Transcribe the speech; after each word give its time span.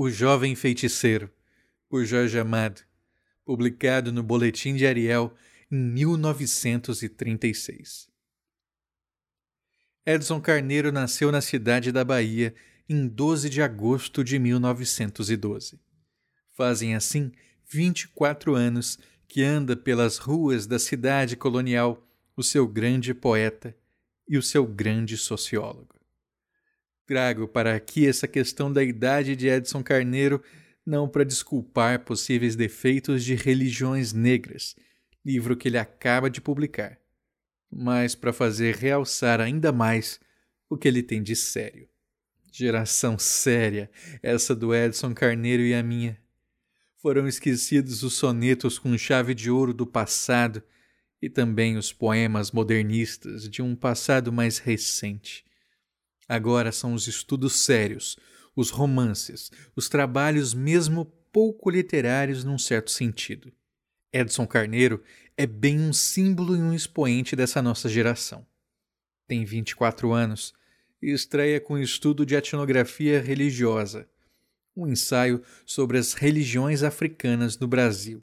O 0.00 0.08
Jovem 0.08 0.54
Feiticeiro, 0.54 1.28
por 1.88 2.04
Jorge 2.04 2.38
Amado, 2.38 2.82
publicado 3.44 4.12
no 4.12 4.22
Boletim 4.22 4.76
de 4.76 4.86
Ariel 4.86 5.34
em 5.68 5.76
1936. 5.76 8.08
Edson 10.06 10.40
Carneiro 10.40 10.92
nasceu 10.92 11.32
na 11.32 11.40
cidade 11.40 11.90
da 11.90 12.04
Bahia 12.04 12.54
em 12.88 13.08
12 13.08 13.50
de 13.50 13.60
agosto 13.60 14.22
de 14.22 14.38
1912. 14.38 15.80
Fazem 16.56 16.94
assim 16.94 17.32
24 17.66 18.54
anos 18.54 19.00
que 19.26 19.42
anda 19.42 19.76
pelas 19.76 20.18
ruas 20.18 20.64
da 20.64 20.78
cidade 20.78 21.34
colonial 21.34 22.06
o 22.36 22.44
seu 22.44 22.68
grande 22.68 23.12
poeta 23.12 23.76
e 24.28 24.38
o 24.38 24.42
seu 24.44 24.64
grande 24.64 25.16
sociólogo. 25.16 25.97
Trago 27.08 27.48
para 27.48 27.74
aqui 27.74 28.06
essa 28.06 28.28
questão 28.28 28.70
da 28.70 28.84
idade 28.84 29.34
de 29.34 29.48
Edson 29.48 29.82
Carneiro 29.82 30.42
não 30.84 31.08
para 31.08 31.24
desculpar 31.24 32.04
possíveis 32.04 32.54
defeitos 32.54 33.24
de 33.24 33.34
religiões 33.34 34.12
negras, 34.12 34.76
livro 35.24 35.56
que 35.56 35.68
ele 35.68 35.78
acaba 35.78 36.28
de 36.28 36.38
publicar, 36.42 36.98
mas 37.72 38.14
para 38.14 38.30
fazer 38.30 38.74
realçar 38.74 39.40
ainda 39.40 39.72
mais 39.72 40.20
o 40.68 40.76
que 40.76 40.86
ele 40.86 41.02
tem 41.02 41.22
de 41.22 41.34
sério. 41.34 41.88
Geração 42.52 43.18
séria, 43.18 43.90
essa 44.22 44.54
do 44.54 44.74
Edson 44.74 45.14
Carneiro 45.14 45.62
e 45.62 45.72
a 45.72 45.82
minha. 45.82 46.20
Foram 46.98 47.26
esquecidos 47.26 48.02
os 48.02 48.12
sonetos 48.12 48.78
com 48.78 48.98
chave 48.98 49.34
de 49.34 49.50
ouro 49.50 49.72
do 49.72 49.86
passado 49.86 50.62
e 51.22 51.30
também 51.30 51.78
os 51.78 51.90
poemas 51.90 52.52
modernistas 52.52 53.48
de 53.48 53.62
um 53.62 53.74
passado 53.74 54.30
mais 54.30 54.58
recente. 54.58 55.47
Agora 56.28 56.70
são 56.70 56.92
os 56.92 57.08
estudos 57.08 57.60
sérios, 57.60 58.18
os 58.54 58.70
romances, 58.70 59.50
os 59.74 59.88
trabalhos 59.88 60.52
mesmo 60.52 61.06
pouco 61.32 61.70
literários 61.70 62.44
num 62.44 62.58
certo 62.58 62.90
sentido. 62.90 63.52
Edson 64.12 64.46
Carneiro 64.46 65.02
é 65.36 65.46
bem 65.46 65.80
um 65.80 65.92
símbolo 65.92 66.56
e 66.56 66.60
um 66.60 66.74
expoente 66.74 67.36
dessa 67.36 67.62
nossa 67.62 67.88
geração. 67.88 68.46
Tem 69.26 69.44
24 69.44 70.12
anos 70.12 70.52
e 71.00 71.12
estreia 71.12 71.60
com 71.60 71.74
o 71.74 71.82
estudo 71.82 72.26
de 72.26 72.34
etnografia 72.34 73.20
religiosa, 73.20 74.08
um 74.76 74.86
ensaio 74.86 75.42
sobre 75.64 75.98
as 75.98 76.12
religiões 76.12 76.82
africanas 76.82 77.58
no 77.58 77.68
Brasil. 77.68 78.22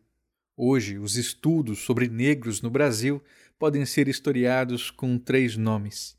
Hoje, 0.58 0.98
os 0.98 1.16
estudos 1.16 1.80
sobre 1.80 2.08
negros 2.08 2.62
no 2.62 2.70
Brasil 2.70 3.22
podem 3.58 3.86
ser 3.86 4.08
historiados 4.08 4.90
com 4.90 5.18
três 5.18 5.56
nomes: 5.58 6.18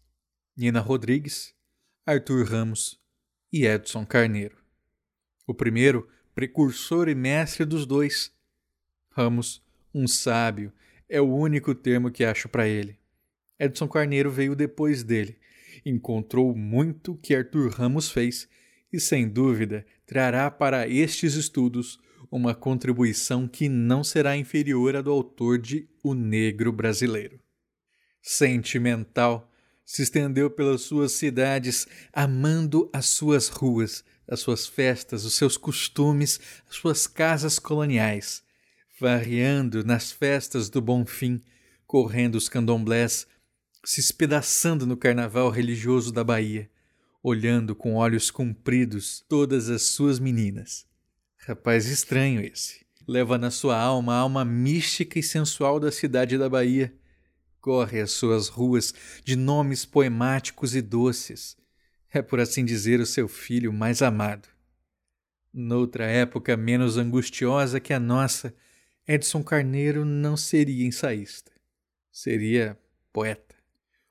Nina 0.56 0.80
Rodrigues, 0.80 1.55
Arthur 2.08 2.44
Ramos 2.44 3.00
e 3.52 3.66
Edson 3.66 4.06
Carneiro. 4.06 4.56
O 5.44 5.52
primeiro, 5.52 6.08
precursor 6.36 7.08
e 7.08 7.16
mestre 7.16 7.64
dos 7.64 7.84
dois. 7.84 8.32
Ramos, 9.10 9.60
um 9.92 10.06
sábio, 10.06 10.72
é 11.08 11.20
o 11.20 11.34
único 11.34 11.74
termo 11.74 12.08
que 12.08 12.24
acho 12.24 12.48
para 12.48 12.68
ele. 12.68 12.96
Edson 13.58 13.88
Carneiro 13.88 14.30
veio 14.30 14.54
depois 14.54 15.02
dele, 15.02 15.36
encontrou 15.84 16.54
muito 16.54 17.16
que 17.16 17.34
Arthur 17.34 17.70
Ramos 17.70 18.08
fez 18.08 18.48
e, 18.92 19.00
sem 19.00 19.28
dúvida, 19.28 19.84
trará 20.06 20.48
para 20.48 20.86
estes 20.86 21.34
estudos 21.34 21.98
uma 22.30 22.54
contribuição 22.54 23.48
que 23.48 23.68
não 23.68 24.04
será 24.04 24.36
inferior 24.36 24.94
à 24.94 25.02
do 25.02 25.10
autor 25.10 25.58
de 25.58 25.88
O 26.04 26.14
Negro 26.14 26.70
Brasileiro. 26.70 27.40
Sentimental, 28.22 29.50
se 29.86 30.02
estendeu 30.02 30.50
pelas 30.50 30.80
suas 30.80 31.12
cidades, 31.12 31.86
amando 32.12 32.90
as 32.92 33.06
suas 33.06 33.46
ruas, 33.46 34.04
as 34.26 34.40
suas 34.40 34.66
festas, 34.66 35.24
os 35.24 35.34
seus 35.34 35.56
costumes, 35.56 36.40
as 36.68 36.74
suas 36.74 37.06
casas 37.06 37.60
coloniais, 37.60 38.42
variando 39.00 39.84
nas 39.84 40.10
festas 40.10 40.68
do 40.68 40.82
Bom 40.82 41.06
Fim, 41.06 41.40
correndo 41.86 42.34
os 42.34 42.48
candomblés, 42.48 43.28
se 43.84 44.00
espedaçando 44.00 44.84
no 44.84 44.96
carnaval 44.96 45.48
religioso 45.50 46.12
da 46.12 46.24
Bahia, 46.24 46.68
olhando 47.22 47.76
com 47.76 47.94
olhos 47.94 48.28
compridos 48.28 49.24
todas 49.28 49.70
as 49.70 49.82
suas 49.82 50.18
meninas. 50.18 50.84
Rapaz 51.38 51.86
estranho 51.86 52.40
esse. 52.40 52.84
Leva 53.06 53.38
na 53.38 53.52
sua 53.52 53.78
alma 53.78 54.14
a 54.14 54.18
alma 54.18 54.44
mística 54.44 55.16
e 55.16 55.22
sensual 55.22 55.78
da 55.78 55.92
cidade 55.92 56.36
da 56.36 56.48
Bahia 56.48 56.92
corre 57.66 58.00
as 58.00 58.12
suas 58.12 58.46
ruas 58.46 58.94
de 59.24 59.34
nomes 59.34 59.84
poemáticos 59.84 60.76
e 60.76 60.80
doces. 60.80 61.56
É, 62.12 62.22
por 62.22 62.38
assim 62.38 62.64
dizer, 62.64 63.00
o 63.00 63.06
seu 63.06 63.26
filho 63.26 63.72
mais 63.72 64.02
amado. 64.02 64.48
Noutra 65.52 66.04
época 66.04 66.56
menos 66.56 66.96
angustiosa 66.96 67.80
que 67.80 67.92
a 67.92 67.98
nossa, 67.98 68.54
Edson 69.04 69.42
Carneiro 69.42 70.04
não 70.04 70.36
seria 70.36 70.86
ensaísta. 70.86 71.50
Seria 72.12 72.78
poeta. 73.12 73.56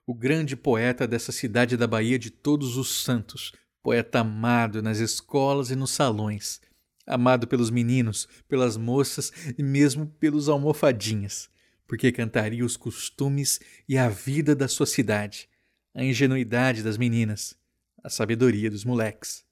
O 0.06 0.14
grande 0.14 0.58
poeta 0.58 1.08
dessa 1.08 1.32
cidade 1.32 1.78
da 1.78 1.88
Bahia 1.88 2.20
de 2.20 2.32
todos 2.32 2.76
os 2.76 3.06
santos, 3.06 3.54
poeta 3.82 4.20
amado 4.20 4.82
nas 4.82 5.00
escolas 5.00 5.72
e 5.72 5.78
nos 5.78 5.92
salões, 5.92 6.60
amado 7.08 7.48
pelos 7.48 7.70
meninos, 7.70 8.28
pelas 8.50 8.76
moças 8.76 9.32
e 9.58 9.64
mesmo 9.64 10.08
pelos 10.08 10.50
almofadinhas 10.50 11.55
porque 11.88 12.12
cantaria 12.12 12.66
os 12.66 12.76
costumes 12.76 13.60
e 13.88 13.98
a 13.98 14.10
vida 14.10 14.56
da 14.56 14.68
sua 14.68 14.86
cidade, 14.86 15.50
a 15.94 16.04
ingenuidade 16.04 16.84
das 16.84 16.98
meninas, 16.98 17.56
a 18.04 18.10
sabedoria 18.10 18.70
dos 18.70 18.84
moleques. 18.84 19.46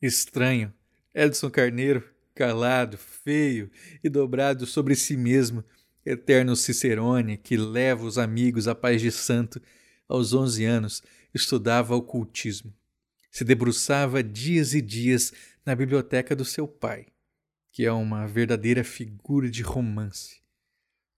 Estranho, 0.00 0.72
Edson 1.14 1.50
Carneiro, 1.50 2.02
calado, 2.34 2.98
feio 2.98 3.70
e 4.02 4.08
dobrado 4.08 4.66
sobre 4.66 4.94
si 4.94 5.16
mesmo, 5.16 5.64
eterno 6.04 6.56
Cicerone 6.56 7.36
que 7.36 7.56
leva 7.56 8.04
os 8.04 8.18
amigos 8.18 8.68
à 8.68 8.74
paz 8.74 9.00
de 9.00 9.10
santo, 9.10 9.60
aos 10.08 10.32
onze 10.32 10.64
anos 10.64 11.02
estudava 11.32 11.94
ocultismo. 11.94 12.72
Se 13.30 13.44
debruçava 13.44 14.22
dias 14.22 14.74
e 14.74 14.82
dias 14.82 15.32
na 15.64 15.74
biblioteca 15.74 16.36
do 16.36 16.44
seu 16.44 16.68
pai, 16.68 17.06
que 17.72 17.84
é 17.84 17.92
uma 17.92 18.26
verdadeira 18.26 18.84
figura 18.84 19.50
de 19.50 19.62
romance 19.62 20.43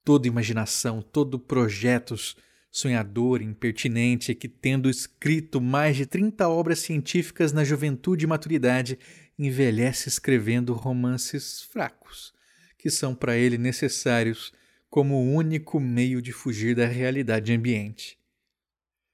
toda 0.06 0.28
imaginação, 0.28 1.02
todo 1.02 1.36
projetos 1.36 2.36
sonhador, 2.70 3.42
impertinente, 3.42 4.36
que 4.36 4.46
tendo 4.46 4.88
escrito 4.88 5.60
mais 5.60 5.96
de 5.96 6.06
30 6.06 6.48
obras 6.48 6.78
científicas 6.78 7.52
na 7.52 7.64
juventude 7.64 8.24
e 8.24 8.28
maturidade, 8.28 9.00
envelhece 9.36 10.08
escrevendo 10.08 10.74
romances 10.74 11.62
fracos, 11.62 12.32
que 12.78 12.88
são 12.88 13.16
para 13.16 13.36
ele 13.36 13.58
necessários 13.58 14.52
como 14.88 15.16
o 15.16 15.34
único 15.34 15.80
meio 15.80 16.22
de 16.22 16.30
fugir 16.30 16.76
da 16.76 16.86
realidade 16.86 17.52
ambiente. 17.52 18.16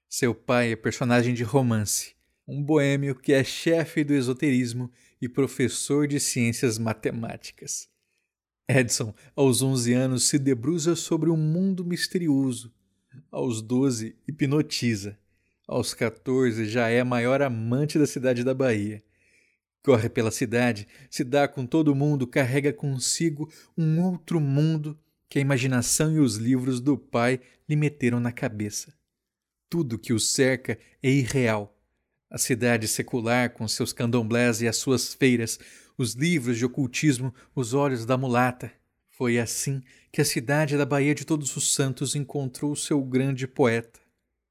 Seu 0.07 0.35
pai 0.35 0.73
é 0.73 0.75
personagem 0.75 1.33
de 1.33 1.43
romance, 1.43 2.13
um 2.47 2.61
boêmio 2.61 3.15
que 3.15 3.33
é 3.33 3.43
chefe 3.43 4.03
do 4.03 4.13
esoterismo 4.13 4.91
e 5.19 5.27
professor 5.27 6.07
de 6.07 6.19
ciências 6.19 6.77
matemáticas. 6.77 7.91
Edson, 8.67 9.13
aos 9.35 9.61
11 9.61 9.93
anos, 9.93 10.23
se 10.23 10.39
debruça 10.39 10.95
sobre 10.95 11.29
um 11.29 11.37
mundo 11.37 11.83
misterioso. 11.83 12.73
Aos 13.29 13.61
12, 13.61 14.15
hipnotiza. 14.27 15.17
Aos 15.67 15.93
14, 15.93 16.65
já 16.65 16.89
é 16.89 17.01
a 17.01 17.05
maior 17.05 17.41
amante 17.41 17.99
da 17.99 18.07
cidade 18.07 18.43
da 18.43 18.53
Bahia. 18.53 19.03
Corre 19.83 20.07
pela 20.07 20.31
cidade, 20.31 20.87
se 21.09 21.25
dá 21.25 21.45
com 21.47 21.65
todo 21.65 21.93
mundo, 21.93 22.25
carrega 22.25 22.71
consigo 22.71 23.51
um 23.77 24.01
outro 24.01 24.39
mundo 24.39 24.97
que 25.27 25.39
a 25.39 25.41
imaginação 25.41 26.15
e 26.15 26.19
os 26.19 26.35
livros 26.35 26.79
do 26.79 26.97
pai 26.97 27.41
lhe 27.67 27.75
meteram 27.75 28.19
na 28.19 28.31
cabeça. 28.31 28.93
Tudo 29.69 29.99
que 29.99 30.13
o 30.13 30.19
cerca 30.19 30.77
é 31.01 31.09
irreal. 31.09 31.77
A 32.29 32.37
cidade 32.37 32.87
secular, 32.87 33.49
com 33.51 33.67
seus 33.67 33.91
candomblés 33.91 34.61
e 34.61 34.67
as 34.67 34.77
suas 34.77 35.13
feiras, 35.13 35.59
os 35.97 36.13
livros 36.13 36.57
de 36.57 36.65
ocultismo, 36.65 37.33
os 37.55 37.73
olhos 37.73 38.05
da 38.05 38.17
mulata. 38.17 38.71
Foi 39.09 39.39
assim 39.39 39.81
que 40.11 40.21
a 40.21 40.25
cidade 40.25 40.77
da 40.77 40.85
Bahia 40.85 41.13
de 41.13 41.25
Todos 41.25 41.55
os 41.55 41.73
Santos 41.73 42.15
encontrou 42.15 42.75
seu 42.75 43.01
grande 43.01 43.47
poeta, 43.47 43.99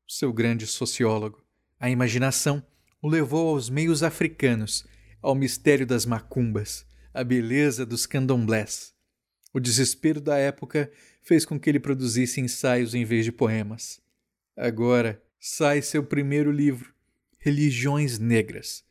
seu 0.06 0.32
grande 0.32 0.66
sociólogo. 0.66 1.42
A 1.78 1.90
imaginação 1.90 2.64
o 3.02 3.08
levou 3.08 3.48
aos 3.48 3.68
meios 3.68 4.04
africanos, 4.04 4.86
ao 5.20 5.34
mistério 5.34 5.84
das 5.84 6.06
macumbas, 6.06 6.86
à 7.12 7.24
beleza 7.24 7.84
dos 7.84 8.06
candomblés. 8.06 8.94
O 9.52 9.58
desespero 9.58 10.20
da 10.20 10.38
época 10.38 10.90
fez 11.20 11.44
com 11.44 11.58
que 11.58 11.68
ele 11.68 11.80
produzisse 11.80 12.40
ensaios 12.40 12.94
em 12.94 13.04
vez 13.04 13.24
de 13.24 13.32
poemas. 13.32 14.00
Agora 14.56 15.20
sai 15.40 15.82
seu 15.82 16.04
primeiro 16.04 16.52
livro, 16.52 16.94
Religiões 17.38 18.18
Negras. 18.18 18.84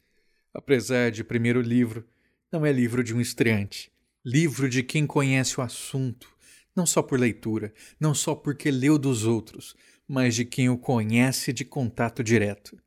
Apesar 0.54 1.10
de 1.10 1.24
primeiro 1.24 1.62
livro 1.62 2.06
não 2.52 2.66
é 2.66 2.72
livro 2.72 3.04
de 3.04 3.14
um 3.14 3.22
estreante, 3.22 3.92
livro 4.26 4.68
de 4.68 4.84
quem 4.84 5.08
conhece 5.08 5.60
o 5.60 5.64
assunto, 5.64 6.28
não 6.76 6.86
só 6.86 7.02
por 7.02 7.20
leitura, 7.20 7.74
não 8.00 8.14
só 8.14 8.36
porque 8.36 8.70
leu 8.70 8.98
dos 8.98 9.26
outros, 9.26 9.76
mas 10.08 10.36
de 10.36 10.44
quem 10.44 10.70
o 10.70 10.78
conhece 10.78 11.54
de 11.54 11.64
contato 11.64 12.24
direto. 12.24 12.78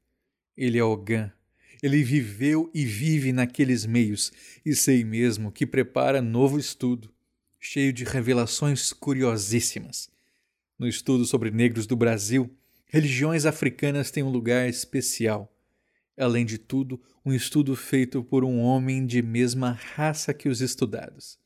Ele 0.56 0.78
é 0.78 0.84
Ogan, 0.84 1.32
Ele 1.82 2.02
viveu 2.02 2.70
e 2.74 2.84
vive 2.84 3.32
naqueles 3.32 3.86
meios, 3.86 4.32
e 4.64 4.74
sei 4.74 5.02
mesmo 5.04 5.50
que 5.50 5.66
prepara 5.66 6.20
novo 6.20 6.58
estudo, 6.58 7.12
cheio 7.58 7.92
de 7.92 8.04
revelações 8.04 8.92
curiosíssimas. 8.92 10.10
No 10.78 10.86
estudo 10.86 11.24
sobre 11.24 11.50
negros 11.50 11.86
do 11.86 11.96
Brasil, 11.96 12.54
religiões 12.86 13.46
africanas 13.46 14.10
têm 14.10 14.22
um 14.22 14.30
lugar 14.30 14.68
especial. 14.68 15.53
Além 16.16 16.44
de 16.44 16.58
tudo, 16.58 17.00
um 17.24 17.32
estudo 17.32 17.74
feito 17.74 18.22
por 18.22 18.44
um 18.44 18.60
homem 18.60 19.04
de 19.04 19.20
mesma 19.20 19.72
raça 19.72 20.32
que 20.32 20.48
os 20.48 20.60
estudados. 20.60 21.38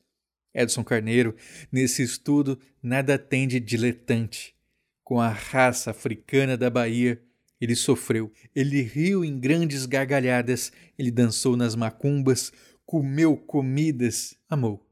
Edson 0.53 0.83
Carneiro, 0.83 1.35
nesse 1.71 2.03
estudo, 2.03 2.59
nada 2.81 3.17
tem 3.17 3.47
de 3.47 3.59
diletante. 3.59 4.55
Com 5.03 5.19
a 5.19 5.29
raça 5.29 5.91
africana 5.91 6.55
da 6.55 6.69
Bahia, 6.69 7.21
ele 7.59 7.75
sofreu, 7.75 8.31
ele 8.55 8.81
riu 8.81 9.25
em 9.25 9.39
grandes 9.39 9.85
gargalhadas, 9.85 10.71
ele 10.97 11.11
dançou 11.11 11.57
nas 11.57 11.75
macumbas, 11.75 12.53
comeu 12.85 13.35
comidas, 13.35 14.37
amou. 14.47 14.87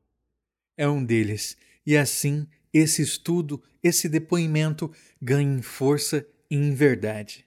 É 0.75 0.87
um 0.87 1.03
deles, 1.03 1.57
e 1.85 1.95
assim 1.95 2.45
esse 2.73 3.01
estudo, 3.01 3.63
esse 3.81 4.09
depoimento 4.09 4.91
ganha 5.21 5.57
em 5.57 5.61
força 5.61 6.27
e 6.49 6.55
em 6.55 6.73
verdade. 6.73 7.46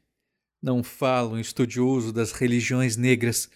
Não 0.63 0.83
fala 0.83 1.31
um 1.31 1.41
estudioso 1.41 2.13
das 2.13 2.33
religiões 2.33 2.95
negras, 2.95 3.49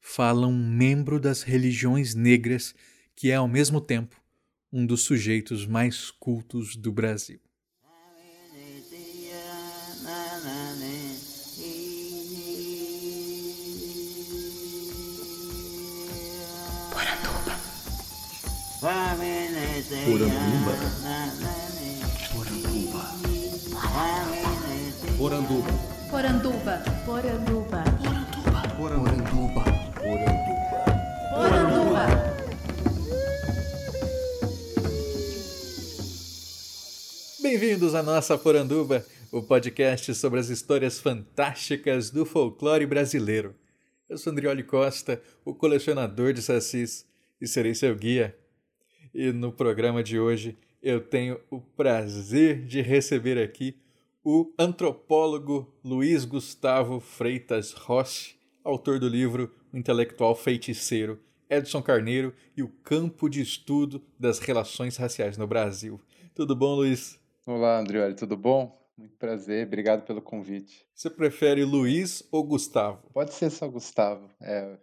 fala 0.00 0.46
um 0.46 0.56
membro 0.56 1.18
das 1.18 1.42
religiões 1.42 2.14
negras 2.14 2.72
que 3.16 3.30
é 3.30 3.34
ao 3.34 3.48
mesmo 3.48 3.80
tempo 3.80 4.16
um 4.72 4.86
dos 4.86 5.02
sujeitos 5.02 5.66
mais 5.66 6.10
cultos 6.10 6.76
do 6.76 6.92
Brasil. 6.92 7.40
Poranduba. 20.04 20.72
Poranduba. 22.32 23.02
Poranduba. 25.18 25.91
Poranduba. 26.12 26.76
Poranduba. 27.06 27.84
Poranduba. 28.76 29.64
Poranduba. 29.96 30.44
Poranduba. 31.32 32.06
Bem-vindos 37.40 37.94
à 37.94 38.02
nossa 38.02 38.36
Poranduba, 38.36 39.02
o 39.32 39.42
podcast 39.42 40.14
sobre 40.14 40.38
as 40.38 40.50
histórias 40.50 41.00
fantásticas 41.00 42.10
do 42.10 42.26
folclore 42.26 42.84
brasileiro. 42.84 43.54
Eu 44.06 44.18
sou 44.18 44.34
Andrioli 44.34 44.64
Costa, 44.64 45.18
o 45.46 45.54
colecionador 45.54 46.34
de 46.34 46.42
sacis, 46.42 47.06
e 47.40 47.48
serei 47.48 47.74
seu 47.74 47.96
guia. 47.96 48.36
E 49.14 49.32
no 49.32 49.50
programa 49.50 50.02
de 50.02 50.20
hoje 50.20 50.58
eu 50.82 51.00
tenho 51.00 51.40
o 51.50 51.58
prazer 51.58 52.66
de 52.66 52.82
receber 52.82 53.42
aqui 53.42 53.80
o 54.24 54.52
antropólogo 54.56 55.74
Luiz 55.84 56.24
Gustavo 56.24 57.00
Freitas 57.00 57.72
Rossi, 57.72 58.36
autor 58.62 59.00
do 59.00 59.08
livro 59.08 59.52
O 59.72 59.76
Intelectual 59.76 60.36
Feiticeiro, 60.36 61.18
Edson 61.50 61.82
Carneiro 61.82 62.32
e 62.56 62.62
o 62.62 62.68
Campo 62.68 63.28
de 63.28 63.40
Estudo 63.40 64.00
das 64.18 64.38
Relações 64.38 64.96
Raciais 64.96 65.36
no 65.36 65.46
Brasil. 65.46 66.00
Tudo 66.34 66.54
bom, 66.54 66.76
Luiz? 66.76 67.18
Olá, 67.44 67.80
Andrioli, 67.80 68.14
tudo 68.14 68.36
bom? 68.36 68.80
Muito 68.96 69.16
prazer, 69.16 69.66
obrigado 69.66 70.04
pelo 70.04 70.22
convite. 70.22 70.86
Você 70.94 71.10
prefere 71.10 71.64
Luiz 71.64 72.22
ou 72.30 72.44
Gustavo? 72.44 73.10
Pode 73.12 73.34
ser 73.34 73.50
só 73.50 73.66
Gustavo, 73.66 74.30
é, 74.40 74.76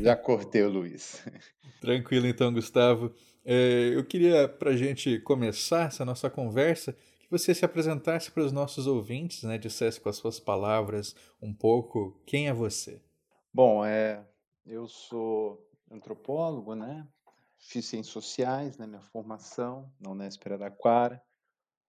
já 0.00 0.16
cortei 0.16 0.62
o 0.62 0.68
Luiz. 0.68 1.24
Tranquilo 1.80 2.26
então, 2.26 2.52
Gustavo. 2.52 3.14
É, 3.44 3.92
eu 3.94 4.04
queria, 4.04 4.48
para 4.48 4.70
a 4.70 4.76
gente 4.76 5.20
começar 5.20 5.88
essa 5.88 6.04
nossa 6.04 6.28
conversa, 6.28 6.96
você 7.38 7.52
se 7.52 7.64
apresentasse 7.64 8.30
para 8.30 8.44
os 8.44 8.52
nossos 8.52 8.86
ouvintes, 8.86 9.42
né? 9.42 9.58
Dissesse 9.58 10.00
com 10.00 10.08
as 10.08 10.16
suas 10.16 10.38
palavras 10.38 11.16
um 11.42 11.52
pouco 11.52 12.22
quem 12.24 12.46
é 12.46 12.52
você. 12.52 13.02
Bom, 13.52 13.84
é, 13.84 14.24
eu 14.64 14.86
sou 14.86 15.68
antropólogo, 15.90 16.76
né? 16.76 17.06
Fiz 17.58 17.86
ciências 17.86 18.12
sociais, 18.12 18.78
né? 18.78 18.86
Minha 18.86 19.02
formação 19.02 19.92
na 20.00 20.10
Unesp 20.10 20.46
Araraquara. 20.46 21.20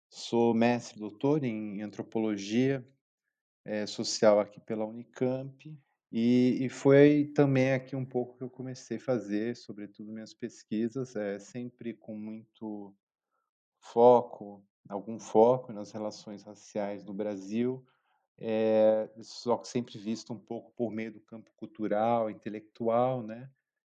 Sou 0.09 0.51
mestre 0.55 0.99
doutor 0.99 1.43
em 1.43 1.81
antropologia 1.83 2.83
é, 3.63 3.85
social 3.85 4.39
aqui 4.39 4.59
pela 4.59 4.85
Unicamp. 4.85 5.77
E, 6.11 6.57
e, 6.65 6.69
foi 6.69 7.31
também 7.35 7.73
aqui 7.73 7.95
um 7.95 8.05
pouco 8.05 8.37
que 8.37 8.43
eu 8.43 8.49
comecei 8.49 8.97
a 8.97 9.01
fazer, 9.01 9.55
sobretudo 9.55 10.13
minhas 10.13 10.33
pesquisas, 10.33 11.15
é, 11.15 11.37
sempre 11.37 11.93
com 11.93 12.15
muito 12.15 12.95
foco, 13.79 14.63
algum 14.87 15.19
foco 15.19 15.73
nas 15.73 15.91
relações 15.91 16.43
raciais 16.43 17.03
no 17.03 17.13
Brasil, 17.13 17.85
é, 18.37 19.09
só 19.21 19.57
que 19.57 19.67
sempre 19.67 19.97
visto 19.97 20.33
um 20.33 20.39
pouco 20.39 20.71
por 20.75 20.91
meio 20.91 21.11
do 21.11 21.19
campo 21.21 21.51
cultural, 21.55 22.29
intelectual, 22.29 23.23
né? 23.23 23.49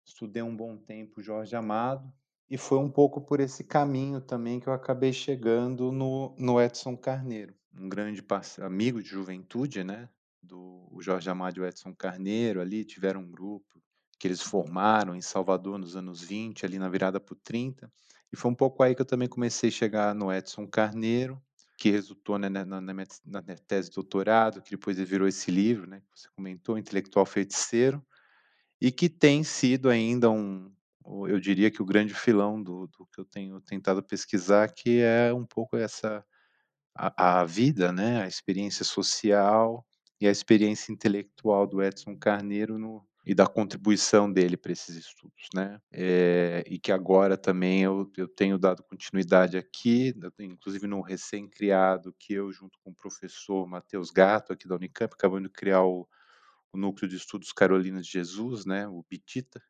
Estudei 0.03 0.41
um 0.41 0.56
bom 0.56 0.77
tempo 0.77 1.21
Jorge 1.21 1.56
Amado, 1.56 2.12
e 2.50 2.57
foi 2.57 2.80
um 2.80 2.89
pouco 2.89 3.21
por 3.21 3.39
esse 3.39 3.63
caminho 3.63 4.19
também 4.19 4.59
que 4.59 4.68
eu 4.68 4.74
acabei 4.74 5.13
chegando 5.13 5.91
no, 5.91 6.36
no 6.38 6.59
Edson 6.59 6.97
Carneiro, 6.97 7.53
um 7.77 7.88
grande 7.88 8.25
amigo 8.59 9.03
de 9.03 9.09
juventude, 9.09 9.83
né? 9.83 10.09
Do 10.42 10.97
Jorge 11.00 11.30
Amado 11.30 11.57
e 11.57 11.62
o 11.62 11.65
Edson 11.65 11.94
Carneiro 11.94 12.59
ali, 12.59 12.83
tiveram 12.83 13.21
um 13.21 13.30
grupo 13.30 13.80
que 14.18 14.27
eles 14.27 14.42
formaram 14.42 15.15
em 15.15 15.21
Salvador 15.21 15.77
nos 15.77 15.95
anos 15.95 16.21
20, 16.21 16.65
ali 16.65 16.80
na 16.80 16.89
virada 16.89 17.19
para 17.19 17.33
o 17.33 17.38
30. 17.38 17.92
E 18.31 18.37
foi 18.37 18.51
um 18.51 18.55
pouco 18.55 18.83
aí 18.83 18.93
que 18.93 19.01
eu 19.01 19.05
também 19.05 19.27
comecei 19.27 19.69
a 19.69 19.71
chegar 19.71 20.15
no 20.15 20.31
Edson 20.31 20.67
Carneiro, 20.67 21.41
que 21.77 21.89
resultou 21.89 22.37
né, 22.37 22.49
na, 22.49 22.65
na, 22.65 22.81
na, 22.81 22.93
minha 22.93 23.57
tese 23.67 23.89
de 23.89 23.95
doutorado, 23.95 24.61
que 24.61 24.71
depois 24.71 24.97
virou 24.99 25.27
esse 25.27 25.49
livro, 25.49 25.87
né, 25.87 26.01
que 26.01 26.19
você 26.19 26.27
comentou, 26.35 26.77
Intelectual 26.77 27.25
Feiticeiro, 27.25 28.05
e 28.81 28.91
que 28.91 29.09
tem 29.09 29.43
sido 29.43 29.89
ainda 29.89 30.29
um, 30.29 30.71
eu 31.27 31.39
diria 31.39 31.71
que 31.71 31.81
o 31.81 31.85
grande 31.85 32.13
filão 32.13 32.61
do, 32.61 32.87
do 32.87 33.05
que 33.07 33.19
eu 33.19 33.25
tenho 33.25 33.59
tentado 33.61 34.03
pesquisar, 34.03 34.71
que 34.71 34.99
é 34.99 35.33
um 35.33 35.45
pouco 35.45 35.75
essa 35.75 36.23
a, 36.95 37.39
a, 37.39 37.45
vida, 37.45 37.91
né, 37.91 38.21
a 38.21 38.27
experiência 38.27 38.83
social 38.83 39.85
e 40.19 40.27
a 40.27 40.31
experiência 40.31 40.91
intelectual 40.91 41.65
do 41.65 41.81
Edson 41.81 42.15
Carneiro 42.17 42.77
no, 42.77 43.05
e 43.29 43.35
da 43.35 43.45
contribuição 43.45 44.33
dele 44.33 44.57
para 44.57 44.71
esses 44.71 44.95
estudos, 44.95 45.49
né? 45.53 45.79
É, 45.91 46.63
e 46.65 46.79
que 46.79 46.91
agora 46.91 47.37
também 47.37 47.83
eu, 47.83 48.11
eu 48.18 48.27
tenho 48.27 48.57
dado 48.57 48.81
continuidade 48.81 49.56
aqui, 49.56 50.15
inclusive 50.39 50.87
no 50.87 50.99
recém-criado 50.99 52.11
que 52.18 52.33
eu, 52.33 52.51
junto 52.51 52.80
com 52.80 52.89
o 52.89 52.95
professor 52.95 53.68
Matheus 53.68 54.09
Gato, 54.09 54.51
aqui 54.51 54.68
da 54.68 54.73
Unicamp, 54.73 55.13
acabamos 55.13 55.44
de 55.44 55.54
criar 55.54 55.83
o, 55.83 56.09
o 56.73 56.77
Núcleo 56.77 57.07
de 57.07 57.18
Estudos 57.18 57.54
Carolina 57.54 58.01
de 58.01 58.09
Jesus, 58.09 58.65
né, 58.65 58.87
o 58.87 59.06
BITITA, 59.07 59.61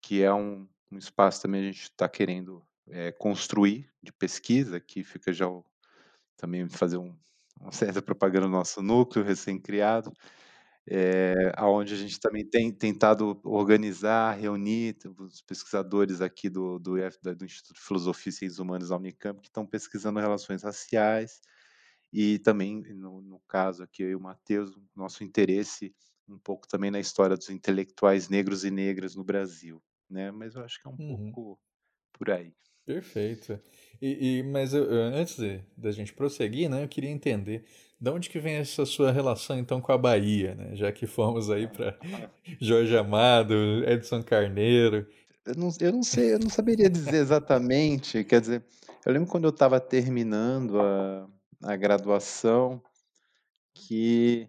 que 0.00 0.22
é 0.22 0.32
um, 0.32 0.66
um 0.90 0.96
espaço 0.96 1.42
também 1.42 1.60
a 1.60 1.66
gente 1.66 1.82
está 1.82 2.08
querendo 2.08 2.66
é, 2.88 3.12
construir 3.12 3.90
de 4.02 4.10
pesquisa, 4.10 4.80
que 4.80 5.04
fica 5.04 5.34
já 5.34 5.46
o, 5.46 5.62
também 6.34 6.66
fazer 6.66 6.96
um, 6.96 7.14
uma 7.60 7.72
certa 7.72 8.00
propaganda 8.00 8.46
no 8.46 8.52
nosso 8.52 8.80
núcleo 8.80 9.22
recém-criado, 9.22 10.10
é, 10.90 11.52
aonde 11.56 11.94
a 11.94 11.96
gente 11.96 12.18
também 12.18 12.44
tem 12.44 12.72
tentado 12.72 13.40
organizar, 13.44 14.32
reunir 14.32 14.96
os 15.18 15.40
pesquisadores 15.42 16.20
aqui 16.20 16.50
do, 16.50 16.78
do, 16.78 16.94
do 17.36 17.44
Instituto 17.44 17.76
de 17.76 17.80
Filosofia 17.80 18.30
e 18.30 18.32
Ciências 18.32 18.58
Humanas 18.58 18.88
da 18.88 18.96
Unicamp, 18.96 19.40
que 19.40 19.48
estão 19.48 19.64
pesquisando 19.64 20.18
relações 20.18 20.62
raciais, 20.62 21.40
e 22.12 22.40
também, 22.40 22.82
no, 22.94 23.22
no 23.22 23.40
caso 23.48 23.84
aqui, 23.84 24.02
eu 24.02 24.10
e 24.10 24.16
o 24.16 24.20
Matheus, 24.20 24.72
nosso 24.96 25.22
interesse 25.22 25.94
um 26.28 26.38
pouco 26.38 26.66
também 26.68 26.90
na 26.90 27.00
história 27.00 27.36
dos 27.36 27.50
intelectuais 27.50 28.28
negros 28.28 28.64
e 28.64 28.70
negras 28.70 29.14
no 29.14 29.24
Brasil 29.24 29.82
né? 30.10 30.30
Mas 30.30 30.54
eu 30.54 30.64
acho 30.64 30.82
que 30.82 30.88
é 30.88 30.90
um 30.90 30.96
uhum. 30.98 31.32
pouco 31.32 31.62
por 32.12 32.30
aí. 32.30 32.52
Perfeito. 32.84 33.60
E, 34.02 34.38
e 34.38 34.42
mas 34.42 34.74
eu, 34.74 34.90
antes 34.90 35.36
da 35.76 35.92
gente 35.92 36.12
prosseguir, 36.12 36.68
né, 36.68 36.82
eu 36.82 36.88
queria 36.88 37.10
entender 37.10 37.64
de 38.00 38.10
onde 38.10 38.30
que 38.30 38.38
vem 38.38 38.54
essa 38.54 38.86
sua 38.86 39.12
relação 39.12 39.58
então 39.58 39.80
com 39.80 39.92
a 39.92 39.98
Bahia, 39.98 40.54
né? 40.54 40.74
Já 40.74 40.90
que 40.90 41.06
fomos 41.06 41.50
aí 41.50 41.68
para 41.68 41.98
Jorge 42.58 42.96
Amado, 42.96 43.54
Edson 43.84 44.22
Carneiro. 44.22 45.06
Eu 45.44 45.54
não, 45.54 45.70
eu 45.80 45.92
não 45.92 46.02
sei, 46.02 46.32
eu 46.34 46.38
não 46.38 46.48
saberia 46.48 46.88
dizer 46.88 47.16
exatamente. 47.16 48.24
Quer 48.24 48.40
dizer, 48.40 48.64
eu 49.04 49.12
lembro 49.12 49.28
quando 49.28 49.44
eu 49.44 49.50
estava 49.50 49.78
terminando 49.78 50.80
a, 50.80 51.28
a 51.62 51.76
graduação 51.76 52.82
que 53.74 54.48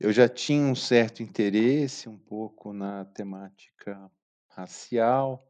eu 0.00 0.10
já 0.10 0.28
tinha 0.28 0.64
um 0.64 0.74
certo 0.74 1.22
interesse 1.22 2.08
um 2.08 2.18
pouco 2.18 2.72
na 2.72 3.04
temática 3.04 4.10
racial 4.48 5.46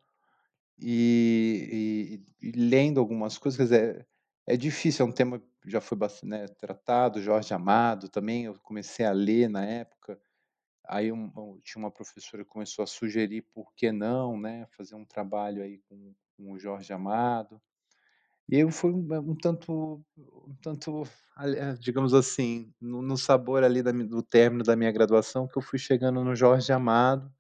e, 0.79 2.21
e, 2.43 2.49
e 2.49 2.53
lendo 2.53 2.99
algumas 2.99 3.39
coisas, 3.39 3.57
quer 3.57 3.65
dizer, 3.65 4.09
é 4.47 4.57
difícil, 4.57 5.07
é 5.07 5.09
um 5.09 5.13
tema 5.13 5.41
já 5.67 5.81
foi 5.81 5.97
bastante 5.97 6.27
né, 6.27 6.47
tratado, 6.49 7.23
Jorge 7.23 7.55
Amado 7.55 8.09
também, 8.09 8.45
eu 8.45 8.55
comecei 8.63 9.07
a 9.07 9.13
ler 9.13 9.49
na 9.49 9.65
época, 9.65 10.21
Aí 10.89 11.13
um, 11.13 11.31
tinha 11.63 11.83
uma 11.83 11.91
professora 11.91 12.45
que 12.45 12.51
começou 12.51 12.83
a 12.83 12.87
sugerir 12.87 13.43
por 13.55 13.73
que 13.75 13.93
não, 13.93 14.39
né, 14.39 14.67
fazer 14.77 14.95
um 14.95 15.05
trabalho 15.05 15.63
aí 15.63 15.79
com, 15.89 16.15
com 16.37 16.53
o 16.53 16.59
Jorge 16.59 16.93
Amado. 16.93 17.61
E 18.49 18.59
eu 18.59 18.71
fui 18.71 18.93
um, 18.93 19.31
um 19.31 19.37
tanto, 19.37 20.05
um 20.19 20.55
tanto, 20.61 21.05
digamos 21.79 22.13
assim, 22.13 22.75
no, 22.81 23.01
no 23.01 23.17
sabor 23.17 23.63
ali 23.63 23.83
da, 23.83 23.93
do 23.93 24.23
término 24.23 24.65
da 24.65 24.77
minha 24.77 24.91
graduação, 24.91 25.47
que 25.47 25.57
eu 25.57 25.63
fui 25.63 25.79
chegando 25.79 26.23
no 26.25 26.35
Jorge 26.35 26.73
Amado. 26.73 27.33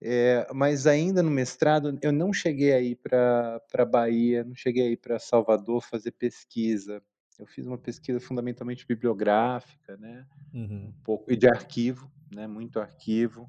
É, 0.00 0.46
mas 0.54 0.86
ainda 0.86 1.22
no 1.22 1.30
mestrado, 1.30 1.98
eu 2.02 2.12
não 2.12 2.32
cheguei 2.32 2.72
aí 2.72 2.96
para 2.96 3.84
Bahia, 3.88 4.42
não 4.42 4.54
cheguei 4.54 4.88
aí 4.88 4.96
para 4.96 5.18
Salvador 5.18 5.82
fazer 5.82 6.12
pesquisa. 6.12 7.02
Eu 7.38 7.46
fiz 7.46 7.66
uma 7.66 7.78
pesquisa 7.78 8.18
fundamentalmente 8.18 8.86
bibliográfica, 8.86 9.96
né? 9.96 10.26
Uhum. 10.52 10.88
Um 10.88 11.02
pouco, 11.04 11.32
e 11.32 11.36
de 11.36 11.48
arquivo, 11.48 12.10
né? 12.34 12.46
Muito 12.46 12.80
arquivo, 12.80 13.48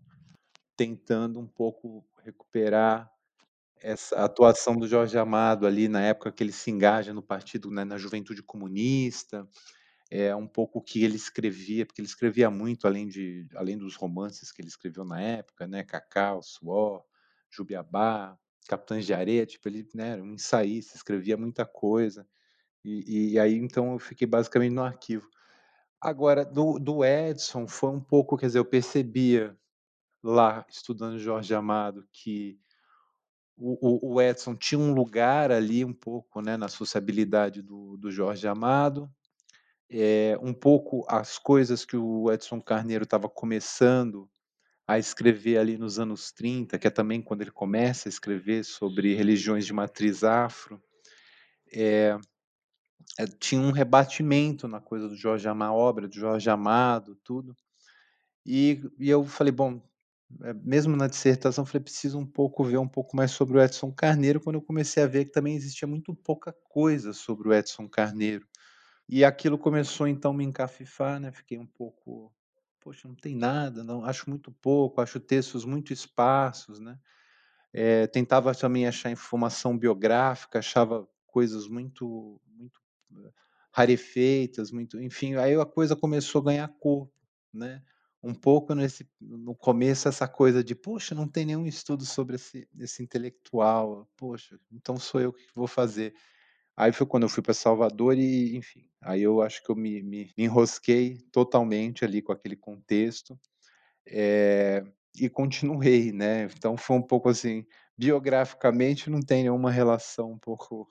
tentando 0.78 1.40
um 1.40 1.48
pouco 1.48 2.06
recuperar 2.24 3.12
essa 3.82 4.24
atuação 4.24 4.76
do 4.76 4.88
Jorge 4.88 5.18
Amado 5.18 5.66
ali 5.66 5.88
na 5.88 6.02
época 6.02 6.32
que 6.32 6.44
ele 6.44 6.52
se 6.52 6.70
engaja 6.70 7.14
no 7.14 7.22
partido, 7.22 7.72
né, 7.72 7.84
na 7.86 7.98
juventude 7.98 8.44
comunista, 8.44 9.48
é 10.12 10.36
um 10.36 10.48
pouco 10.48 10.80
o 10.80 10.82
que 10.82 11.04
ele 11.04 11.16
escrevia, 11.16 11.86
porque 11.86 12.02
ele 12.02 12.08
escrevia 12.08 12.50
muito 12.50 12.88
além 12.88 13.08
de 13.08 13.48
além 13.56 13.78
dos 13.78 13.96
romances 13.96 14.52
que 14.52 14.62
ele 14.62 14.68
escreveu 14.68 15.06
na 15.06 15.22
época, 15.22 15.68
né, 15.68 15.84
Cacau, 15.84 16.42
Suor, 16.42 17.04
Jubiabá, 17.50 18.38
Capitães 18.68 19.06
de 19.06 19.14
Areia, 19.14 19.46
tipo 19.46 19.68
ele, 19.70 19.88
né, 19.96 20.10
era 20.10 20.24
um 20.24 20.34
ensaísta, 20.34 20.98
escrevia 20.98 21.38
muita 21.38 21.66
coisa. 21.66 22.28
E, 22.90 23.34
e 23.34 23.40
aí 23.40 23.56
então 23.56 23.94
eu 23.94 24.00
fiquei 24.00 24.28
basicamente 24.28 24.74
no 24.74 24.84
arquivo. 24.84 25.30
Agora 26.02 26.46
do, 26.46 26.80
do 26.80 27.04
Edson 27.04 27.68
foi 27.68 27.90
um 27.92 28.00
pouco, 28.00 28.38
quer 28.38 28.48
dizer, 28.48 28.60
eu 28.60 28.66
percebia 28.66 29.58
lá 30.24 30.66
estudando 30.70 31.20
Jorge 31.20 31.54
Amado 31.54 32.08
que 32.12 32.60
o, 33.62 34.14
o, 34.14 34.22
Edson 34.22 34.56
tinha 34.56 34.80
um 34.80 34.94
lugar 34.94 35.52
ali 35.52 35.84
um 35.84 35.94
pouco 35.94 36.42
né, 36.42 36.56
na 36.56 36.70
sociabilidade 36.70 37.62
do, 37.62 37.98
do 37.98 38.10
Jorge 38.10 38.48
Amado, 38.48 39.12
é, 39.90 40.38
um 40.42 40.54
pouco 40.54 41.06
as 41.10 41.38
coisas 41.38 41.84
que 41.84 41.98
o 41.98 42.32
Edson 42.32 42.62
Carneiro 42.62 43.04
estava 43.04 43.28
começando 43.28 44.30
a 44.88 44.98
escrever 44.98 45.58
ali 45.58 45.78
nos 45.78 46.00
anos 46.00 46.32
30, 46.32 46.80
que 46.80 46.88
é 46.88 46.90
também 46.90 47.22
quando 47.22 47.42
ele 47.42 47.52
começa 47.52 48.08
a 48.08 48.12
escrever 48.12 48.64
sobre 48.64 49.14
religiões 49.14 49.66
de 49.66 49.74
matriz 49.74 50.24
afro, 50.24 50.82
é, 51.72 52.18
é, 53.18 53.26
tinha 53.26 53.62
um 53.62 53.72
rebatimento 53.72 54.68
na 54.68 54.80
coisa 54.80 55.08
do 55.08 55.16
Jorge 55.16 55.48
Amado, 55.48 55.76
obra 55.76 56.08
do 56.08 56.16
Jorge 56.16 56.50
Amado, 56.50 57.16
tudo. 57.24 57.56
E, 58.46 58.82
e 59.00 59.10
eu 59.10 59.26
falei, 59.26 59.52
bom, 59.52 59.82
é, 60.44 60.54
mesmo 60.54 60.96
na 60.96 61.08
dissertação, 61.08 61.66
falei, 61.66 61.84
preciso 61.84 62.20
um 62.20 62.26
pouco 62.26 62.64
ver 62.64 62.78
um 62.78 62.88
pouco 62.88 63.16
mais 63.16 63.32
sobre 63.32 63.58
o 63.58 63.62
Edson 63.62 63.92
Carneiro, 63.92 64.40
quando 64.40 64.56
eu 64.56 64.62
comecei 64.62 65.04
a 65.04 65.08
ver 65.08 65.26
que 65.26 65.32
também 65.32 65.56
existia 65.56 65.88
muito 65.88 66.14
pouca 66.16 66.54
coisa 66.70 67.14
sobre 67.14 67.50
o 67.50 67.54
Edson 67.54 67.88
Carneiro. 67.88 68.48
E 69.08 69.26
aquilo 69.26 69.58
começou 69.58 70.08
então 70.08 70.32
a 70.32 70.34
me 70.34 70.46
encafifar, 70.46 71.20
né? 71.20 71.32
Fiquei 71.32 71.58
um 71.58 71.66
pouco, 71.66 72.32
poxa, 72.80 73.08
não 73.08 73.16
tem 73.16 73.36
nada, 73.36 73.84
não, 73.84 74.06
acho 74.06 74.30
muito 74.30 74.52
pouco, 74.52 75.02
acho 75.02 75.20
textos 75.20 75.66
muito 75.66 75.92
esparsos, 75.92 76.80
né? 76.80 76.98
É, 77.74 78.08
tentava 78.08 78.54
também 78.56 78.88
achar 78.88 79.12
informação 79.12 79.78
biográfica, 79.78 80.60
achava 80.60 81.08
coisas 81.28 81.68
muito, 81.68 82.42
muito 82.48 82.79
eh, 82.79 82.79
rarefeitas, 83.72 84.72
muito, 84.72 85.02
enfim, 85.02 85.36
aí 85.36 85.56
a 85.56 85.66
coisa 85.66 85.96
começou 85.96 86.42
a 86.42 86.46
ganhar 86.46 86.68
corpo, 86.80 87.14
né? 87.54 87.82
um 88.22 88.34
pouco 88.34 88.76
nesse, 88.76 89.10
no 89.20 89.56
começo 89.56 90.08
essa 90.08 90.28
coisa 90.28 90.64
de, 90.64 90.76
poxa, 90.76 91.16
não 91.16 91.28
tem 91.28 91.46
nenhum 91.46 91.66
estudo 91.66 92.06
sobre 92.06 92.36
esse, 92.36 92.68
esse 92.78 93.02
intelectual, 93.02 94.08
poxa, 94.18 94.60
então 94.72 94.98
sou 94.98 95.22
eu 95.22 95.32
que 95.32 95.46
vou 95.56 95.68
fazer. 95.68 96.14
Aí 96.76 96.92
foi 96.92 97.08
quando 97.08 97.24
eu 97.24 97.30
fui 97.30 97.44
para 97.44 97.54
Salvador 97.54 98.18
e, 98.18 98.56
enfim, 98.56 98.86
aí 99.02 99.22
eu 99.24 99.42
acho 99.42 99.64
que 99.64 99.70
eu 99.70 99.76
me, 99.76 100.02
me, 100.02 100.32
me 100.38 100.44
enrosquei 100.46 101.18
totalmente 101.32 102.06
ali 102.06 102.22
com 102.22 102.32
aquele 102.32 102.56
contexto 102.56 103.40
é, 104.06 104.84
e 105.16 105.30
continuei, 105.30 106.12
né? 106.12 106.44
Então 106.58 106.78
foi 106.78 106.98
um 106.98 107.02
pouco 107.02 107.30
assim, 107.30 107.66
biograficamente 107.98 109.10
não 109.10 109.22
tem 109.22 109.44
nenhuma 109.44 109.72
relação 109.72 110.32
um 110.32 110.40
pouco 110.40 110.88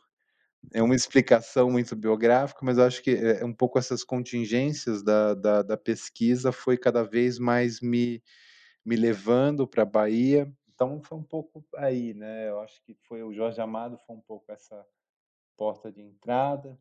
é 0.72 0.82
uma 0.82 0.94
explicação 0.94 1.70
muito 1.70 1.96
biográfica, 1.96 2.60
mas 2.64 2.78
eu 2.78 2.84
acho 2.84 3.02
que 3.02 3.10
é 3.10 3.44
um 3.44 3.52
pouco 3.52 3.78
essas 3.78 4.04
contingências 4.04 5.02
da, 5.02 5.34
da, 5.34 5.62
da 5.62 5.76
pesquisa 5.76 6.52
foi 6.52 6.76
cada 6.76 7.02
vez 7.02 7.38
mais 7.38 7.80
me, 7.80 8.22
me 8.84 8.96
levando 8.96 9.66
para 9.66 9.82
a 9.82 9.86
Bahia. 9.86 10.52
Então 10.74 11.00
foi 11.02 11.18
um 11.18 11.22
pouco 11.22 11.64
aí, 11.76 12.14
né? 12.14 12.48
Eu 12.48 12.60
acho 12.60 12.82
que 12.82 12.94
foi 12.94 13.22
o 13.22 13.32
Jorge 13.32 13.60
Amado 13.60 13.98
foi 14.06 14.16
um 14.16 14.20
pouco 14.20 14.52
essa 14.52 14.86
porta 15.56 15.90
de 15.90 16.00
entrada 16.00 16.78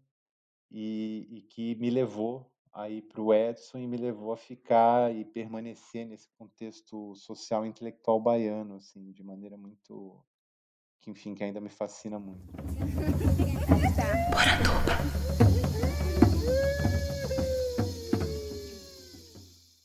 e, 0.71 1.27
e 1.29 1.41
que 1.41 1.75
me 1.75 1.89
levou 1.89 2.51
aí 2.73 3.01
para 3.01 3.21
o 3.21 3.33
Edson 3.33 3.79
e 3.79 3.87
me 3.87 3.97
levou 3.97 4.31
a 4.31 4.37
ficar 4.37 5.13
e 5.15 5.25
permanecer 5.25 6.05
nesse 6.05 6.29
contexto 6.31 7.15
social 7.15 7.65
e 7.65 7.69
intelectual 7.69 8.19
baiano, 8.19 8.75
assim, 8.75 9.11
de 9.11 9.23
maneira 9.23 9.57
muito 9.57 10.23
que 11.07 11.11
enfim, 11.11 11.33
que 11.33 11.43
ainda 11.43 11.61
me 11.61 11.69
fascina 11.69 12.19
muito. 12.19 12.41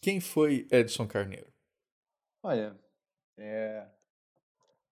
Quem 0.01 0.21
foi 0.21 0.67
Edson 0.71 1.07
Carneiro? 1.07 1.47
Olha, 2.43 2.77
é, 3.39 3.87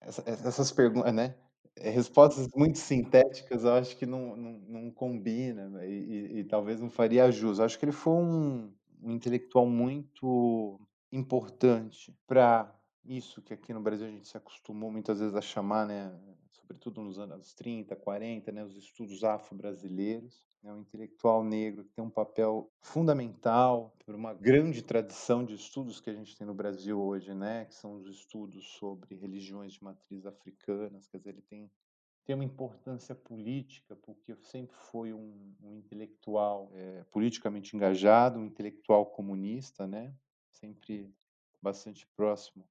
essa, 0.00 0.22
essas 0.28 0.70
perguntas, 0.70 1.12
né? 1.12 1.34
É, 1.76 1.90
respostas 1.90 2.48
muito 2.54 2.78
sintéticas, 2.78 3.64
eu 3.64 3.72
acho 3.72 3.96
que 3.96 4.06
não, 4.06 4.36
não, 4.36 4.52
não 4.68 4.90
combina 4.90 5.68
né, 5.68 5.88
e, 5.88 5.92
e, 5.92 6.38
e, 6.38 6.44
talvez 6.44 6.80
não 6.80 6.90
faria 6.90 7.30
jus. 7.32 7.58
Eu 7.58 7.64
acho 7.64 7.78
que 7.78 7.84
ele 7.84 7.92
foi 7.92 8.12
um, 8.12 8.72
um 9.02 9.10
intelectual 9.10 9.66
muito 9.66 10.80
importante 11.10 12.16
para 12.26 12.72
isso 13.04 13.40
que 13.42 13.54
aqui 13.54 13.72
no 13.72 13.80
Brasil 13.80 14.06
a 14.06 14.10
gente 14.10 14.28
se 14.28 14.36
acostumou 14.36 14.90
muitas 14.90 15.20
vezes 15.20 15.34
a 15.34 15.40
chamar, 15.40 15.86
né, 15.86 16.12
sobretudo 16.52 17.00
nos 17.00 17.18
anos 17.18 17.54
30, 17.54 17.96
40, 17.96 18.52
né, 18.52 18.64
os 18.64 18.76
estudos 18.76 19.24
afro-brasileiros. 19.24 20.42
É 20.62 20.70
um 20.72 20.80
intelectual 20.80 21.42
negro 21.42 21.84
que 21.84 21.92
tem 21.92 22.04
um 22.04 22.10
papel 22.10 22.70
fundamental 22.82 23.96
por 24.04 24.14
uma 24.14 24.34
grande 24.34 24.82
tradição 24.82 25.42
de 25.42 25.54
estudos 25.54 26.00
que 26.00 26.10
a 26.10 26.14
gente 26.14 26.36
tem 26.36 26.46
no 26.46 26.54
Brasil 26.54 27.00
hoje, 27.00 27.34
né, 27.34 27.64
que 27.64 27.74
são 27.74 27.94
os 27.94 28.06
estudos 28.06 28.66
sobre 28.74 29.14
religiões 29.14 29.72
de 29.72 29.82
matriz 29.82 30.26
africanas. 30.26 31.08
Quer 31.08 31.18
dizer, 31.18 31.30
ele 31.30 31.42
tem 31.42 31.70
tem 32.22 32.34
uma 32.34 32.44
importância 32.44 33.14
política, 33.14 33.96
porque 33.96 34.36
sempre 34.36 34.76
foi 34.76 35.12
um, 35.12 35.52
um 35.60 35.74
intelectual 35.74 36.70
é, 36.74 37.02
politicamente 37.10 37.74
engajado, 37.74 38.38
um 38.38 38.44
intelectual 38.44 39.06
comunista, 39.06 39.86
né? 39.86 40.14
Sempre 40.52 41.12
bastante 41.60 42.06
próximo 42.14 42.68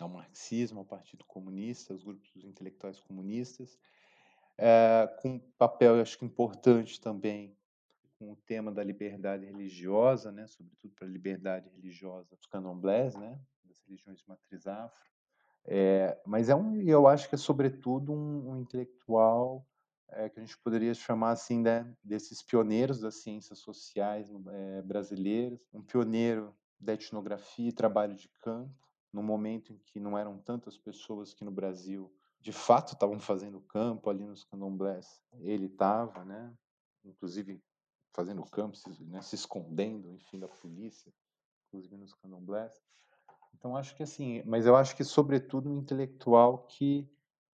ao 0.00 0.08
marxismo, 0.08 0.80
ao 0.80 0.84
Partido 0.84 1.24
Comunista, 1.24 1.92
aos 1.92 2.02
grupos 2.02 2.44
intelectuais 2.44 3.00
comunistas, 3.00 3.78
é, 4.58 5.06
com 5.20 5.30
um 5.30 5.38
papel, 5.58 6.00
acho 6.00 6.18
que 6.18 6.24
importante 6.24 7.00
também, 7.00 7.56
com 8.18 8.32
o 8.32 8.36
tema 8.36 8.72
da 8.72 8.82
liberdade 8.82 9.44
religiosa, 9.44 10.32
né, 10.32 10.46
sobretudo 10.46 10.94
para 10.94 11.06
a 11.06 11.10
liberdade 11.10 11.68
religiosa 11.68 12.34
dos 12.34 12.46
candomblés, 12.46 13.14
né, 13.14 13.38
das 13.64 13.78
religiões 13.80 14.18
de 14.18 14.28
matriz 14.28 14.66
afro. 14.66 15.06
É, 15.66 16.18
mas 16.24 16.48
é 16.48 16.54
um, 16.54 16.80
eu 16.88 17.06
acho 17.06 17.28
que 17.28 17.34
é 17.34 17.38
sobretudo 17.38 18.12
um, 18.12 18.50
um 18.50 18.56
intelectual 18.60 19.66
é, 20.08 20.28
que 20.28 20.38
a 20.38 20.42
gente 20.42 20.56
poderia 20.58 20.94
chamar 20.94 21.32
assim, 21.32 21.60
né, 21.60 21.92
desses 22.02 22.42
pioneiros 22.42 23.00
das 23.00 23.16
ciências 23.16 23.58
sociais 23.58 24.30
é, 24.48 24.82
brasileiras, 24.82 25.60
um 25.74 25.82
pioneiro 25.82 26.56
da 26.78 26.94
etnografia 26.94 27.68
e 27.68 27.72
trabalho 27.72 28.14
de 28.14 28.28
campo, 28.40 28.85
no 29.16 29.22
momento 29.22 29.72
em 29.72 29.78
que 29.78 29.98
não 29.98 30.18
eram 30.18 30.36
tantas 30.36 30.76
pessoas 30.76 31.32
que 31.32 31.42
no 31.42 31.50
Brasil 31.50 32.12
de 32.38 32.52
fato 32.52 32.92
estavam 32.92 33.18
fazendo 33.18 33.62
campo 33.62 34.10
ali 34.10 34.26
nos 34.26 34.44
candomblés. 34.44 35.22
Ele 35.40 35.64
estava, 35.64 36.22
né? 36.22 36.52
Inclusive 37.02 37.58
fazendo 38.12 38.44
campo, 38.44 38.76
se, 38.76 38.90
né, 39.04 39.22
se 39.22 39.34
escondendo, 39.34 40.12
enfim, 40.12 40.38
da 40.38 40.48
polícia, 40.48 41.10
inclusive 41.66 41.96
nos 41.96 42.12
candomblés. 42.12 42.78
Então 43.54 43.74
acho 43.74 43.96
que 43.96 44.02
assim, 44.02 44.42
mas 44.44 44.66
eu 44.66 44.76
acho 44.76 44.94
que 44.94 45.02
sobretudo 45.02 45.70
um 45.70 45.78
intelectual 45.78 46.66
que 46.66 47.10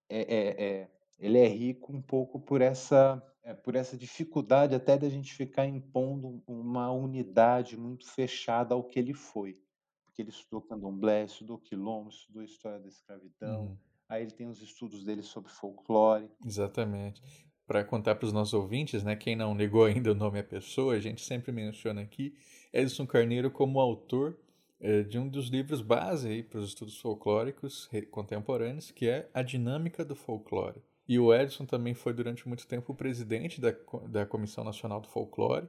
é, 0.09 0.19
é, 0.19 0.65
é 0.65 0.91
ele 1.17 1.37
é 1.37 1.47
rico 1.47 1.93
um 1.93 2.01
pouco 2.01 2.41
por 2.41 2.61
essa 2.61 3.23
é, 3.41 3.53
por 3.53 3.75
essa 3.75 3.95
dificuldade 3.95 4.75
até 4.75 4.97
da 4.97 5.07
gente 5.07 5.33
ficar 5.33 5.65
impondo 5.65 6.43
uma 6.45 6.91
unidade 6.91 7.77
muito 7.77 8.05
fechada 8.11 8.75
ao 8.75 8.83
que 8.83 8.99
ele 8.99 9.13
foi 9.13 9.62
porque 10.13 10.21
ele 10.21 10.29
estudou 10.29 10.61
candomblé, 10.61 11.23
estudou 11.23 11.57
quilombo, 11.57 12.09
estudou 12.09 12.43
história 12.43 12.79
da 12.79 12.87
escravidão. 12.87 13.61
Uhum. 13.61 13.77
Aí 14.07 14.21
ele 14.21 14.31
tem 14.31 14.47
os 14.47 14.61
estudos 14.61 15.03
dele 15.03 15.23
sobre 15.23 15.51
folclore. 15.51 16.29
Exatamente. 16.45 17.19
Para 17.65 17.83
contar 17.83 18.13
para 18.15 18.27
os 18.27 18.31
nossos 18.31 18.53
ouvintes, 18.53 19.03
né, 19.03 19.15
quem 19.15 19.35
não 19.35 19.55
negou 19.55 19.85
ainda 19.85 20.11
o 20.11 20.15
nome 20.15 20.37
à 20.37 20.43
pessoa, 20.43 20.93
a 20.93 20.99
gente 20.99 21.21
sempre 21.21 21.51
menciona 21.51 22.01
aqui 22.01 22.35
Edson 22.71 23.07
Carneiro 23.07 23.49
como 23.49 23.79
autor 23.79 24.37
é, 24.79 25.01
de 25.01 25.17
um 25.17 25.27
dos 25.27 25.47
livros 25.47 25.81
base 25.81 26.43
para 26.43 26.59
os 26.59 26.67
estudos 26.67 26.99
folclóricos 26.99 27.89
contemporâneos, 28.11 28.91
que 28.91 29.07
é 29.07 29.27
A 29.33 29.41
Dinâmica 29.41 30.05
do 30.05 30.15
Folclore. 30.15 30.79
E 31.07 31.17
o 31.17 31.33
Edson 31.33 31.65
também 31.65 31.95
foi 31.95 32.13
durante 32.13 32.47
muito 32.47 32.67
tempo 32.67 32.93
o 32.93 32.95
presidente 32.95 33.59
da, 33.59 33.73
da 34.07 34.25
Comissão 34.27 34.63
Nacional 34.63 35.01
do 35.01 35.07
Folclore 35.07 35.67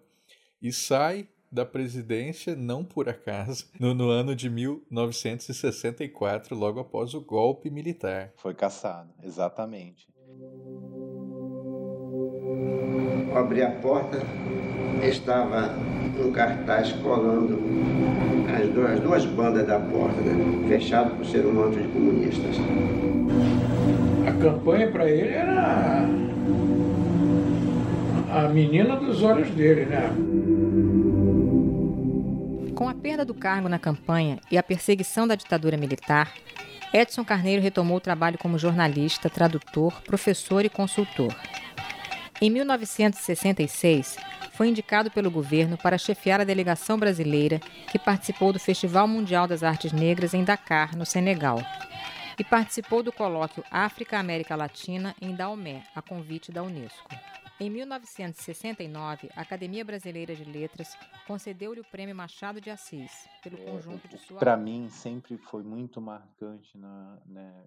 e 0.60 0.70
sai 0.70 1.28
da 1.54 1.64
presidência, 1.64 2.54
não 2.56 2.84
por 2.84 3.08
acaso, 3.08 3.66
no, 3.78 3.94
no, 3.94 4.10
ano 4.10 4.34
de 4.34 4.50
1964, 4.50 6.56
logo 6.56 6.80
após 6.80 7.14
o 7.14 7.20
golpe 7.20 7.70
militar. 7.70 8.32
Foi 8.36 8.52
caçado, 8.52 9.10
exatamente. 9.22 10.08
Abri 13.32 13.62
a 13.62 13.70
porta, 13.70 14.18
estava 15.02 15.78
um 16.18 16.32
cartaz 16.32 16.90
colando 16.94 17.60
as 18.52 18.68
duas, 18.70 18.90
as 18.90 18.98
duas 19.00 19.24
bandas 19.24 19.64
da 19.66 19.78
porta, 19.78 20.20
né? 20.20 20.68
fechado 20.68 21.14
por 21.16 21.24
ser 21.24 21.46
um 21.46 21.52
manto 21.52 21.80
de 21.80 21.86
comunistas. 21.88 22.56
A 24.26 24.32
campanha 24.42 24.90
para 24.90 25.08
ele 25.08 25.34
era 25.34 26.04
a 28.32 28.48
menina 28.48 28.96
dos 28.96 29.22
olhos 29.22 29.48
dele, 29.50 29.86
né? 29.86 30.10
Perda 33.04 33.22
do 33.22 33.34
cargo 33.34 33.68
na 33.68 33.78
campanha 33.78 34.40
e 34.50 34.56
a 34.56 34.62
perseguição 34.62 35.28
da 35.28 35.34
ditadura 35.34 35.76
militar, 35.76 36.32
Edson 36.90 37.22
Carneiro 37.22 37.60
retomou 37.60 37.98
o 37.98 38.00
trabalho 38.00 38.38
como 38.38 38.58
jornalista, 38.58 39.28
tradutor, 39.28 40.00
professor 40.04 40.64
e 40.64 40.70
consultor. 40.70 41.36
Em 42.40 42.48
1966, 42.48 44.16
foi 44.54 44.68
indicado 44.68 45.10
pelo 45.10 45.30
governo 45.30 45.76
para 45.76 45.98
chefiar 45.98 46.40
a 46.40 46.44
delegação 46.44 46.98
brasileira 46.98 47.60
que 47.92 47.98
participou 47.98 48.54
do 48.54 48.58
Festival 48.58 49.06
Mundial 49.06 49.46
das 49.46 49.62
Artes 49.62 49.92
Negras 49.92 50.32
em 50.32 50.42
Dakar, 50.42 50.96
no 50.96 51.04
Senegal, 51.04 51.60
e 52.38 52.42
participou 52.42 53.02
do 53.02 53.12
colóquio 53.12 53.62
África-América 53.70 54.56
Latina 54.56 55.14
em 55.20 55.34
Daomé, 55.34 55.82
a 55.94 56.00
convite 56.00 56.50
da 56.50 56.62
Unesco. 56.62 57.33
Em 57.60 57.70
1969, 57.70 59.30
a 59.36 59.40
Academia 59.42 59.84
Brasileira 59.84 60.34
de 60.34 60.44
Letras 60.44 60.96
concedeu-lhe 61.24 61.80
o 61.80 61.84
Prêmio 61.84 62.14
Machado 62.14 62.60
de 62.60 62.68
Assis, 62.68 63.28
pelo 63.42 63.56
conjunto 63.58 64.08
de 64.08 64.18
sua. 64.18 64.40
Para 64.40 64.56
mim, 64.56 64.88
sempre 64.90 65.38
foi 65.38 65.62
muito 65.62 66.00
marcante 66.00 66.76
na, 66.76 67.16
né, 67.24 67.64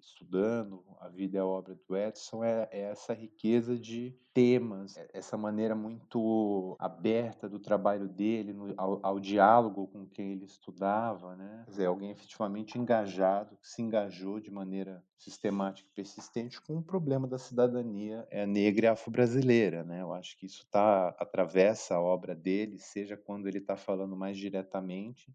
estudando 0.00 0.84
a 1.00 1.08
vida 1.08 1.36
e 1.36 1.40
a 1.40 1.44
obra 1.44 1.74
do 1.74 1.96
Edson 1.96 2.42
é, 2.42 2.68
é, 2.70 2.80
essa 2.82 3.12
riqueza 3.12 3.78
de 3.78 4.16
temas, 4.32 4.96
é, 4.96 5.08
essa 5.12 5.36
maneira 5.36 5.74
muito 5.74 6.76
aberta 6.78 7.48
do 7.48 7.58
trabalho 7.58 8.08
dele, 8.08 8.52
no, 8.52 8.72
ao, 8.76 9.00
ao, 9.02 9.20
diálogo 9.20 9.88
com 9.88 10.06
quem 10.06 10.32
ele 10.32 10.44
estudava, 10.44 11.36
né? 11.36 11.62
Quer 11.64 11.70
dizer, 11.70 11.86
alguém 11.86 12.10
efetivamente 12.10 12.78
engajado, 12.78 13.56
que 13.56 13.68
se 13.68 13.82
engajou 13.82 14.40
de 14.40 14.50
maneira 14.50 15.04
sistemática 15.16 15.88
e 15.90 15.94
persistente 15.94 16.60
com 16.60 16.78
o 16.78 16.82
problema 16.82 17.26
da 17.26 17.38
cidadania 17.38 18.26
é, 18.30 18.46
negra 18.46 18.86
e 18.86 18.88
afro-brasileira, 18.88 19.84
né? 19.84 20.00
Eu 20.00 20.12
acho 20.12 20.36
que 20.36 20.46
isso 20.46 20.66
tá, 20.70 21.08
atravessa 21.18 21.96
a 21.96 22.00
obra 22.00 22.34
dele, 22.34 22.78
seja 22.78 23.16
quando 23.16 23.46
ele 23.46 23.58
está 23.58 23.76
falando 23.76 24.16
mais 24.16 24.36
diretamente 24.36 25.32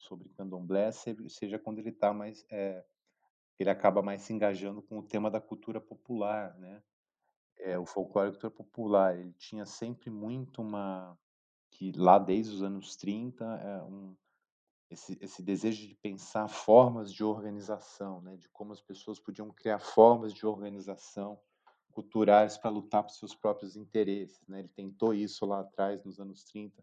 sobre 0.00 0.30
candomblé, 0.30 0.90
seja 0.90 1.58
quando 1.58 1.78
ele 1.78 1.90
está 1.90 2.12
mais 2.12 2.44
é, 2.50 2.82
ele 3.62 3.70
acaba 3.70 4.02
mais 4.02 4.22
se 4.22 4.32
engajando 4.32 4.82
com 4.82 4.98
o 4.98 5.02
tema 5.02 5.30
da 5.30 5.40
cultura 5.40 5.80
popular, 5.80 6.56
né? 6.58 6.82
É, 7.58 7.78
o 7.78 7.84
folclore 7.84 8.28
e 8.28 8.30
a 8.30 8.32
cultura 8.32 8.50
popular, 8.50 9.18
ele 9.18 9.34
tinha 9.34 9.66
sempre 9.66 10.10
muito 10.10 10.62
uma 10.62 11.18
que 11.70 11.92
lá 11.92 12.18
desde 12.18 12.54
os 12.54 12.62
anos 12.62 12.96
30 12.96 13.44
é 13.44 13.82
um, 13.82 14.16
esse, 14.90 15.16
esse 15.20 15.42
desejo 15.42 15.86
de 15.86 15.94
pensar 15.94 16.48
formas 16.48 17.12
de 17.12 17.22
organização, 17.22 18.20
né? 18.22 18.36
De 18.36 18.48
como 18.48 18.72
as 18.72 18.80
pessoas 18.80 19.20
podiam 19.20 19.50
criar 19.50 19.78
formas 19.78 20.32
de 20.32 20.46
organização 20.46 21.38
culturais 21.92 22.56
para 22.56 22.70
lutar 22.70 23.02
por 23.02 23.12
seus 23.12 23.34
próprios 23.34 23.76
interesses, 23.76 24.46
né? 24.48 24.60
Ele 24.60 24.68
tentou 24.68 25.14
isso 25.14 25.44
lá 25.44 25.60
atrás 25.60 26.04
nos 26.04 26.18
anos 26.18 26.44
30 26.44 26.82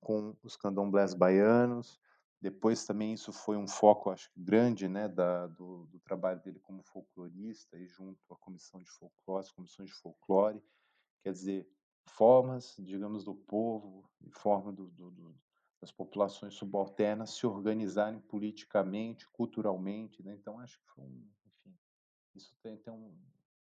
com 0.00 0.36
os 0.42 0.56
candomblés 0.56 1.12
baianos, 1.12 2.00
depois 2.40 2.84
também 2.84 3.12
isso 3.12 3.32
foi 3.32 3.56
um 3.56 3.66
foco, 3.66 4.10
acho 4.10 4.30
que 4.30 4.40
grande, 4.40 4.88
né, 4.88 5.08
da, 5.08 5.46
do, 5.48 5.86
do, 5.86 5.98
trabalho 5.98 6.40
dele 6.40 6.60
como 6.60 6.82
folclorista 6.84 7.76
e 7.76 7.86
junto 7.86 8.20
à 8.32 8.36
comissão 8.36 8.80
de 8.80 8.90
folclore, 8.90 9.52
comissões 9.54 9.88
de 9.88 9.96
folclore, 9.96 10.62
quer 11.22 11.32
dizer, 11.32 11.68
formas, 12.06 12.76
digamos, 12.78 13.24
do 13.24 13.34
povo 13.34 14.08
forma 14.30 14.72
do, 14.72 14.88
do, 14.88 15.34
das 15.80 15.92
populações 15.92 16.54
subalternas 16.54 17.30
se 17.30 17.46
organizarem 17.46 18.20
politicamente, 18.20 19.28
culturalmente, 19.30 20.22
né? 20.22 20.34
Então 20.34 20.58
acho 20.58 20.78
que 20.78 20.86
foi 20.88 21.04
um, 21.04 21.28
enfim, 21.46 21.76
isso 22.34 22.56
tem, 22.62 22.76
tem 22.76 22.92
um, 22.92 23.16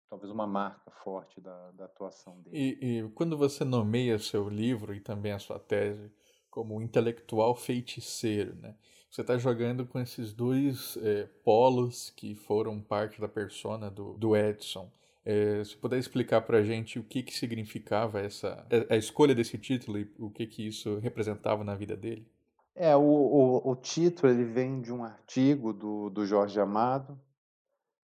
talvez 0.08 0.30
uma 0.30 0.46
marca 0.46 0.90
forte 0.90 1.40
da, 1.40 1.70
da 1.72 1.84
atuação 1.86 2.40
dele. 2.40 2.78
E, 2.80 2.98
e 3.00 3.10
quando 3.10 3.36
você 3.36 3.64
nomeia 3.64 4.18
seu 4.18 4.48
livro 4.48 4.94
e 4.94 5.00
também 5.00 5.32
a 5.32 5.38
sua 5.38 5.58
tese 5.58 6.12
como 6.54 6.80
intelectual 6.80 7.56
feiticeiro, 7.56 8.54
né? 8.62 8.76
Você 9.10 9.22
está 9.22 9.36
jogando 9.36 9.84
com 9.84 9.98
esses 9.98 10.32
dois 10.32 10.96
é, 11.02 11.28
polos 11.42 12.10
que 12.10 12.36
foram 12.36 12.80
parte 12.80 13.20
da 13.20 13.26
persona 13.26 13.90
do, 13.90 14.14
do 14.14 14.36
Edson. 14.36 14.88
É, 15.24 15.64
se 15.64 15.76
puder 15.76 15.98
explicar 15.98 16.42
para 16.42 16.58
a 16.58 16.62
gente 16.62 16.96
o 16.96 17.02
que, 17.02 17.24
que 17.24 17.34
significava 17.34 18.20
essa 18.20 18.64
a 18.88 18.96
escolha 18.96 19.34
desse 19.34 19.58
título 19.58 19.98
e 19.98 20.08
o 20.16 20.30
que, 20.30 20.46
que 20.46 20.64
isso 20.64 20.98
representava 20.98 21.64
na 21.64 21.74
vida 21.74 21.96
dele? 21.96 22.24
É, 22.72 22.94
o, 22.94 23.00
o, 23.00 23.70
o 23.72 23.74
título 23.74 24.32
ele 24.32 24.44
vem 24.44 24.80
de 24.80 24.92
um 24.92 25.02
artigo 25.02 25.72
do, 25.72 26.08
do 26.08 26.24
Jorge 26.24 26.60
Amado, 26.60 27.20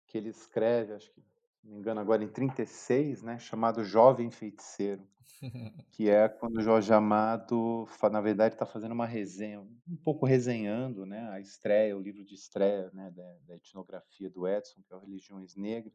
que 0.07 0.17
ele 0.17 0.29
escreve, 0.29 0.93
acho 0.93 1.11
que, 1.11 1.21
não 1.63 1.73
me 1.73 1.79
engano 1.79 1.99
agora, 2.01 2.23
em 2.23 2.27
36, 2.27 3.23
né, 3.23 3.39
chamado 3.39 3.83
Jovem 3.83 4.29
Feiticeiro 4.29 5.07
que 5.91 6.09
é 6.09 6.29
quando 6.29 6.57
o 6.57 6.61
Jorge 6.61 6.93
Amado, 6.93 7.87
na 8.11 8.21
verdade, 8.21 8.55
está 8.55 8.65
fazendo 8.65 8.91
uma 8.91 9.05
resenha, 9.05 9.59
um 9.59 9.97
pouco 10.03 10.25
resenhando 10.25 11.05
né, 11.05 11.29
a 11.31 11.39
estreia, 11.39 11.97
o 11.97 12.01
livro 12.01 12.23
de 12.23 12.35
estreia 12.35 12.91
né, 12.93 13.11
da, 13.11 13.37
da 13.47 13.55
etnografia 13.55 14.29
do 14.29 14.47
Edson, 14.47 14.81
que 14.85 14.93
é 14.93 14.95
o 14.95 14.99
Religiões 14.99 15.55
Negras. 15.55 15.93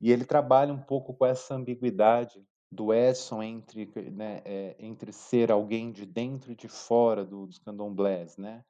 E 0.00 0.10
ele 0.10 0.24
trabalha 0.24 0.72
um 0.72 0.80
pouco 0.80 1.14
com 1.14 1.26
essa 1.26 1.54
ambiguidade 1.54 2.44
do 2.70 2.92
Edson 2.92 3.42
entre, 3.42 3.86
né, 4.10 4.42
é, 4.44 4.76
entre 4.78 5.12
ser 5.12 5.50
alguém 5.50 5.90
de 5.90 6.06
dentro 6.06 6.52
e 6.52 6.56
de 6.56 6.68
fora 6.68 7.24
do, 7.24 7.46
dos 7.46 7.58
candomblés, 7.58 8.36
né? 8.36 8.64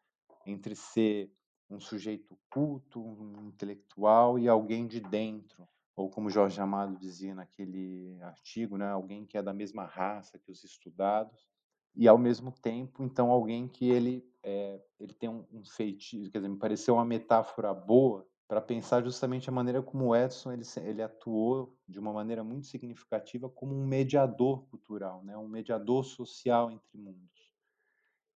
entre 0.47 0.75
ser 0.75 1.31
um 1.71 1.81
sujeito 1.81 2.39
culto, 2.51 3.01
um 3.01 3.49
intelectual 3.49 4.39
e 4.39 4.49
alguém 4.49 4.87
de 4.87 5.01
dentro 5.01 5.69
ou 6.01 6.09
como 6.09 6.31
Jorge 6.31 6.59
Amado 6.61 6.97
dizia 6.97 7.35
naquele 7.35 8.19
artigo, 8.23 8.79
né, 8.79 8.89
alguém 8.89 9.27
que 9.27 9.37
é 9.37 9.43
da 9.43 9.53
mesma 9.53 9.85
raça 9.85 10.39
que 10.39 10.51
os 10.51 10.65
estudados, 10.65 11.47
e 11.95 12.09
ao 12.09 12.17
mesmo 12.17 12.51
tempo, 12.53 13.03
então, 13.03 13.31
alguém 13.31 13.69
que 13.69 13.91
ele, 13.91 14.25
é, 14.43 14.81
ele 14.99 15.13
tem 15.13 15.29
um, 15.29 15.45
um 15.53 15.65
feitiço, 15.65 16.31
quer 16.31 16.39
dizer, 16.39 16.49
me 16.49 16.57
pareceu 16.57 16.95
uma 16.95 17.05
metáfora 17.05 17.75
boa 17.75 18.27
para 18.49 18.61
pensar 18.61 19.03
justamente 19.05 19.49
a 19.49 19.53
maneira 19.53 19.83
como 19.83 20.07
o 20.07 20.17
Edson 20.17 20.53
ele, 20.53 20.65
ele 20.79 21.03
atuou 21.03 21.77
de 21.87 21.99
uma 21.99 22.13
maneira 22.13 22.43
muito 22.43 22.67
significativa 22.67 23.49
como 23.49 23.75
um 23.75 23.87
mediador 23.87 24.67
cultural, 24.69 25.23
né, 25.23 25.37
um 25.37 25.49
mediador 25.49 26.05
social 26.05 26.71
entre 26.71 26.97
mundos. 26.97 27.40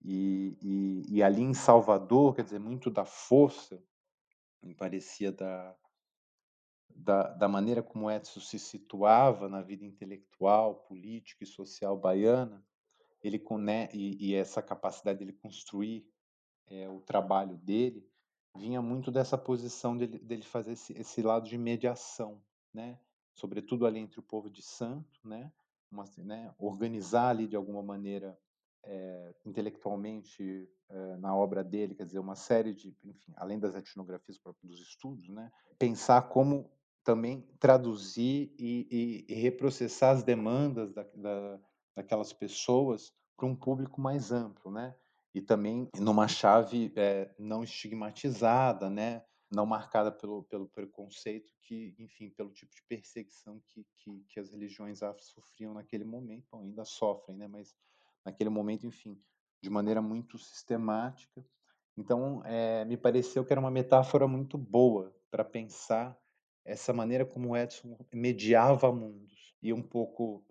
E, 0.04 0.56
e, 0.60 1.16
e 1.16 1.22
ali 1.22 1.42
em 1.42 1.54
Salvador, 1.54 2.34
quer 2.34 2.44
dizer, 2.44 2.58
muito 2.58 2.90
da 2.90 3.04
força, 3.04 3.82
me 4.62 4.74
parecia 4.74 5.30
da, 5.30 5.76
da, 6.88 7.28
da 7.34 7.48
maneira 7.48 7.82
como 7.82 8.10
Edson 8.10 8.40
se 8.40 8.58
situava 8.58 9.48
na 9.48 9.62
vida 9.62 9.84
intelectual, 9.84 10.74
política 10.74 11.44
e 11.44 11.46
social 11.46 11.96
baiana, 11.96 12.64
ele 13.22 13.42
né, 13.58 13.88
e, 13.92 14.30
e 14.30 14.34
essa 14.34 14.60
capacidade 14.60 15.20
dele 15.20 15.32
construir 15.32 16.04
é, 16.66 16.88
o 16.88 17.00
trabalho 17.00 17.56
dele 17.56 18.04
vinha 18.56 18.82
muito 18.82 19.10
dessa 19.10 19.38
posição 19.38 19.96
dele, 19.96 20.18
dele 20.18 20.42
fazer 20.42 20.72
esse, 20.72 20.92
esse, 20.98 21.22
lado 21.22 21.48
de 21.48 21.56
mediação, 21.56 22.42
né? 22.72 22.98
Sobretudo 23.34 23.86
ali 23.86 23.98
entre 23.98 24.20
o 24.20 24.22
povo 24.22 24.50
de 24.50 24.62
Santo, 24.62 25.20
né? 25.26 25.50
Uma, 25.90 26.04
né? 26.18 26.54
Organizar 26.58 27.30
ali 27.30 27.46
de 27.46 27.56
alguma 27.56 27.82
maneira 27.82 28.38
é, 28.84 29.34
intelectualmente 29.44 30.68
é, 30.88 31.16
na 31.16 31.34
obra 31.34 31.62
dele, 31.62 31.94
quer 31.94 32.04
dizer, 32.04 32.18
uma 32.18 32.34
série 32.34 32.74
de, 32.74 32.96
enfim, 33.04 33.32
além 33.36 33.58
das 33.58 33.74
etnografias 33.74 34.38
dos 34.62 34.80
estudos, 34.80 35.28
né? 35.28 35.50
Pensar 35.78 36.22
como 36.28 36.70
também 37.04 37.40
traduzir 37.58 38.54
e, 38.58 39.24
e, 39.28 39.32
e 39.32 39.34
reprocessar 39.34 40.16
as 40.16 40.22
demandas 40.22 40.92
da, 40.92 41.02
da, 41.14 41.60
daquelas 41.96 42.32
pessoas 42.32 43.12
para 43.36 43.46
um 43.46 43.56
público 43.56 44.00
mais 44.00 44.30
amplo, 44.30 44.70
né? 44.70 44.94
E 45.34 45.40
também 45.40 45.88
numa 45.98 46.28
chave 46.28 46.92
é, 46.94 47.34
não 47.38 47.64
estigmatizada, 47.64 48.90
né? 48.90 49.24
Não 49.50 49.66
marcada 49.66 50.10
pelo, 50.10 50.44
pelo 50.44 50.68
preconceito 50.68 51.52
que, 51.60 51.94
enfim, 51.98 52.30
pelo 52.30 52.50
tipo 52.50 52.74
de 52.74 52.82
perseguição 52.88 53.60
que, 53.66 53.86
que, 53.96 54.24
que 54.28 54.40
as 54.40 54.50
religiões 54.50 55.02
afro 55.02 55.22
sofriam 55.22 55.74
naquele 55.74 56.04
momento, 56.04 56.46
Bom, 56.50 56.60
ainda 56.60 56.84
sofrem, 56.84 57.36
né? 57.36 57.48
Mas 57.48 57.74
naquele 58.24 58.50
momento, 58.50 58.86
enfim, 58.86 59.18
de 59.60 59.70
maneira 59.70 60.02
muito 60.02 60.38
sistemática. 60.38 61.44
Então, 61.96 62.42
é, 62.44 62.84
me 62.84 62.96
pareceu 62.96 63.44
que 63.44 63.52
era 63.52 63.60
uma 63.60 63.70
metáfora 63.70 64.26
muito 64.26 64.56
boa 64.56 65.14
para 65.30 65.44
pensar 65.44 66.18
essa 66.64 66.92
maneira 66.92 67.26
como 67.26 67.50
o 67.50 67.56
Edson 67.56 67.98
mediava 68.12 68.92
mundos. 68.92 69.54
E 69.62 69.72
um 69.72 69.82
pouco 69.82 70.44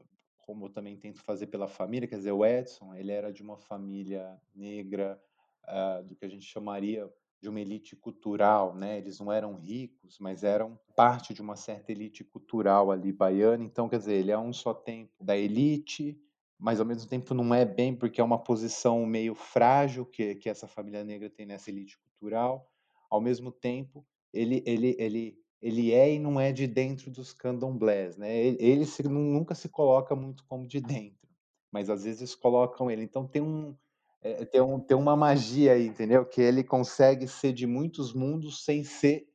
como 0.51 0.65
eu 0.65 0.69
também 0.69 0.97
tento 0.97 1.21
fazer 1.21 1.47
pela 1.47 1.67
família, 1.67 2.07
quer 2.07 2.17
dizer, 2.17 2.31
o 2.31 2.45
Edson, 2.45 2.93
ele 2.93 3.12
era 3.12 3.31
de 3.31 3.41
uma 3.41 3.57
família 3.57 4.38
negra, 4.53 5.21
uh, 5.63 6.03
do 6.03 6.15
que 6.15 6.25
a 6.25 6.27
gente 6.27 6.45
chamaria 6.45 7.10
de 7.41 7.49
uma 7.49 7.60
elite 7.60 7.95
cultural, 7.95 8.75
né? 8.75 8.97
Eles 8.97 9.19
não 9.19 9.31
eram 9.31 9.55
ricos, 9.55 10.19
mas 10.19 10.43
eram 10.43 10.79
parte 10.95 11.34
de 11.34 11.41
uma 11.41 11.55
certa 11.55 11.91
elite 11.91 12.23
cultural 12.23 12.91
ali 12.91 13.12
baiana. 13.12 13.63
Então, 13.63 13.89
quer 13.89 13.97
dizer, 13.97 14.13
ele 14.13 14.31
é 14.31 14.38
um 14.38 14.53
só 14.53 14.73
tempo 14.73 15.23
da 15.23 15.36
elite, 15.36 16.21
mas 16.62 16.80
ao 16.80 16.86
mesmo 16.86 17.10
tempo 17.10 17.34
não 17.34 17.56
é 17.56 17.65
bem, 17.65 17.95
porque 17.95 18.21
é 18.21 18.24
uma 18.24 18.38
posição 18.38 19.04
meio 19.04 19.34
frágil 19.34 20.06
que, 20.06 20.36
que 20.36 20.47
essa 20.47 20.67
família 20.67 21.04
negra 21.04 21.28
tem 21.28 21.43
nessa 21.43 21.71
elite 21.71 21.97
cultural. 21.97 22.69
Ao 23.10 23.19
mesmo 23.19 23.52
tempo, 23.52 24.06
ele, 24.32 24.62
ele, 24.63 24.95
ele, 25.00 25.38
ele 25.60 25.91
é 25.91 26.13
e 26.13 26.19
não 26.19 26.39
é 26.39 26.52
de 26.52 26.67
dentro 26.67 27.10
dos 27.10 27.34
candomblés, 27.34 28.15
né? 28.15 28.38
Ele, 28.38 28.58
ele 28.60 28.86
se, 28.86 29.02
nunca 29.02 29.56
se 29.56 29.69
coloca 29.69 30.15
muito 30.15 30.45
como 30.45 30.67
de 30.67 30.80
dentro, 30.80 31.28
mas 31.71 31.89
às 31.89 32.04
vezes 32.04 32.36
colocam 32.36 32.91
ele. 32.91 33.04
Então 33.04 33.28
tem 33.28 33.41
um, 33.41 33.76
é, 34.21 34.45
tem, 34.45 34.62
um, 34.62 34.80
tem 34.80 34.95
uma 34.95 35.15
magia 35.15 35.74
aí, 35.74 35.88
entendeu? 35.88 36.24
Que 36.24 36.41
ele 36.41 36.63
consegue 36.63 37.28
ser 37.28 37.54
de 37.54 37.65
muitos 37.65 38.13
mundos 38.13 38.63
sem 38.63 38.84
ser, 38.84 39.28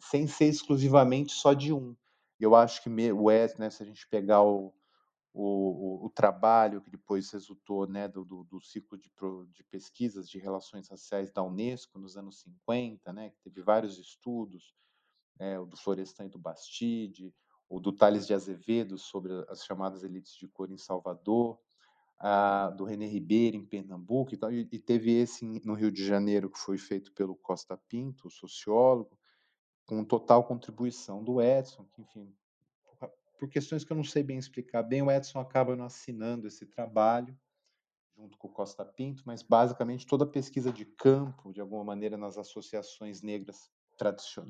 sem 0.00 0.26
ser 0.26 0.46
exclusivamente 0.46 1.32
só 1.32 1.52
de 1.52 1.70
um. 1.70 1.94
Eu 2.40 2.54
acho 2.54 2.82
que 2.82 2.88
o 2.88 3.24
Wes, 3.24 3.56
né, 3.58 3.68
se 3.68 3.82
a 3.82 3.86
gente 3.86 4.08
pegar 4.08 4.42
o, 4.42 4.72
o, 5.38 6.06
o, 6.06 6.10
trabalho 6.10 6.80
que 6.80 6.90
depois 6.90 7.30
resultou 7.30 7.86
né, 7.86 8.08
do, 8.08 8.24
do, 8.24 8.42
do 8.44 8.58
ciclo 8.58 8.96
de, 8.96 9.12
de, 9.52 9.62
pesquisas 9.64 10.30
de 10.30 10.38
relações 10.38 10.88
raciais 10.88 11.30
da 11.30 11.42
Unesco 11.42 11.98
nos 11.98 12.16
anos 12.16 12.40
50, 12.40 13.12
né, 13.12 13.28
que 13.28 13.40
teve 13.42 13.60
vários 13.60 13.98
estudos, 13.98 14.74
é, 15.38 15.58
o 15.58 15.66
do 15.66 15.76
Florestan 15.76 16.24
e 16.24 16.30
do 16.30 16.38
Bastide, 16.38 17.34
o 17.68 17.78
do 17.78 17.92
Tales 17.92 18.26
de 18.26 18.32
Azevedo 18.32 18.96
sobre 18.96 19.32
as 19.50 19.62
chamadas 19.62 20.02
elites 20.02 20.34
de 20.36 20.48
cor 20.48 20.70
em 20.70 20.78
Salvador, 20.78 21.60
a, 22.18 22.70
do 22.70 22.84
René 22.84 23.06
Ribeiro 23.06 23.58
em 23.58 23.66
Pernambuco 23.66 24.32
e 24.32 24.38
tal, 24.38 24.50
e, 24.50 24.66
e 24.72 24.78
teve 24.78 25.12
esse 25.12 25.44
no 25.66 25.74
Rio 25.74 25.92
de 25.92 26.02
Janeiro 26.02 26.48
que 26.48 26.58
foi 26.58 26.78
feito 26.78 27.12
pelo 27.12 27.36
Costa 27.36 27.76
Pinto, 27.76 28.30
sociólogo, 28.30 29.18
com 29.84 30.02
total 30.02 30.44
contribuição 30.44 31.22
do 31.22 31.42
Edson, 31.42 31.84
que 31.92 32.00
enfim, 32.00 32.34
por 33.38 33.48
questões 33.48 33.84
que 33.84 33.92
eu 33.92 33.96
não 33.96 34.04
sei 34.04 34.22
bem 34.22 34.38
explicar 34.38 34.82
bem, 34.82 35.02
o 35.02 35.10
Edson 35.10 35.38
acaba 35.40 35.76
não 35.76 35.84
assinando 35.84 36.46
esse 36.46 36.66
trabalho 36.66 37.36
junto 38.16 38.38
com 38.38 38.48
o 38.48 38.52
Costa 38.52 38.84
Pinto, 38.84 39.22
mas 39.26 39.42
basicamente 39.42 40.06
toda 40.06 40.24
a 40.24 40.28
pesquisa 40.28 40.72
de 40.72 40.86
campo, 40.86 41.52
de 41.52 41.60
alguma 41.60 41.84
maneira, 41.84 42.16
nas 42.16 42.38
associações 42.38 43.20
negras 43.20 43.70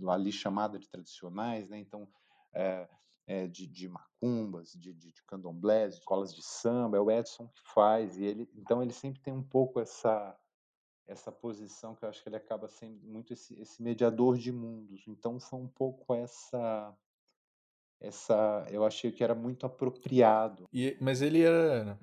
ali 0.09 0.33
chamada 0.33 0.79
de 0.79 0.88
tradicionais, 0.88 1.68
né? 1.68 1.79
Então, 1.79 2.09
é, 2.53 2.88
é, 3.27 3.46
de, 3.46 3.66
de, 3.66 3.88
macumbas, 3.88 4.72
de, 4.72 4.92
de, 4.92 5.12
de 5.12 5.22
candomblés, 5.25 5.94
de 5.94 6.01
escolas 6.01 6.35
de 6.35 6.42
samba, 6.42 6.96
é 6.96 7.01
o 7.01 7.11
Edson 7.11 7.49
que 7.49 7.62
faz, 7.72 8.16
e 8.16 8.25
ele, 8.25 8.51
então 8.55 8.83
ele 8.83 8.92
sempre 8.92 9.20
tem 9.20 9.33
um 9.33 9.42
pouco 9.42 9.81
essa 9.81 10.37
essa 11.09 11.31
posição 11.31 11.94
que 11.94 12.05
eu 12.05 12.09
acho 12.09 12.20
que 12.20 12.29
ele 12.29 12.37
acaba 12.37 12.68
sendo 12.68 13.01
muito 13.07 13.33
esse, 13.33 13.55
esse 13.61 13.81
mediador 13.81 14.37
de 14.37 14.51
mundos. 14.51 15.05
Então 15.07 15.38
foi 15.38 15.61
um 15.61 15.68
pouco 15.68 16.12
essa 16.12 16.92
essa 18.00 18.66
eu 18.70 18.85
achei 18.85 19.11
que 19.11 19.24
era 19.24 19.35
muito 19.35 19.66
apropriado. 19.66 20.64
E, 20.72 20.96
mas 21.00 21.22
ele 21.22 21.42
era 21.42 21.98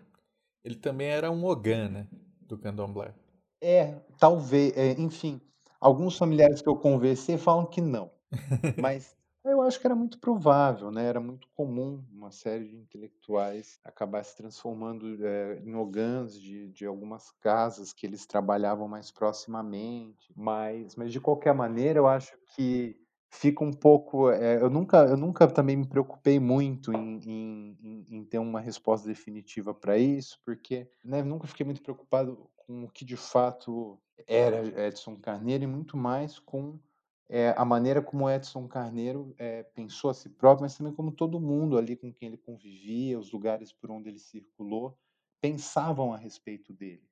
ele 0.63 0.75
também 0.75 1.08
era 1.08 1.29
um 1.29 1.43
Ogan, 1.45 1.89
né, 1.89 2.08
do 2.41 2.58
candomblé. 2.58 3.13
É, 3.62 4.01
talvez, 4.19 4.75
é, 4.77 4.91
enfim, 4.99 5.41
alguns 5.79 6.17
familiares 6.17 6.62
que 6.62 6.69
eu 6.69 6.75
conversei 6.75 7.38
falam 7.38 7.65
que 7.65 7.82
não. 7.82 8.12
Mas 8.82 9.15
eu 9.45 9.62
acho 9.62 9.79
que 9.79 9.86
era 9.86 9.95
muito 9.95 10.19
provável, 10.19 10.89
né? 10.89 11.06
Era 11.06 11.19
muito 11.19 11.47
comum 11.53 12.03
uma 12.12 12.32
série 12.32 12.65
de 12.65 12.77
intelectuais 12.77 13.79
acabar 13.84 14.23
se 14.23 14.38
transformando 14.38 15.25
é, 15.25 15.62
em 15.65 15.75
ogãs 15.75 16.39
de, 16.39 16.69
de 16.69 16.86
algumas 16.86 17.29
casas 17.41 17.91
que 17.91 18.06
eles 18.06 18.25
trabalhavam 18.25 18.88
mais 18.88 19.12
proximamente. 19.12 20.32
Mas, 20.36 20.95
mas 20.95 21.12
de 21.12 21.19
qualquer 21.19 21.53
maneira, 21.53 21.99
eu 21.99 22.08
acho 22.08 22.34
que 22.56 22.97
fica 23.34 23.63
um 23.63 23.72
pouco. 23.72 24.30
É, 24.30 24.62
eu, 24.62 24.69
nunca, 24.69 25.06
eu 25.06 25.17
nunca 25.17 25.48
também 25.48 25.76
me 25.76 25.88
preocupei 25.88 26.39
muito 26.39 26.93
em, 26.93 27.19
em, 27.26 28.06
em, 28.10 28.24
ter 28.26 28.38
uma 28.38 28.62
resposta 28.62 29.08
definitiva 29.08 29.74
para 29.74 29.98
isso, 29.98 30.39
porque 30.46 30.88
né, 31.04 31.24
nunca 31.24 31.48
fiquei 31.48 31.65
muito 31.65 31.82
preocupado 31.82 32.50
com 32.56 32.84
o 32.84 32.89
que 32.89 33.04
de 33.04 33.17
fato 33.17 34.00
era 34.28 34.88
Edson 34.88 35.17
Carneiro 35.17 35.63
e 35.63 35.67
muito 35.67 35.98
mais 35.98 36.39
com 36.39 36.80
é, 37.28 37.54
a 37.58 37.65
maneira 37.65 38.02
como 38.02 38.30
Edson 38.30 38.67
Carneiro 38.67 39.34
é, 39.38 39.63
pensou 39.63 40.12
a 40.12 40.13
si 40.13 40.30
próprio, 40.30 40.63
mas 40.63 40.78
também 40.78 40.93
como 40.93 41.12
todo 41.12 41.39
mundo 41.39 41.78
ali 41.78 41.96
com 41.96 42.13
quem 42.13 42.28
ele 42.28 42.38
convivia, 42.38 43.19
os 43.19 43.32
lugares 43.32 43.74
por 43.74 43.89
onde 43.89 44.10
ele 44.10 44.19
circulou, 44.19 44.98
pensavam 45.41 46.13
a 46.13 46.17
respeito 46.17 46.72
dele. 46.72 47.10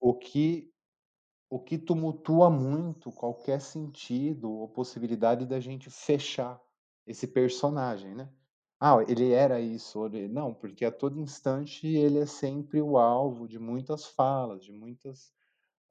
O 0.00 0.14
que 0.14 0.71
o 1.52 1.60
que 1.60 1.76
tumultua 1.76 2.48
muito 2.48 3.12
qualquer 3.12 3.60
sentido 3.60 4.50
ou 4.50 4.66
possibilidade 4.66 5.44
da 5.44 5.60
gente 5.60 5.90
fechar 5.90 6.58
esse 7.06 7.26
personagem, 7.26 8.14
né? 8.14 8.32
Ah, 8.80 8.96
ele 9.06 9.32
era 9.32 9.60
isso, 9.60 10.06
ele... 10.06 10.28
não, 10.28 10.54
porque 10.54 10.82
a 10.82 10.90
todo 10.90 11.20
instante 11.20 11.86
ele 11.86 12.18
é 12.18 12.24
sempre 12.24 12.80
o 12.80 12.96
alvo 12.96 13.46
de 13.46 13.58
muitas 13.58 14.06
falas, 14.06 14.64
de 14.64 14.72
muitas 14.72 15.30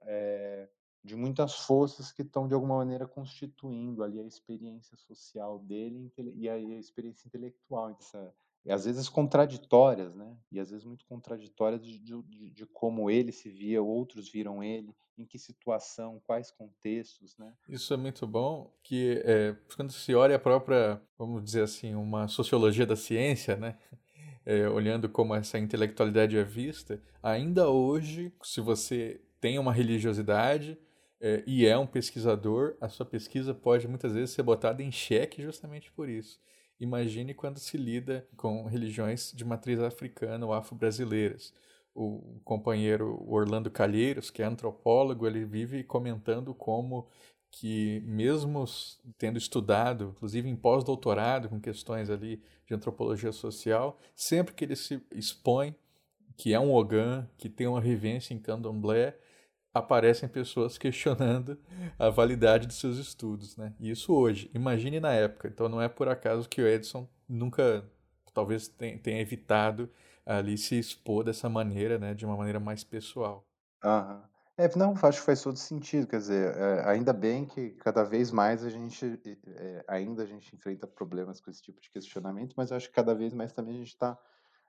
é, 0.01 0.67
de 1.03 1.15
muitas 1.15 1.53
forças 1.59 2.11
que 2.11 2.23
estão 2.23 2.47
de 2.47 2.55
alguma 2.55 2.77
maneira 2.77 3.07
constituindo 3.07 4.03
ali 4.03 4.19
a 4.19 4.25
experiência 4.25 4.97
social 4.97 5.59
dele 5.59 6.11
e 6.37 6.49
a, 6.49 6.57
experiência 6.57 7.27
intelectual, 7.27 7.91
essa, 7.91 8.33
às 8.69 8.85
vezes 8.85 9.09
contraditórias, 9.09 10.13
né? 10.13 10.35
E 10.51 10.59
às 10.59 10.69
vezes 10.69 10.85
muito 10.85 11.05
contraditórias 11.05 11.83
de, 11.83 11.97
de, 11.97 12.51
de, 12.51 12.65
como 12.67 13.09
ele 13.09 13.31
se 13.31 13.49
via, 13.49 13.81
outros 13.81 14.29
viram 14.29 14.63
ele, 14.63 14.93
em 15.17 15.25
que 15.25 15.39
situação, 15.39 16.21
quais 16.25 16.51
contextos, 16.51 17.37
né? 17.37 17.53
Isso 17.67 17.93
é 17.93 17.97
muito 17.97 18.27
bom, 18.27 18.71
que 18.83 19.21
é, 19.25 19.55
quando 19.75 19.91
se 19.91 20.13
olha 20.13 20.35
a 20.35 20.39
própria, 20.39 21.01
vamos 21.17 21.43
dizer 21.43 21.63
assim, 21.63 21.95
uma 21.95 22.27
sociologia 22.27 22.85
da 22.85 22.95
ciência, 22.95 23.55
né? 23.55 23.77
É, 24.45 24.67
olhando 24.69 25.09
como 25.09 25.33
essa 25.33 25.57
intelectualidade 25.57 26.37
é 26.37 26.43
vista, 26.43 27.01
ainda 27.21 27.69
hoje, 27.69 28.31
se 28.43 28.61
você 28.61 29.21
tem 29.39 29.57
uma 29.57 29.73
religiosidade 29.73 30.77
é, 31.19 31.43
e 31.47 31.65
é 31.65 31.77
um 31.77 31.87
pesquisador, 31.87 32.75
a 32.79 32.89
sua 32.89 33.05
pesquisa 33.05 33.53
pode 33.53 33.87
muitas 33.87 34.13
vezes 34.13 34.31
ser 34.31 34.43
botada 34.43 34.83
em 34.83 34.91
xeque 34.91 35.41
justamente 35.41 35.91
por 35.91 36.09
isso. 36.09 36.39
Imagine 36.81 37.35
quando 37.35 37.59
se 37.59 37.77
lida 37.77 38.27
com 38.35 38.65
religiões 38.65 39.31
de 39.35 39.45
matriz 39.45 39.79
africana 39.79 40.47
ou 40.47 40.51
afro-brasileiras. 40.51 41.53
O 41.93 42.39
companheiro 42.43 43.23
Orlando 43.27 43.69
Calheiros, 43.69 44.31
que 44.31 44.41
é 44.41 44.45
antropólogo, 44.45 45.27
ele 45.27 45.45
vive 45.45 45.83
comentando 45.83 46.55
como 46.55 47.07
que 47.51 48.01
mesmo 48.03 48.65
tendo 49.15 49.37
estudado, 49.37 50.13
inclusive 50.15 50.49
em 50.49 50.55
pós-doutorado 50.55 51.49
com 51.49 51.59
questões 51.59 52.09
ali 52.09 52.41
de 52.65 52.73
antropologia 52.73 53.31
social, 53.31 53.99
sempre 54.15 54.55
que 54.55 54.65
ele 54.65 54.75
se 54.75 54.99
expõe 55.11 55.75
que 56.35 56.51
é 56.51 56.59
um 56.59 56.73
Ogan, 56.73 57.29
que 57.37 57.47
tem 57.47 57.67
uma 57.67 57.79
vivência 57.79 58.33
em 58.33 58.39
candomblé, 58.39 59.15
aparecem 59.73 60.27
pessoas 60.27 60.77
questionando 60.77 61.57
a 61.97 62.09
validade 62.09 62.67
de 62.67 62.73
seus 62.73 62.97
estudos, 62.97 63.55
né? 63.57 63.73
Isso 63.79 64.13
hoje. 64.13 64.49
Imagine 64.53 64.99
na 64.99 65.13
época. 65.13 65.47
Então 65.47 65.69
não 65.69 65.81
é 65.81 65.87
por 65.87 66.07
acaso 66.07 66.47
que 66.47 66.61
o 66.61 66.67
Edson 66.67 67.07
nunca, 67.27 67.83
talvez 68.33 68.67
tenha 68.67 69.21
evitado 69.21 69.89
ali 70.25 70.57
se 70.57 70.77
expor 70.77 71.23
dessa 71.23 71.49
maneira, 71.49 71.97
né? 71.97 72.13
De 72.13 72.25
uma 72.25 72.37
maneira 72.37 72.59
mais 72.59 72.83
pessoal. 72.83 73.45
Aham. 73.83 74.29
É, 74.57 74.69
não, 74.75 74.93
acho 75.01 75.19
que 75.19 75.25
faz 75.25 75.41
todo 75.41 75.57
sentido. 75.57 76.05
Quer 76.05 76.17
dizer, 76.17 76.55
é, 76.55 76.87
ainda 76.87 77.11
bem 77.11 77.45
que 77.45 77.71
cada 77.71 78.03
vez 78.03 78.31
mais 78.31 78.63
a 78.63 78.69
gente, 78.69 79.19
é, 79.47 79.83
ainda 79.87 80.23
a 80.23 80.25
gente 80.25 80.55
enfrenta 80.55 80.85
problemas 80.85 81.41
com 81.41 81.49
esse 81.49 81.63
tipo 81.63 81.81
de 81.81 81.89
questionamento, 81.89 82.53
mas 82.55 82.71
acho 82.71 82.87
que 82.87 82.93
cada 82.93 83.15
vez 83.15 83.33
mais 83.33 83.51
também 83.53 83.75
a 83.75 83.77
gente 83.79 83.87
está 83.87 84.19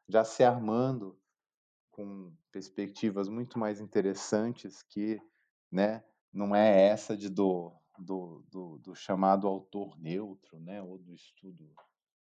já 0.09 0.25
se 0.25 0.43
armando 0.43 1.19
com 1.93 2.33
perspectivas 2.51 3.29
muito 3.29 3.59
mais 3.59 3.81
interessantes 3.81 4.83
que, 4.83 5.21
né, 5.71 6.03
não 6.33 6.57
é 6.57 6.89
essa 6.89 7.17
de 7.17 7.29
do, 7.29 7.73
do, 7.99 8.43
do, 8.51 8.79
do 8.79 8.95
chamado 8.95 9.47
autor 9.47 9.99
neutro, 10.01 10.59
né, 10.59 10.83
ou 10.83 10.99
do 10.99 11.15
estudo 11.15 11.73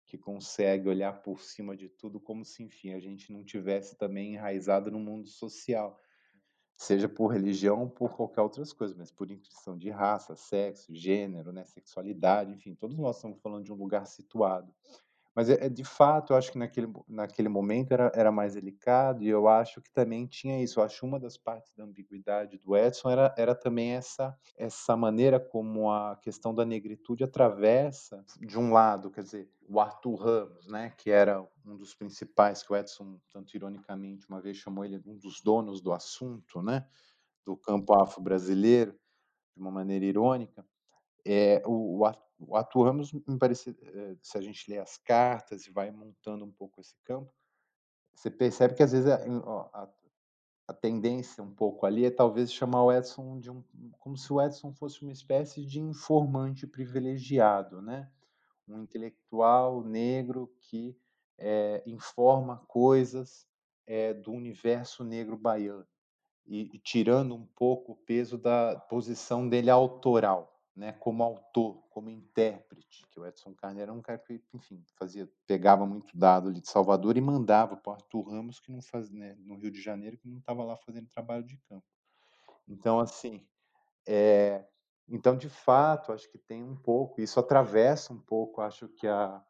que 0.07 0.19
consegue 0.19 0.91
olhar 0.91 1.23
por 1.23 1.41
cima 1.41 1.75
de 1.75 1.89
tudo 1.89 2.21
como 2.21 2.45
se, 2.45 2.63
enfim, 2.63 2.93
a 2.93 3.01
gente 3.01 3.33
não 3.33 3.43
tivesse 3.43 3.97
também 3.97 4.35
enraizado 4.35 4.91
no 4.91 5.01
mundo 5.01 5.27
social, 5.27 5.99
seja 6.77 7.09
por 7.09 7.29
religião 7.29 7.81
ou 7.81 7.89
por 7.89 8.15
qualquer 8.15 8.43
outras 8.43 8.75
coisas, 8.75 8.95
mas 8.95 9.11
por 9.11 9.31
inscrição 9.31 9.79
de 9.79 9.89
raça, 9.89 10.37
sexo, 10.37 10.95
gênero, 10.95 11.51
né, 11.51 11.65
sexualidade, 11.65 12.53
enfim, 12.53 12.75
todos 12.75 12.99
nós 12.99 13.17
estamos 13.17 13.41
falando 13.41 13.65
de 13.65 13.73
um 13.73 13.77
lugar 13.77 14.07
situado. 14.07 14.71
Mas 15.35 15.49
é, 15.49 15.65
é, 15.67 15.69
de 15.69 15.83
fato, 15.85 16.33
eu 16.33 16.37
acho 16.37 16.53
que 16.53 16.59
naquele, 16.59 16.93
naquele 17.09 17.49
momento 17.49 17.93
era, 17.93 18.13
era 18.15 18.31
mais 18.31 18.55
delicado, 18.55 19.23
e 19.25 19.29
eu 19.29 19.49
acho 19.49 19.81
que 19.81 19.91
também 19.91 20.27
tinha 20.27 20.63
isso. 20.63 20.79
Eu 20.79 20.85
acho 20.85 21.07
uma 21.07 21.19
das 21.19 21.39
partes 21.39 21.73
da 21.75 21.85
ambiguidade 21.85 22.59
do 22.59 22.77
Edson 22.77 23.11
era, 23.11 23.35
era 23.39 23.55
também 23.55 23.93
essa, 23.93 24.37
essa 24.57 24.97
maneira 24.97 25.41
como 25.41 25.91
a 25.91 26.17
questão 26.17 26.55
da 26.55 26.65
negritude 26.65 27.25
atravessa, 27.25 28.25
de 28.41 28.59
um 28.59 28.73
lado, 28.73 29.11
quer 29.11 29.23
dizer, 29.23 29.51
o 29.67 29.81
Arthur 29.81 30.17
Ramos, 30.17 30.67
né, 30.69 30.91
que 30.99 31.11
era 31.11 31.43
um 31.65 31.77
dos 31.77 31.95
principais, 31.95 32.63
que 32.63 32.73
o 32.73 32.77
Edson, 32.77 33.19
tanto 33.33 33.57
ironicamente, 33.57 34.27
uma 34.29 34.41
vez 34.41 34.59
chamou 34.59 34.85
ele 34.85 35.01
um 35.07 35.17
dos 35.17 35.41
donos 35.41 35.81
do 35.81 35.93
assunto, 35.93 36.61
né, 36.63 36.87
do 37.45 37.57
campo 37.57 37.95
afro-brasileiro, 37.95 38.93
de 39.57 39.61
uma 39.63 39.71
maneira 39.71 40.05
irônica. 40.05 40.67
É, 41.27 41.63
o, 41.67 42.01
o 42.01 42.05
o 42.05 42.07
Arthur 42.51 42.85
Ramos, 42.85 43.13
me 43.13 43.39
parece, 43.39 43.77
eh, 43.83 44.17
se 44.23 44.37
a 44.37 44.41
gente 44.41 44.71
lê 44.71 44.79
as 44.79 44.97
cartas 44.97 45.67
e 45.67 45.71
vai 45.71 45.91
montando 45.91 46.45
um 46.45 46.51
pouco 46.51 46.81
esse 46.81 46.97
campo, 47.05 47.33
você 48.15 48.31
percebe 48.31 48.75
que 48.75 48.83
às 48.83 48.93
vezes 48.93 49.09
a, 49.09 49.17
a, 49.73 49.89
a 50.69 50.73
tendência 50.73 51.43
um 51.43 51.55
pouco 51.55 51.87
ali 51.87 52.05
é 52.05 52.11
talvez 52.11 52.53
chamar 52.53 52.85
o 52.85 52.93
Edson 52.93 53.39
de 53.39 53.51
um, 53.51 53.63
como 53.99 54.17
se 54.17 54.33
o 54.33 54.41
Edson 54.41 54.73
fosse 54.73 55.03
uma 55.03 55.13
espécie 55.13 55.65
de 55.65 55.81
informante 55.81 56.67
privilegiado, 56.67 57.81
né? 57.81 58.11
Um 58.69 58.83
intelectual 58.83 59.83
negro 59.83 60.55
que 60.61 60.97
é, 61.39 61.83
informa 61.87 62.59
coisas 62.69 63.47
é, 63.87 64.15
do 64.15 64.33
universo 64.33 65.03
negro 65.05 65.37
baiano 65.37 65.87
e, 66.47 66.75
e 66.75 66.79
tirando 66.79 67.35
um 67.35 67.47
pouco 67.47 67.93
o 67.93 67.97
peso 67.97 68.39
da 68.39 68.77
posição 68.89 69.49
dele 69.49 69.71
autoral 69.71 70.52
né, 70.75 70.93
como 70.93 71.23
autor, 71.23 71.83
como 71.91 72.09
intérprete, 72.09 73.07
que 73.11 73.21
o 73.21 73.27
Edson 73.27 73.55
Carneiro 73.55 73.91
era 73.91 73.99
um 73.99 74.03
cara 74.03 74.19
que, 74.19 74.43
enfim, 74.55 74.83
fazia, 74.97 75.31
pegava 75.47 75.87
muito 75.87 76.17
dado 76.17 76.49
ali 76.49 76.61
de 76.61 76.69
Salvador 76.69 77.17
e 77.17 77.21
mandava 77.21 77.77
para 77.77 77.91
o 77.91 77.95
Arthur 77.95 78.23
Ramos, 78.23 78.59
que 78.59 78.73
não 78.73 78.81
faz, 78.81 79.11
né, 79.11 79.37
no 79.41 79.57
Rio 79.57 79.71
de 79.71 79.81
Janeiro, 79.81 80.17
que 80.17 80.29
não 80.29 80.39
estava 80.39 80.65
lá 80.65 80.77
fazendo 80.77 81.09
trabalho 81.09 81.45
de 81.45 81.59
campo. 81.69 81.85
Então, 82.67 82.99
assim, 82.99 83.47
é, 84.07 84.65
então, 85.09 85.37
de 85.37 85.49
fato, 85.49 86.13
acho 86.13 86.31
que 86.31 86.39
tem 86.39 86.63
um 86.63 86.77
pouco, 86.77 87.21
isso 87.21 87.39
atravessa 87.39 88.13
um 88.13 88.21
pouco, 88.21 88.63
acho 88.63 88.89
que 88.89 89.07
a, 89.07 89.45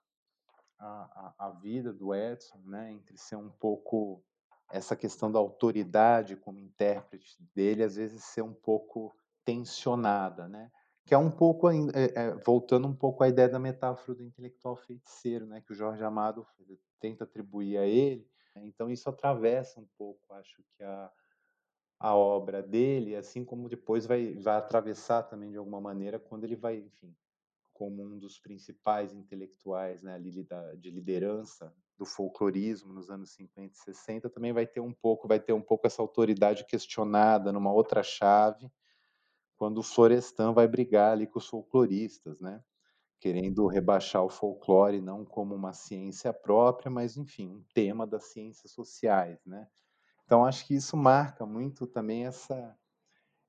a, 0.78 1.34
a 1.38 1.50
vida 1.50 1.92
do 1.92 2.12
Edson, 2.12 2.58
né, 2.64 2.92
entre 2.92 3.16
ser 3.16 3.36
um 3.36 3.50
pouco 3.50 4.24
essa 4.72 4.96
questão 4.96 5.30
da 5.30 5.38
autoridade 5.38 6.34
como 6.34 6.58
intérprete 6.58 7.36
dele, 7.54 7.84
às 7.84 7.96
vezes 7.96 8.24
ser 8.24 8.42
um 8.42 8.54
pouco 8.54 9.14
tensionada, 9.44 10.48
né? 10.48 10.70
Que 11.04 11.14
é 11.14 11.18
um 11.18 11.30
pouco 11.30 11.68
é, 11.68 11.76
é, 12.14 12.34
voltando 12.44 12.86
um 12.86 12.94
pouco 12.94 13.24
à 13.24 13.28
ideia 13.28 13.48
da 13.48 13.58
metáfora 13.58 14.16
do 14.16 14.24
intelectual 14.24 14.76
feiticeiro, 14.76 15.46
né, 15.46 15.60
que 15.60 15.72
o 15.72 15.74
Jorge 15.74 16.02
Amado 16.04 16.46
tenta 17.00 17.24
atribuir 17.24 17.78
a 17.78 17.86
ele. 17.86 18.26
Então 18.56 18.90
isso 18.90 19.08
atravessa 19.08 19.80
um 19.80 19.86
pouco, 19.98 20.32
acho 20.34 20.62
que 20.76 20.82
a, 20.82 21.10
a 21.98 22.14
obra 22.14 22.62
dele, 22.62 23.16
assim 23.16 23.44
como 23.44 23.68
depois 23.68 24.06
vai, 24.06 24.34
vai 24.34 24.56
atravessar 24.56 25.24
também 25.24 25.50
de 25.50 25.56
alguma 25.56 25.80
maneira 25.80 26.18
quando 26.18 26.44
ele 26.44 26.54
vai, 26.54 26.78
enfim, 26.78 27.14
como 27.72 28.02
um 28.02 28.18
dos 28.18 28.38
principais 28.38 29.12
intelectuais, 29.12 30.02
né, 30.02 30.20
de 30.20 30.90
liderança 30.90 31.74
do 31.98 32.04
folclorismo 32.04 32.92
nos 32.92 33.10
anos 33.10 33.30
50 33.30 33.74
e 33.74 33.76
60, 33.76 34.30
também 34.30 34.52
vai 34.52 34.66
ter 34.66 34.80
um 34.80 34.92
pouco, 34.92 35.26
vai 35.26 35.40
ter 35.40 35.52
um 35.52 35.62
pouco 35.62 35.86
essa 35.86 36.02
autoridade 36.02 36.64
questionada 36.66 37.52
numa 37.52 37.72
outra 37.72 38.02
chave 38.02 38.70
quando 39.62 39.78
o 39.78 39.82
Florestan 39.84 40.52
vai 40.52 40.66
brigar 40.66 41.12
ali 41.12 41.24
com 41.24 41.38
os 41.38 41.46
folcloristas, 41.46 42.40
né? 42.40 42.64
Querendo 43.20 43.68
rebaixar 43.68 44.24
o 44.24 44.28
folclore 44.28 45.00
não 45.00 45.24
como 45.24 45.54
uma 45.54 45.72
ciência 45.72 46.32
própria, 46.32 46.90
mas 46.90 47.16
enfim, 47.16 47.48
um 47.48 47.64
tema 47.72 48.04
das 48.04 48.24
ciências 48.32 48.72
sociais, 48.72 49.38
né? 49.46 49.68
Então 50.24 50.44
acho 50.44 50.66
que 50.66 50.74
isso 50.74 50.96
marca 50.96 51.46
muito 51.46 51.86
também 51.86 52.26
essa 52.26 52.76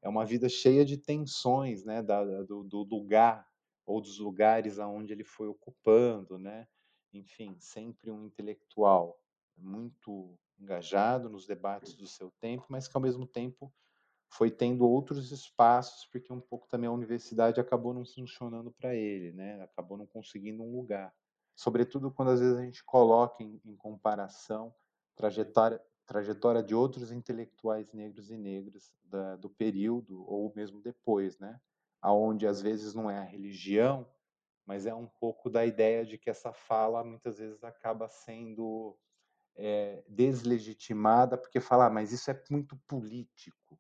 é 0.04 0.08
uma 0.08 0.24
vida 0.24 0.48
cheia 0.48 0.86
de 0.86 0.98
tensões, 0.98 1.84
né, 1.84 2.04
da, 2.04 2.24
do, 2.44 2.64
do 2.64 2.84
lugar 2.84 3.48
ou 3.84 4.00
dos 4.00 4.20
lugares 4.20 4.78
aonde 4.78 5.14
ele 5.14 5.24
foi 5.24 5.48
ocupando, 5.48 6.38
né? 6.38 6.68
Enfim, 7.12 7.58
sempre 7.60 8.12
um 8.12 8.24
intelectual 8.24 9.20
muito 9.58 10.38
engajado 10.60 11.28
nos 11.28 11.48
debates 11.48 11.96
do 11.96 12.06
seu 12.06 12.30
tempo, 12.40 12.68
mas 12.70 12.88
que 12.88 12.96
ao 12.96 13.02
mesmo 13.02 13.26
tempo 13.26 13.74
foi 14.36 14.50
tendo 14.50 14.88
outros 14.88 15.32
espaços, 15.32 16.08
porque 16.12 16.34
um 16.34 16.42
pouco 16.42 16.68
também 16.68 16.88
a 16.88 16.94
universidade 16.94 17.60
acabou 17.60 17.94
não 17.94 18.04
funcionando 18.06 18.72
para 18.72 18.96
ele, 18.96 19.32
né? 19.32 19.62
Acabou 19.62 19.98
não 19.98 20.08
conseguindo 20.08 20.64
um 20.64 20.76
lugar. 20.76 21.14
Sobretudo 21.56 22.12
quando 22.12 22.32
às 22.32 22.40
vezes 22.40 22.58
a 22.58 22.64
gente 22.64 22.84
coloca 22.84 23.44
em, 23.44 23.62
em 23.64 23.76
comparação 23.76 24.74
trajetória 25.16 25.82
trajetória 26.06 26.62
de 26.62 26.76
outros 26.76 27.12
intelectuais 27.12 27.94
negros 27.94 28.30
e 28.30 28.38
negras 28.38 28.94
da, 29.06 29.38
do 29.38 29.50
período 29.50 30.22
ou 30.30 30.52
mesmo 30.54 30.82
depois, 30.82 31.40
né? 31.40 31.60
Aonde 32.02 32.46
às 32.46 32.62
vezes 32.62 32.94
não 32.94 33.10
é 33.10 33.20
a 33.20 33.24
religião, 33.24 34.06
mas 34.66 34.86
é 34.86 34.94
um 34.94 35.08
pouco 35.08 35.50
da 35.50 35.66
ideia 35.66 36.06
de 36.06 36.18
que 36.18 36.30
essa 36.30 36.52
fala 36.52 37.04
muitas 37.04 37.38
vezes 37.38 37.64
acaba 37.64 38.10
sendo 38.10 38.98
é, 39.56 40.04
deslegitimada 40.08 41.38
porque 41.38 41.62
fala, 41.62 41.86
ah, 41.86 41.90
mas 41.90 42.12
isso 42.12 42.30
é 42.30 42.44
muito 42.50 42.76
político, 42.88 43.80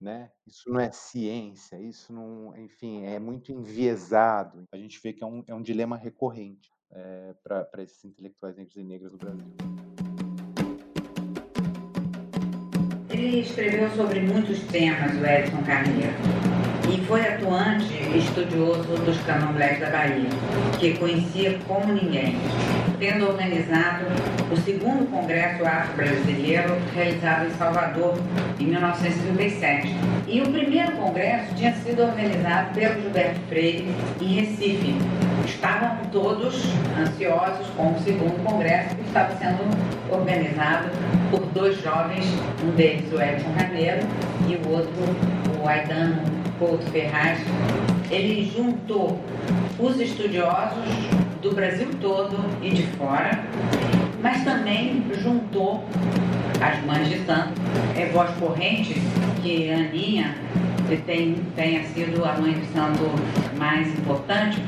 né? 0.00 0.30
Isso 0.46 0.70
não 0.70 0.80
é 0.80 0.90
ciência, 0.90 1.80
isso 1.80 2.12
não, 2.12 2.56
enfim, 2.56 3.04
é 3.04 3.18
muito 3.18 3.52
enviesado. 3.52 4.64
A 4.72 4.76
gente 4.76 5.00
vê 5.02 5.12
que 5.12 5.24
é 5.24 5.26
um, 5.26 5.42
é 5.46 5.54
um 5.54 5.62
dilema 5.62 5.96
recorrente 5.96 6.70
é, 6.92 7.34
para 7.42 7.82
esses 7.82 8.04
intelectuais 8.04 8.56
negros 8.56 8.76
e 8.76 8.82
negras 8.82 9.12
no 9.12 9.18
Brasil. 9.18 9.46
Ele 13.10 13.40
escreveu 13.40 13.90
sobre 13.90 14.20
muitos 14.20 14.60
temas, 14.66 15.12
o 15.14 15.24
Edson 15.24 15.62
Carneiro 15.64 16.12
e 16.92 17.04
foi 17.06 17.20
atuante 17.20 17.92
estudioso 18.16 18.94
dos 19.04 19.18
candomblés 19.22 19.80
da 19.80 19.90
Bahia, 19.90 20.28
que 20.78 20.96
conhecia 20.96 21.58
como 21.66 21.92
ninguém, 21.92 22.36
tendo 22.98 23.28
organizado 23.28 24.06
o 24.50 24.56
segundo 24.56 25.10
Congresso 25.10 25.64
Afro-Brasileiro 25.64 26.76
realizado 26.94 27.46
em 27.46 27.50
Salvador 27.50 28.18
em 28.58 28.66
1937. 28.66 29.88
E 30.26 30.40
o 30.40 30.50
primeiro 30.50 30.92
congresso 30.92 31.54
tinha 31.54 31.72
sido 31.74 32.02
organizado 32.02 32.72
pelo 32.74 33.00
Gilberto 33.00 33.40
Freire 33.48 33.86
em 34.20 34.34
Recife. 34.34 34.96
Estavam 35.44 35.96
todos 36.10 36.64
ansiosos 36.98 37.66
com 37.76 37.92
o 37.92 38.00
segundo 38.00 38.42
congresso 38.42 38.96
que 38.96 39.02
estava 39.02 39.36
sendo 39.36 39.62
organizado 40.10 40.88
por 41.30 41.40
dois 41.46 41.80
jovens, 41.82 42.24
um 42.64 42.70
deles 42.70 43.12
o 43.12 43.20
Edson 43.20 43.52
Carneiro 43.56 44.06
e 44.48 44.56
o 44.56 44.72
outro 44.72 44.92
o 45.62 45.68
Aidano 45.68 46.22
Couto 46.58 46.84
Ferraz, 46.90 47.38
ele 48.10 48.50
juntou 48.54 49.20
os 49.78 50.00
estudiosos 50.00 50.84
do 51.48 51.54
Brasil 51.54 51.88
todo 52.00 52.36
e 52.60 52.70
de 52.70 52.82
fora, 52.98 53.44
mas 54.20 54.42
também 54.42 55.04
juntou 55.22 55.84
as 56.60 56.84
mães 56.84 57.08
de 57.08 57.18
santo, 57.24 57.52
é 57.96 58.06
voz 58.06 58.30
corrente, 58.38 58.94
que 59.42 59.70
Aninha 59.70 60.34
tem, 61.06 61.36
tenha 61.54 61.84
sido 61.84 62.24
a 62.24 62.32
mãe 62.32 62.52
de 62.54 62.66
santo 62.72 63.02
mais 63.56 63.86
importante, 63.96 64.60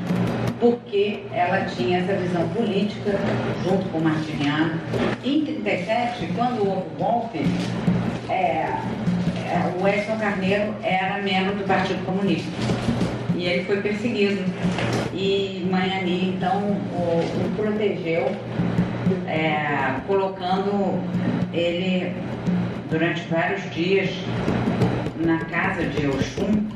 porque 0.61 1.25
ela 1.33 1.65
tinha 1.65 1.99
essa 1.99 2.13
visão 2.15 2.49
política 2.51 3.19
junto 3.65 3.89
com 3.89 4.01
Martiniano. 4.01 4.81
Em 5.25 5.43
1937, 5.43 6.33
quando 6.37 6.67
houve 6.67 6.87
o 6.87 6.99
golpe, 6.99 7.41
é, 8.29 8.33
é, 8.33 9.73
o 9.81 9.89
Edson 9.89 10.17
Carneiro 10.17 10.75
era 10.83 11.21
membro 11.23 11.57
do 11.57 11.65
Partido 11.65 12.05
Comunista. 12.05 12.51
E 13.39 13.47
ele 13.47 13.65
foi 13.65 13.81
perseguido. 13.81 14.43
E 15.15 15.65
Manhani, 15.71 16.31
então, 16.31 16.73
o, 16.93 17.47
o 17.47 17.57
protegeu, 17.57 18.25
é, 19.29 20.01
colocando 20.09 21.01
ele 21.53 22.13
durante 22.91 23.21
vários 23.29 23.63
dias 23.73 24.11
na 25.25 25.45
casa 25.45 25.87
de 25.87 26.09
Oxum. 26.09 26.69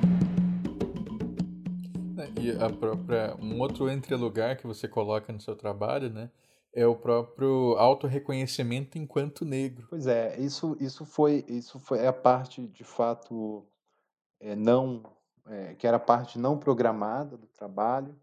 E 2.40 2.52
a 2.52 2.70
própria, 2.70 3.34
um 3.40 3.60
outro 3.60 3.90
entrelugar 3.90 4.56
que 4.56 4.66
você 4.66 4.86
coloca 4.86 5.32
no 5.32 5.40
seu 5.40 5.56
trabalho, 5.56 6.10
né? 6.10 6.30
é 6.72 6.86
o 6.86 6.96
próprio 6.96 7.76
autorreconhecimento 7.76 8.96
enquanto 8.96 9.44
negro. 9.44 9.86
Pois 9.90 10.06
é, 10.06 10.38
isso, 10.40 10.76
isso 10.80 11.04
foi 11.04 11.44
isso 11.46 11.78
foi 11.78 11.98
é 11.98 12.06
a 12.06 12.12
parte 12.12 12.66
de 12.68 12.82
fato 12.82 13.66
é, 14.40 14.56
não 14.56 15.02
é, 15.46 15.74
que 15.74 15.86
era 15.86 15.96
a 15.96 16.00
parte 16.00 16.38
não 16.38 16.58
programada 16.58 17.36
do 17.36 17.46
trabalho, 17.46 18.18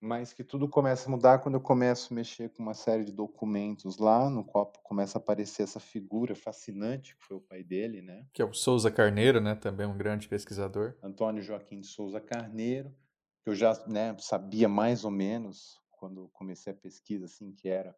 mas 0.00 0.32
que 0.32 0.44
tudo 0.44 0.68
começa 0.68 1.08
a 1.08 1.10
mudar 1.10 1.38
quando 1.38 1.54
eu 1.54 1.60
começo 1.60 2.12
a 2.12 2.14
mexer 2.14 2.50
com 2.50 2.62
uma 2.62 2.74
série 2.74 3.04
de 3.04 3.12
documentos 3.12 3.98
lá, 3.98 4.28
no 4.28 4.44
qual 4.44 4.70
começa 4.82 5.18
a 5.18 5.20
aparecer 5.20 5.62
essa 5.62 5.80
figura 5.80 6.34
fascinante 6.34 7.16
que 7.16 7.24
foi 7.24 7.36
o 7.36 7.40
pai 7.40 7.62
dele, 7.62 8.02
né? 8.02 8.26
Que 8.32 8.42
é 8.42 8.44
o 8.44 8.52
Souza 8.52 8.90
Carneiro, 8.90 9.40
né? 9.40 9.54
Também 9.54 9.86
um 9.86 9.96
grande 9.96 10.28
pesquisador. 10.28 10.96
Antônio 11.02 11.42
Joaquim 11.42 11.80
de 11.80 11.86
Souza 11.86 12.20
Carneiro, 12.20 12.94
que 13.42 13.50
eu 13.50 13.54
já 13.54 13.72
né, 13.86 14.14
sabia 14.18 14.68
mais 14.68 15.04
ou 15.04 15.10
menos 15.10 15.80
quando 15.90 16.28
comecei 16.28 16.72
a 16.72 16.76
pesquisa, 16.76 17.24
assim, 17.24 17.52
que 17.52 17.68
era 17.68 17.96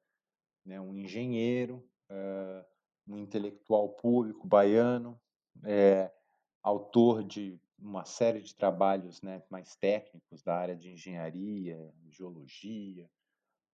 né, 0.64 0.80
um 0.80 0.94
engenheiro, 0.94 1.84
uh, 2.10 2.64
um 3.08 3.18
intelectual 3.18 3.88
público 3.90 4.46
baiano, 4.46 5.20
é, 5.64 6.12
autor 6.62 7.24
de 7.24 7.60
uma 7.78 8.04
série 8.04 8.40
de 8.40 8.54
trabalhos 8.54 9.22
né, 9.22 9.42
mais 9.48 9.76
técnicos 9.76 10.42
da 10.42 10.56
área 10.56 10.76
de 10.76 10.90
engenharia, 10.90 11.92
geologia. 12.08 13.08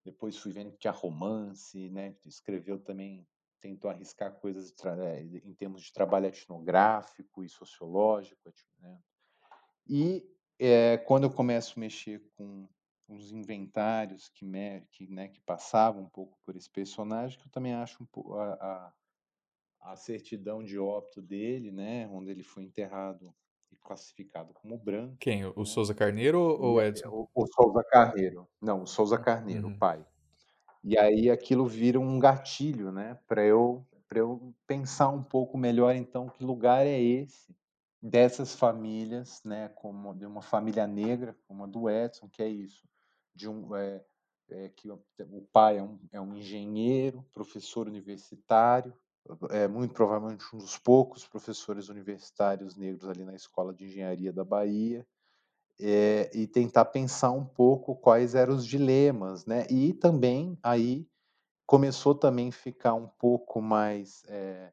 Depois 0.05 0.37
fui 0.37 0.53
vendo 0.53 0.73
que 0.73 0.79
tinha 0.79 0.93
romance, 0.93 1.89
né, 1.91 2.15
escreveu 2.27 2.79
também, 2.79 3.27
tentou 3.61 3.91
arriscar 3.91 4.35
coisas 4.35 4.71
de 4.71 5.43
em 5.45 5.55
termos 5.55 5.83
de 5.83 5.93
trabalho 5.93 6.27
etnográfico 6.27 7.43
e 7.43 7.49
sociológico. 7.49 8.53
Né? 8.79 9.01
E 9.89 10.23
é, 10.59 10.99
quando 10.99 11.25
eu 11.25 11.31
começo 11.31 11.75
a 11.77 11.81
mexer 11.81 12.21
com 12.37 12.69
os 13.09 13.33
inventários 13.33 14.29
que, 14.29 14.47
que, 14.91 15.07
né, 15.07 15.29
que 15.29 15.41
passavam 15.41 16.03
um 16.03 16.09
pouco 16.09 16.39
por 16.45 16.57
esse 16.57 16.71
personagem, 16.71 17.39
que 17.39 17.47
eu 17.47 17.53
também 17.53 17.75
acho 17.75 18.03
um 18.03 18.07
pouco 18.07 18.35
a, 18.35 18.55
a, 18.55 18.93
a, 19.93 19.97
certidão 19.97 20.63
de 20.63 20.79
óbito 20.79 21.21
dele, 21.21 21.71
né, 21.71 22.07
onde 22.09 22.31
ele 22.31 22.43
foi 22.43 22.65
enterrado 22.65 23.35
classificado 23.85 24.53
como 24.55 24.77
branco. 24.77 25.17
Quem? 25.21 25.45
O 25.45 25.55
né? 25.57 25.65
Souza 25.65 25.95
Carneiro 25.95 26.41
ou 26.41 26.75
o 26.75 26.83
Edson? 26.83 27.09
O, 27.09 27.29
o 27.35 27.47
Souza 27.47 27.85
Carneiro. 27.85 28.49
Não, 28.61 28.83
o 28.83 28.87
Souza 28.87 29.19
Carneiro, 29.19 29.69
uhum. 29.69 29.75
o 29.75 29.79
pai. 29.79 30.05
E 30.83 30.99
aí 30.99 31.31
aquilo 31.31 31.67
vira 31.67 32.01
um 32.01 32.19
gatilho, 32.19 32.91
né, 32.91 33.19
para 33.27 33.43
eu, 33.43 33.87
eu 34.15 34.55
pensar 34.67 35.09
um 35.09 35.23
pouco 35.23 35.57
melhor, 35.57 35.95
então, 35.95 36.29
que 36.29 36.45
lugar 36.45 36.87
é 36.87 37.01
esse 37.01 37.55
dessas 38.03 38.55
famílias, 38.55 39.43
né, 39.45 39.71
como 39.71 40.15
de 40.15 40.27
uma 40.27 40.43
família 40.43 40.87
negra, 40.87 41.35
como 41.49 41.65
a 41.65 41.67
do 41.67 41.89
Edson, 41.89 42.29
que 42.29 42.43
é 42.43 42.49
isso, 42.49 42.87
de 43.35 43.49
um 43.49 43.75
é, 43.75 44.05
é, 44.51 44.69
que 44.69 44.91
o, 44.91 45.03
o 45.31 45.41
pai 45.51 45.79
é 45.79 45.83
um, 45.83 45.99
é 46.13 46.21
um, 46.21 46.37
engenheiro, 46.37 47.25
professor 47.33 47.89
universitário, 47.89 48.93
é 49.51 49.67
muito 49.67 49.95
provavelmente 49.95 50.45
um 50.55 50.59
dos 50.59 50.77
poucos 50.77 51.27
professores 51.27 51.89
universitários 51.89 52.77
negros 52.77 53.09
ali 53.09 53.25
na 53.25 53.35
escola 53.35 53.73
de 53.73 53.85
engenharia 53.87 54.33
da 54.33 54.45
Bahia, 54.45 55.07
é, 55.81 56.31
e 56.33 56.47
tentar 56.47 56.85
pensar 56.87 57.33
um 57.33 57.45
pouco 57.45 57.97
quais 57.97 58.35
eram 58.35 58.55
os 58.55 58.67
dilemas, 58.67 59.45
né? 59.45 59.67
E 59.69 59.93
também 59.93 60.57
aí 60.63 61.09
começou 61.67 62.15
também 62.15 62.49
a 62.49 62.53
ficar 62.53 62.95
um 62.95 63.09
pouco 63.09 63.61
mais 63.61 64.23
é, 64.29 64.73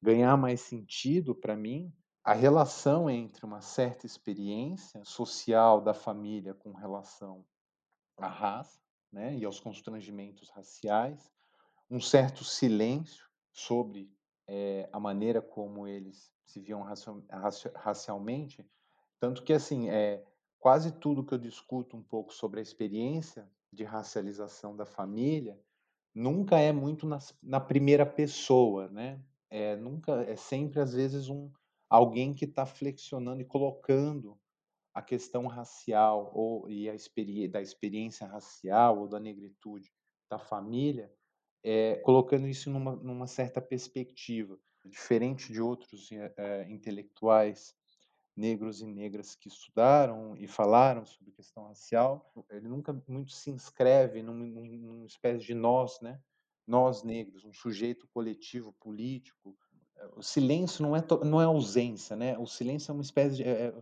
ganhar 0.00 0.36
mais 0.36 0.60
sentido 0.60 1.34
para 1.34 1.56
mim 1.56 1.92
a 2.24 2.32
relação 2.32 3.08
entre 3.08 3.44
uma 3.44 3.60
certa 3.60 4.06
experiência 4.06 5.04
social 5.04 5.80
da 5.80 5.94
família 5.94 6.54
com 6.54 6.72
relação 6.72 7.44
à 8.16 8.28
raça 8.28 8.80
né, 9.10 9.34
e 9.36 9.44
aos 9.44 9.58
constrangimentos 9.58 10.50
raciais, 10.50 11.32
um 11.90 12.00
certo 12.00 12.44
silêncio 12.44 13.27
sobre 13.58 14.10
é, 14.46 14.88
a 14.92 15.00
maneira 15.00 15.42
como 15.42 15.86
eles 15.86 16.32
se 16.46 16.60
viam 16.60 16.82
racialmente, 17.74 18.64
tanto 19.18 19.42
que 19.42 19.52
assim 19.52 19.90
é 19.90 20.24
quase 20.58 20.92
tudo 20.92 21.24
que 21.24 21.34
eu 21.34 21.38
discuto 21.38 21.96
um 21.96 22.02
pouco 22.02 22.32
sobre 22.32 22.60
a 22.60 22.62
experiência 22.62 23.50
de 23.72 23.84
racialização 23.84 24.76
da 24.76 24.86
família 24.86 25.60
nunca 26.14 26.58
é 26.58 26.72
muito 26.72 27.06
na, 27.06 27.18
na 27.42 27.60
primeira 27.60 28.06
pessoa, 28.06 28.88
né? 28.88 29.20
É 29.50 29.76
nunca 29.76 30.22
é 30.22 30.36
sempre 30.36 30.80
às 30.80 30.92
vezes 30.92 31.28
um 31.28 31.50
alguém 31.90 32.34
que 32.34 32.44
está 32.44 32.64
flexionando 32.64 33.40
e 33.40 33.46
colocando 33.46 34.38
a 34.94 35.02
questão 35.02 35.46
racial 35.46 36.30
ou 36.34 36.68
e 36.70 36.88
a 36.88 36.94
experi 36.94 37.48
da 37.48 37.60
experiência 37.60 38.26
racial 38.26 39.00
ou 39.00 39.08
da 39.08 39.18
negritude 39.18 39.92
da 40.30 40.38
família, 40.38 41.12
é, 41.62 41.96
colocando 41.96 42.46
isso 42.46 42.70
numa, 42.70 42.96
numa 42.96 43.26
certa 43.26 43.60
perspectiva, 43.60 44.58
diferente 44.84 45.52
de 45.52 45.60
outros 45.60 46.10
é, 46.12 46.66
intelectuais 46.70 47.74
negros 48.36 48.80
e 48.80 48.86
negras 48.86 49.34
que 49.34 49.48
estudaram 49.48 50.36
e 50.36 50.46
falaram 50.46 51.04
sobre 51.04 51.32
questão 51.32 51.64
racial, 51.66 52.32
ele 52.48 52.68
nunca 52.68 52.92
muito 53.08 53.32
se 53.32 53.50
inscreve 53.50 54.22
num, 54.22 54.34
numa 54.34 55.06
espécie 55.06 55.44
de 55.44 55.54
nós, 55.54 56.00
né? 56.00 56.20
Nós 56.64 57.02
negros, 57.02 57.44
um 57.44 57.52
sujeito 57.52 58.06
coletivo 58.08 58.72
político, 58.74 59.56
o 60.16 60.22
silêncio 60.22 60.82
não 60.82 60.94
é, 60.94 61.04
não 61.24 61.40
é 61.40 61.44
ausência, 61.44 62.14
né? 62.14 62.38
O 62.38 62.46
silêncio 62.46 62.92
é 62.92 62.94
uma 62.94 63.02
espécie 63.02 63.36
de 63.36 63.42
é, 63.42 63.74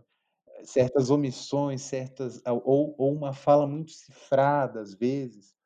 certas 0.63 1.11
omissões, 1.11 1.81
certas 1.83 2.41
ou, 2.63 2.95
ou 2.97 3.13
uma 3.13 3.33
fala 3.33 3.67
muito 3.67 3.91
cifrada 3.91 4.81
às 4.81 4.93
vezes 4.93 5.56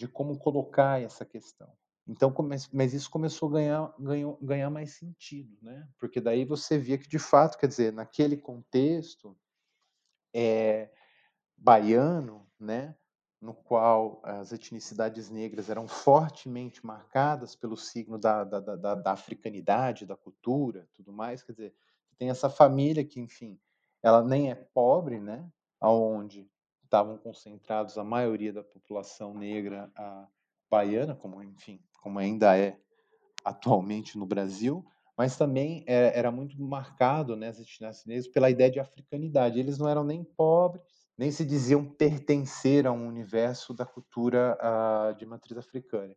de 0.00 0.08
como 0.08 0.38
colocar 0.38 0.98
essa 0.98 1.26
questão. 1.26 1.70
Então, 2.08 2.34
mas 2.72 2.94
isso 2.94 3.10
começou 3.10 3.50
a 3.50 3.52
ganhar, 3.52 3.94
ganhou, 3.98 4.38
ganhar 4.40 4.70
mais 4.70 4.94
sentido, 4.94 5.54
né? 5.60 5.86
Porque 5.98 6.22
daí 6.22 6.46
você 6.46 6.78
via 6.78 6.96
que 6.96 7.06
de 7.06 7.18
fato, 7.18 7.58
quer 7.58 7.66
dizer, 7.66 7.92
naquele 7.92 8.38
contexto 8.38 9.36
é, 10.34 10.90
baiano, 11.54 12.50
né? 12.58 12.96
no 13.42 13.54
qual 13.54 14.20
as 14.22 14.52
etnicidades 14.52 15.30
negras 15.30 15.70
eram 15.70 15.86
fortemente 15.88 16.84
marcadas 16.84 17.54
pelo 17.54 17.76
signo 17.76 18.18
da, 18.18 18.44
da, 18.44 18.60
da, 18.60 18.94
da, 18.94 19.12
africanidade, 19.12 20.04
da 20.04 20.14
cultura, 20.14 20.86
tudo 20.94 21.10
mais, 21.10 21.42
quer 21.42 21.52
dizer, 21.52 21.74
tem 22.18 22.28
essa 22.28 22.50
família 22.50 23.02
que, 23.02 23.18
enfim, 23.18 23.58
ela 24.02 24.22
nem 24.22 24.50
é 24.50 24.54
pobre, 24.54 25.18
né, 25.18 25.50
aonde 25.80 26.50
estavam 26.90 27.16
concentrados 27.16 27.96
a 27.96 28.02
maioria 28.02 28.52
da 28.52 28.64
população 28.64 29.32
negra 29.32 29.88
baiana, 30.68 31.14
como, 31.14 31.40
enfim, 31.40 31.80
como 32.02 32.18
ainda 32.18 32.58
é 32.58 32.76
atualmente 33.44 34.18
no 34.18 34.26
Brasil, 34.26 34.84
mas 35.16 35.36
também 35.36 35.84
é, 35.86 36.18
era 36.18 36.32
muito 36.32 36.60
marcado, 36.60 37.36
né, 37.36 37.48
as 37.48 37.60
etnicidades 37.60 38.04
negras, 38.04 38.26
pela 38.26 38.50
ideia 38.50 38.70
de 38.70 38.80
africanidade. 38.80 39.60
Eles 39.60 39.78
não 39.78 39.88
eram 39.88 40.02
nem 40.02 40.24
pobres, 40.24 40.82
nem 41.16 41.30
se 41.30 41.44
diziam 41.44 41.84
pertencer 41.84 42.86
a 42.86 42.92
um 42.92 43.06
universo 43.06 43.72
da 43.72 43.86
cultura 43.86 44.58
uh, 44.60 45.14
de 45.16 45.24
matriz 45.24 45.56
africana. 45.58 46.16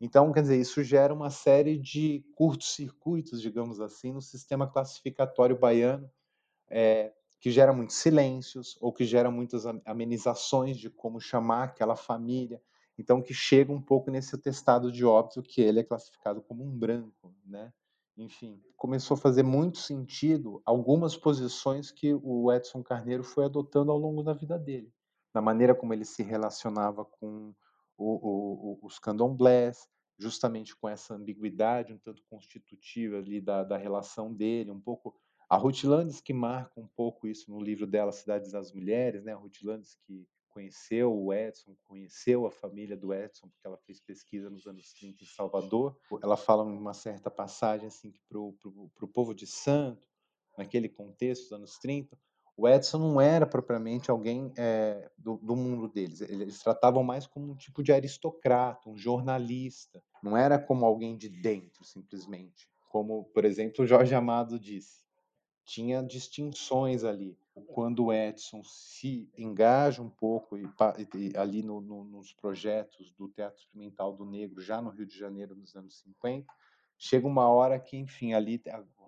Então, 0.00 0.32
quer 0.32 0.42
dizer, 0.42 0.58
isso 0.58 0.82
gera 0.82 1.12
uma 1.12 1.30
série 1.30 1.78
de 1.78 2.24
curtos-circuitos, 2.34 3.42
digamos 3.42 3.80
assim, 3.80 4.12
no 4.12 4.22
sistema 4.22 4.66
classificatório 4.70 5.58
baiano, 5.58 6.10
é, 6.70 7.12
que 7.44 7.50
gera 7.50 7.74
muitos 7.74 7.96
silêncios 7.96 8.74
ou 8.80 8.90
que 8.90 9.04
gera 9.04 9.30
muitas 9.30 9.66
amenizações 9.84 10.78
de 10.78 10.88
como 10.88 11.20
chamar 11.20 11.64
aquela 11.64 11.94
família. 11.94 12.58
Então, 12.96 13.20
que 13.20 13.34
chega 13.34 13.70
um 13.70 13.82
pouco 13.82 14.10
nesse 14.10 14.38
testado 14.38 14.90
de 14.90 15.04
óbito 15.04 15.42
que 15.42 15.60
ele 15.60 15.80
é 15.80 15.84
classificado 15.84 16.40
como 16.40 16.64
um 16.64 16.70
branco, 16.70 17.34
né? 17.44 17.70
enfim, 18.16 18.62
começou 18.78 19.14
a 19.14 19.20
fazer 19.20 19.42
muito 19.42 19.76
sentido 19.76 20.62
algumas 20.64 21.18
posições 21.18 21.90
que 21.90 22.14
o 22.14 22.50
Edson 22.50 22.82
Carneiro 22.82 23.22
foi 23.22 23.44
adotando 23.44 23.92
ao 23.92 23.98
longo 23.98 24.22
da 24.22 24.32
vida 24.32 24.58
dele, 24.58 24.90
na 25.34 25.42
maneira 25.42 25.74
como 25.74 25.92
ele 25.92 26.06
se 26.06 26.22
relacionava 26.22 27.04
com 27.04 27.54
o, 27.98 28.78
o, 28.78 28.78
os 28.80 28.98
candomblés, 28.98 29.86
justamente 30.18 30.74
com 30.74 30.88
essa 30.88 31.12
ambiguidade 31.12 31.92
um 31.92 31.98
tanto 31.98 32.22
constitutiva 32.24 33.18
ali 33.18 33.38
da, 33.38 33.64
da 33.64 33.76
relação 33.76 34.32
dele, 34.32 34.70
um 34.70 34.80
pouco 34.80 35.14
a 35.54 35.56
Ruth 35.56 35.84
Landes 35.84 36.20
que 36.20 36.32
marca 36.32 36.80
um 36.80 36.88
pouco 36.88 37.28
isso 37.28 37.48
no 37.48 37.60
livro 37.60 37.86
dela 37.86 38.10
Cidades 38.10 38.50
das 38.50 38.72
Mulheres, 38.72 39.22
né? 39.22 39.32
A 39.32 39.36
Ruth 39.36 39.62
Landes 39.62 39.96
que 40.04 40.26
conheceu 40.48 41.16
o 41.16 41.32
Edson, 41.32 41.76
conheceu 41.84 42.44
a 42.44 42.50
família 42.50 42.96
do 42.96 43.14
Edson, 43.14 43.48
porque 43.48 43.66
ela 43.66 43.78
fez 43.78 44.00
pesquisa 44.00 44.50
nos 44.50 44.66
anos 44.66 44.92
30 44.94 45.22
em 45.22 45.26
Salvador. 45.26 45.96
Ela 46.22 46.36
fala 46.36 46.64
uma 46.64 46.92
certa 46.92 47.30
passagem 47.30 47.86
assim 47.86 48.10
que 48.10 48.20
para 48.28 48.38
o 48.38 49.08
povo 49.12 49.32
de 49.32 49.46
Santo, 49.46 50.08
naquele 50.58 50.88
contexto 50.88 51.42
dos 51.42 51.52
anos 51.52 51.78
30, 51.78 52.18
o 52.56 52.68
Edson 52.68 52.98
não 52.98 53.20
era 53.20 53.46
propriamente 53.46 54.10
alguém 54.10 54.52
é, 54.56 55.08
do, 55.16 55.36
do, 55.36 55.54
mundo 55.54 55.88
deles. 55.88 56.20
Eles 56.20 56.60
tratavam 56.60 57.04
mais 57.04 57.26
como 57.28 57.52
um 57.52 57.56
tipo 57.56 57.80
de 57.80 57.92
aristocrata, 57.92 58.88
um 58.88 58.96
jornalista. 58.96 60.02
Não 60.20 60.36
era 60.36 60.58
como 60.58 60.84
alguém 60.84 61.16
de 61.16 61.28
dentro, 61.28 61.84
simplesmente. 61.84 62.68
Como, 62.90 63.24
por 63.24 63.44
exemplo, 63.44 63.84
o 63.84 63.86
Jorge 63.86 64.14
Amado 64.14 64.58
disse. 64.58 65.03
Tinha 65.64 66.02
distinções 66.02 67.04
ali 67.04 67.36
quando 67.62 68.06
o 68.06 68.12
Edson 68.12 68.62
se 68.64 69.30
engaja 69.36 70.02
um 70.02 70.10
pouco 70.10 70.58
e, 70.58 70.68
e 71.14 71.36
ali 71.36 71.62
no, 71.62 71.80
no, 71.80 72.04
nos 72.04 72.32
projetos 72.32 73.12
do 73.12 73.28
Teatro 73.28 73.60
Experimental 73.60 74.12
do 74.12 74.24
Negro, 74.24 74.60
já 74.60 74.82
no 74.82 74.90
Rio 74.90 75.06
de 75.06 75.16
Janeiro, 75.16 75.54
nos 75.54 75.76
anos 75.76 75.98
50, 76.00 76.52
chega 76.98 77.26
uma 77.26 77.48
hora 77.48 77.78
que, 77.78 77.96
enfim, 77.96 78.32
ali 78.32 78.60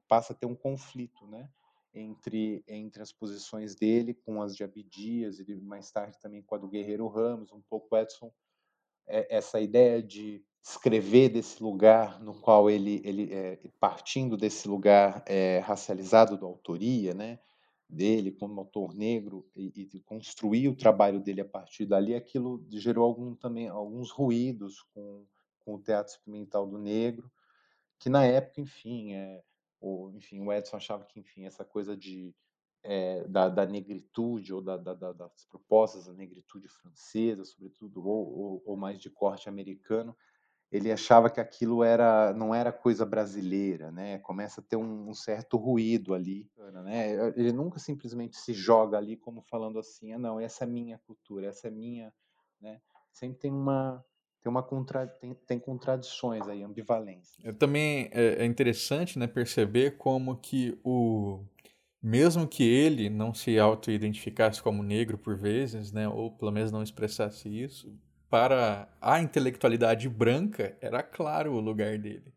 passa 0.07 0.33
a 0.33 0.37
ter 0.37 0.47
um 0.47 0.55
conflito, 0.55 1.27
né? 1.27 1.51
Entre, 1.93 2.63
entre 2.69 3.03
as 3.03 3.11
posições 3.11 3.75
dele 3.75 4.13
com 4.13 4.43
as 4.43 4.55
de 4.55 4.63
Abdias 4.63 5.41
e 5.41 5.55
mais 5.57 5.91
tarde 5.91 6.19
também 6.21 6.43
com 6.43 6.55
a 6.55 6.59
do 6.59 6.69
Guerreiro 6.69 7.09
Ramos, 7.09 7.53
um 7.53 7.63
pouco 7.63 7.97
Edson, 7.97 8.31
é, 9.07 9.35
essa 9.35 9.59
ideia 9.61 10.03
de 10.03 10.45
escrever 10.69 11.29
desse 11.29 11.63
lugar 11.63 12.21
no 12.21 12.35
qual 12.35 12.69
ele, 12.69 13.01
ele 13.05 13.33
é, 13.33 13.57
partindo 13.79 14.37
desse 14.37 14.67
lugar 14.67 15.23
é, 15.25 15.61
racializado 15.61 16.37
da 16.37 16.45
autoria, 16.45 17.15
né? 17.15 17.39
dele 17.89 18.33
como 18.33 18.59
autor 18.59 18.93
negro 18.93 19.49
e, 19.55 19.89
e 19.95 20.01
construir 20.01 20.67
o 20.67 20.75
trabalho 20.75 21.21
dele 21.21 21.41
a 21.41 21.45
partir 21.45 21.87
dali, 21.87 22.17
aquilo 22.17 22.67
gerou 22.73 23.05
algum, 23.05 23.33
também 23.37 23.69
alguns 23.69 24.11
ruídos 24.11 24.83
com, 24.93 25.25
com 25.61 25.77
o 25.77 25.81
teatro 25.81 26.15
experimental 26.15 26.67
do 26.67 26.79
negro, 26.79 27.31
que 28.01 28.09
na 28.09 28.25
época, 28.25 28.61
enfim, 28.61 29.13
é, 29.13 29.41
o, 29.81 30.11
enfim, 30.17 30.41
o 30.41 30.53
Edson 30.53 30.77
achava 30.77 31.05
que, 31.05 31.21
enfim, 31.21 31.45
essa 31.45 31.65
coisa 31.65 31.97
de 31.97 32.35
é, 32.83 33.25
da, 33.29 33.49
da, 33.49 33.65
negritude 33.65 34.53
ou 34.53 34.61
da, 34.61 34.77
da, 34.77 35.13
das 35.13 35.45
propostas 35.45 36.07
da 36.07 36.13
negritude 36.13 36.67
francesa, 36.69 37.45
sobretudo, 37.45 38.05
ou, 38.05 38.39
ou, 38.39 38.63
ou 38.67 38.77
mais 38.77 38.99
de 38.99 39.11
corte 39.11 39.49
americano, 39.49 40.17
ele 40.71 40.91
achava 40.91 41.31
que 41.31 41.41
aquilo 41.41 41.85
era 41.85 42.33
não 42.35 42.55
era 42.55 42.73
coisa 42.73 43.07
brasileira, 43.07 43.91
né? 43.93 44.19
Começa 44.19 44.61
a 44.61 44.65
ter 44.65 44.77
um, 44.77 45.11
um, 45.11 45.15
certo 45.15 45.57
ruído 45.57 46.13
ali, 46.13 46.51
né? 46.85 47.33
Ele 47.37 47.53
nunca 47.53 47.79
simplesmente 47.79 48.37
se 48.37 48.53
joga 48.53 48.97
ali 48.97 49.17
como 49.17 49.43
falando 49.43 49.79
assim, 49.79 50.13
ah, 50.13 50.19
não, 50.19 50.41
essa 50.41 50.65
é 50.65 50.67
minha 50.67 50.99
cultura, 50.99 51.47
essa 51.47 51.69
é 51.69 51.71
minha, 51.71 52.13
né? 52.61 52.81
Sempre 53.13 53.39
tem 53.39 53.53
uma 53.53 54.05
tem 54.43 54.51
uma 54.51 54.63
contra, 54.63 55.09
tem, 55.09 55.35
tem 55.35 55.59
contradições 55.59 56.47
aí, 56.47 56.63
ambivalência. 56.63 57.43
É, 57.43 57.53
também 57.53 58.09
é, 58.13 58.45
é 58.45 58.45
interessante, 58.45 59.19
né, 59.19 59.27
perceber 59.27 59.97
como 59.97 60.37
que 60.37 60.79
o 60.85 61.45
mesmo 62.01 62.47
que 62.47 62.63
ele 62.63 63.11
não 63.11 63.35
se 63.35 63.59
auto-identificasse 63.59 64.63
como 64.63 64.85
negro 64.85 65.19
por 65.19 65.37
vezes, 65.37 65.91
né, 65.91 66.09
ou 66.09 66.31
pelo 66.31 66.53
menos 66.53 66.71
não 66.71 66.81
expressasse 66.81 67.49
isso, 67.49 67.93
para 68.29 68.89
a 69.01 69.21
intelectualidade 69.21 70.09
branca 70.09 70.77
era 70.81 71.03
claro 71.03 71.53
o 71.53 71.61
lugar 71.61 71.99
dele. 71.99 72.33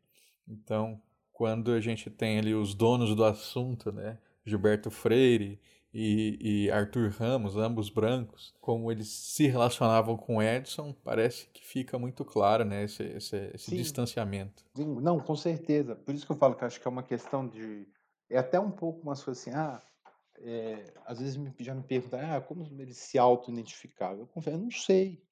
Então, 0.48 1.02
quando 1.32 1.72
a 1.72 1.80
gente 1.80 2.10
tem 2.10 2.38
ali 2.38 2.54
os 2.54 2.74
donos 2.74 3.16
do 3.16 3.24
assunto, 3.24 3.92
né, 3.92 4.18
Gilberto 4.46 4.92
Freire 4.92 5.60
e, 5.94 6.38
e, 6.42 6.72
Arthur 6.72 7.10
Ramos, 7.12 7.56
ambos 7.56 7.90
brancos, 7.90 8.54
como 8.62 8.92
eles 8.92 9.08
se 9.08 9.48
relacionavam 9.48 10.16
com 10.18 10.42
Edson, 10.42 10.94
parece 11.04 11.48
que 11.48 11.66
fica 11.66 11.98
muito 11.98 12.24
claro 12.24 12.64
né, 12.64 12.84
esse, 12.84 13.04
esse, 13.04 13.52
esse 13.54 13.76
distanciamento. 13.76 14.64
Sim, 14.76 15.00
não, 15.02 15.20
com 15.20 15.36
certeza. 15.36 15.96
Por 15.96 16.14
isso 16.14 16.26
que 16.26 16.32
eu 16.32 16.36
falo 16.36 16.56
que 16.56 16.66
acho 16.66 16.80
que 16.80 16.88
é 16.88 16.92
uma 16.92 17.04
questão 17.04 17.48
de. 17.48 17.88
É 18.30 18.38
até 18.38 18.60
um 18.60 18.70
pouco 18.70 19.02
uma 19.02 19.16
coisa 19.16 19.32
assim, 19.32 19.52
ah, 19.52 19.82
é, 20.42 20.94
às 21.06 21.20
vezes 21.20 21.38
me, 21.38 21.52
já 21.60 21.74
me 21.74 21.82
perguntam, 21.82 22.20
ah, 22.22 22.40
como 22.40 22.64
ele 22.80 22.94
se 22.94 23.18
auto-identificava? 23.18 24.20
Eu 24.20 24.28
confesso, 24.28 24.58
eu 24.58 24.62
não 24.62 24.72
sei. 24.72 25.24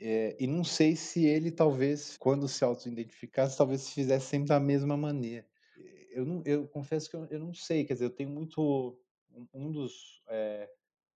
É, 0.00 0.36
e 0.38 0.46
não 0.46 0.62
sei 0.62 0.94
se 0.94 1.24
ele, 1.24 1.50
talvez, 1.50 2.16
quando 2.16 2.46
se 2.46 2.64
auto-identificasse, 2.64 3.58
talvez 3.58 3.82
se 3.82 3.94
fizesse 3.94 4.26
sempre 4.26 4.48
da 4.48 4.60
mesma 4.60 4.96
maneira. 4.96 5.46
Eu, 6.10 6.24
não, 6.24 6.42
eu 6.44 6.68
confesso 6.68 7.10
que 7.10 7.16
eu, 7.16 7.26
eu 7.26 7.38
não 7.40 7.52
sei, 7.52 7.84
quer 7.84 7.94
dizer, 7.94 8.06
eu 8.06 8.14
tenho 8.14 8.30
muito. 8.30 8.98
Um, 9.32 9.46
um 9.52 9.72
dos. 9.72 10.22
É, 10.28 10.70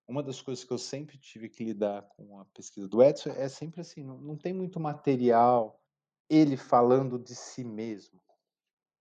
uma 0.07 0.23
das 0.23 0.43
coisas 0.43 0.65
que 0.65 0.73
eu 0.73 0.79
sempre 0.79 1.17
tive 1.17 1.49
que 1.49 1.65
lidar 1.65 2.03
com 2.17 2.39
a 2.41 2.45
pesquisa 2.47 2.89
do 2.89 3.03
Edson 3.03 3.31
é 3.31 3.49
sempre 3.49 3.81
assim: 3.81 4.03
não, 4.03 4.19
não 4.19 4.37
tem 4.37 4.53
muito 4.53 4.81
material 4.81 5.81
ele 6.29 6.57
falando 6.57 7.19
de 7.19 7.35
si 7.35 7.63
mesmo, 7.63 8.21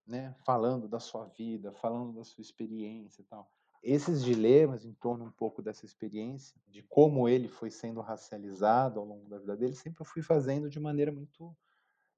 né? 0.05 0.35
falando 0.45 0.87
da 0.87 0.99
sua 0.99 1.25
vida, 1.25 1.71
falando 1.73 2.13
da 2.13 2.23
sua 2.23 2.41
experiência 2.41 3.21
e 3.21 3.25
tal 3.25 3.51
esses 3.81 4.23
dilemas 4.23 4.85
em 4.85 4.93
torno 4.93 5.25
um 5.25 5.31
pouco 5.31 5.61
dessa 5.61 5.85
experiência, 5.85 6.55
de 6.67 6.83
como 6.83 7.27
ele 7.27 7.47
foi 7.47 7.71
sendo 7.71 8.01
racializado 8.01 8.99
ao 8.99 9.05
longo 9.05 9.27
da 9.27 9.39
vida 9.39 9.57
dele, 9.57 9.73
sempre 9.73 10.01
eu 10.01 10.05
fui 10.05 10.21
fazendo 10.21 10.69
de 10.69 10.79
maneira 10.79 11.11
muito 11.11 11.55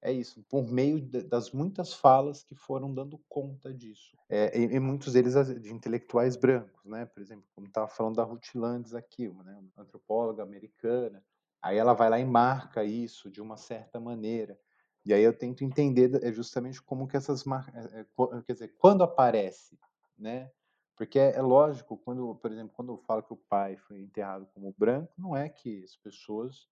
é 0.04 0.12
isso, 0.12 0.44
por 0.50 0.70
meio 0.70 1.00
das 1.00 1.50
muitas 1.50 1.94
falas 1.94 2.44
que 2.44 2.54
foram 2.54 2.92
dando 2.92 3.18
conta 3.26 3.72
disso. 3.72 4.14
É, 4.28 4.56
e, 4.56 4.74
e, 4.74 4.78
muitos 4.78 5.14
deles 5.14 5.34
de 5.62 5.72
intelectuais 5.72 6.36
brancos, 6.36 6.84
né? 6.84 7.06
Por 7.06 7.22
exemplo, 7.22 7.46
como 7.54 7.66
estava 7.66 7.88
falando 7.88 8.16
da 8.16 8.22
Ruth 8.22 8.54
Landes 8.54 8.94
aqui, 8.94 9.26
uma, 9.26 9.42
né? 9.42 9.56
uma 9.56 9.82
antropóloga 9.82 10.42
americana. 10.42 11.24
Aí 11.62 11.78
ela 11.78 11.94
vai 11.94 12.10
lá 12.10 12.20
e 12.20 12.24
marca 12.26 12.84
isso 12.84 13.30
de 13.30 13.40
uma 13.40 13.56
certa 13.56 13.98
maneira. 13.98 14.60
E 15.06 15.14
aí 15.14 15.22
eu 15.22 15.32
tento 15.32 15.64
entender 15.64 16.22
é 16.22 16.30
justamente 16.30 16.82
como 16.82 17.08
que 17.08 17.16
essas 17.16 17.42
marcas, 17.44 17.86
é, 17.94 18.00
é, 18.00 18.42
quer 18.46 18.52
dizer, 18.52 18.74
quando 18.76 19.02
aparece, 19.02 19.78
né? 20.18 20.50
Porque 20.96 21.18
é, 21.18 21.36
é 21.36 21.42
lógico, 21.42 21.96
quando, 21.96 22.34
por 22.36 22.52
exemplo, 22.52 22.72
quando 22.74 22.92
eu 22.92 22.98
falo 22.98 23.22
que 23.22 23.32
o 23.32 23.36
pai 23.36 23.76
foi 23.76 24.00
enterrado 24.00 24.46
como 24.54 24.74
branco, 24.78 25.12
não 25.18 25.36
é 25.36 25.48
que 25.48 25.82
as 25.82 25.96
pessoas 25.96 26.68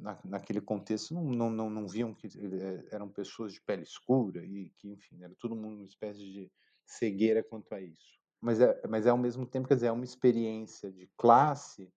na, 0.00 0.18
naquele 0.24 0.60
contexto 0.60 1.14
não, 1.14 1.24
não, 1.24 1.50
não, 1.50 1.70
não, 1.70 1.88
viam 1.88 2.14
que 2.14 2.26
eh, 2.26 2.88
eram 2.90 3.08
pessoas 3.08 3.52
de 3.52 3.60
pele 3.60 3.82
escura 3.82 4.44
e 4.44 4.70
que, 4.70 4.88
enfim, 4.88 5.22
era 5.22 5.34
todo 5.38 5.54
mundo 5.54 5.76
uma 5.76 5.84
espécie 5.84 6.20
de 6.20 6.50
cegueira 6.84 7.42
quanto 7.42 7.74
a 7.74 7.80
isso. 7.80 8.18
Mas 8.40 8.60
é, 8.60 8.80
mas 8.88 9.06
é 9.06 9.10
ao 9.10 9.18
mesmo 9.18 9.46
tempo, 9.46 9.68
quer 9.68 9.74
dizer, 9.74 9.86
é 9.88 9.92
uma 9.92 10.04
experiência 10.04 10.90
de 10.90 11.08
classe 11.16 11.92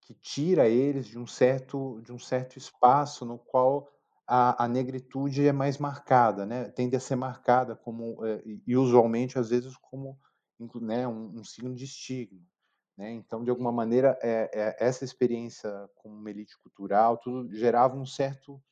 que 0.00 0.14
tira 0.14 0.68
eles 0.68 1.06
de 1.06 1.18
um 1.18 1.26
certo, 1.26 2.00
de 2.02 2.12
um 2.12 2.18
certo 2.18 2.58
espaço 2.58 3.24
no 3.24 3.38
qual 3.38 3.90
a, 4.26 4.64
a 4.64 4.68
negritude 4.68 5.46
é 5.46 5.52
mais 5.52 5.78
marcada, 5.78 6.44
né? 6.46 6.64
tende 6.70 6.96
a 6.96 7.00
ser 7.00 7.16
marcada 7.16 7.74
como, 7.76 8.24
eh, 8.24 8.42
e 8.66 8.76
usualmente, 8.76 9.38
às 9.38 9.50
vezes, 9.50 9.76
como 9.76 10.18
né, 10.80 11.06
um, 11.06 11.38
um 11.38 11.44
signo 11.44 11.74
de 11.74 11.84
estigma. 11.84 12.40
Né? 12.96 13.10
Então, 13.10 13.42
de 13.42 13.50
alguma 13.50 13.72
maneira, 13.72 14.18
é, 14.22 14.50
é, 14.52 14.76
essa 14.78 15.04
experiência 15.04 15.88
como 15.96 16.14
uma 16.14 16.30
elite 16.30 16.56
cultural, 16.58 17.18
tudo 17.18 17.52
gerava 17.54 17.96
um 17.96 18.06
certo, 18.06 18.62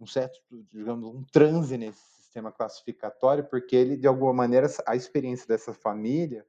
um 0.00 0.06
certo, 0.06 0.38
digamos, 0.70 1.14
um 1.14 1.22
transe 1.24 1.76
nesse 1.76 2.00
sistema 2.16 2.50
classificatório, 2.50 3.44
porque 3.44 3.76
ele, 3.76 3.96
de 3.96 4.06
alguma 4.06 4.32
maneira, 4.32 4.66
a 4.86 4.96
experiência 4.96 5.46
dessa 5.46 5.72
família, 5.72 6.46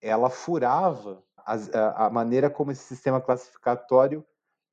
ela 0.00 0.28
furava 0.28 1.24
a, 1.36 2.06
a 2.06 2.10
maneira 2.10 2.50
como 2.50 2.70
esse 2.70 2.82
sistema 2.82 3.20
classificatório 3.20 4.24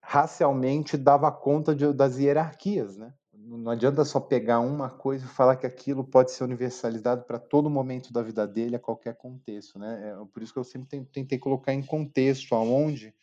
racialmente 0.04 0.98
dava 0.98 1.32
conta 1.32 1.76
de, 1.76 1.94
das 1.94 2.18
hierarquias, 2.18 2.98
né? 2.98 3.14
Não 3.44 3.72
adianta 3.72 4.06
só 4.06 4.20
pegar 4.20 4.60
uma 4.60 4.90
coisa 4.90 5.26
e 5.26 5.30
falar 5.30 5.56
que 5.56 5.66
aquilo 5.66 6.04
pode 6.04 6.32
ser 6.32 6.44
universalizado 6.44 7.24
para 7.24 7.40
todo 7.40 7.70
momento 7.70 8.14
da 8.14 8.22
vida 8.22 8.48
dele, 8.48 8.76
a 8.76 8.80
qualquer 8.80 9.16
contexto, 9.16 9.80
né? 9.80 10.10
É 10.10 10.26
por 10.26 10.42
isso 10.44 10.54
que 10.54 10.60
eu 10.60 10.64
sempre 10.64 11.06
tentei 11.06 11.38
colocar 11.38 11.74
em 11.74 11.84
contexto 11.84 12.54
aonde 12.56 13.14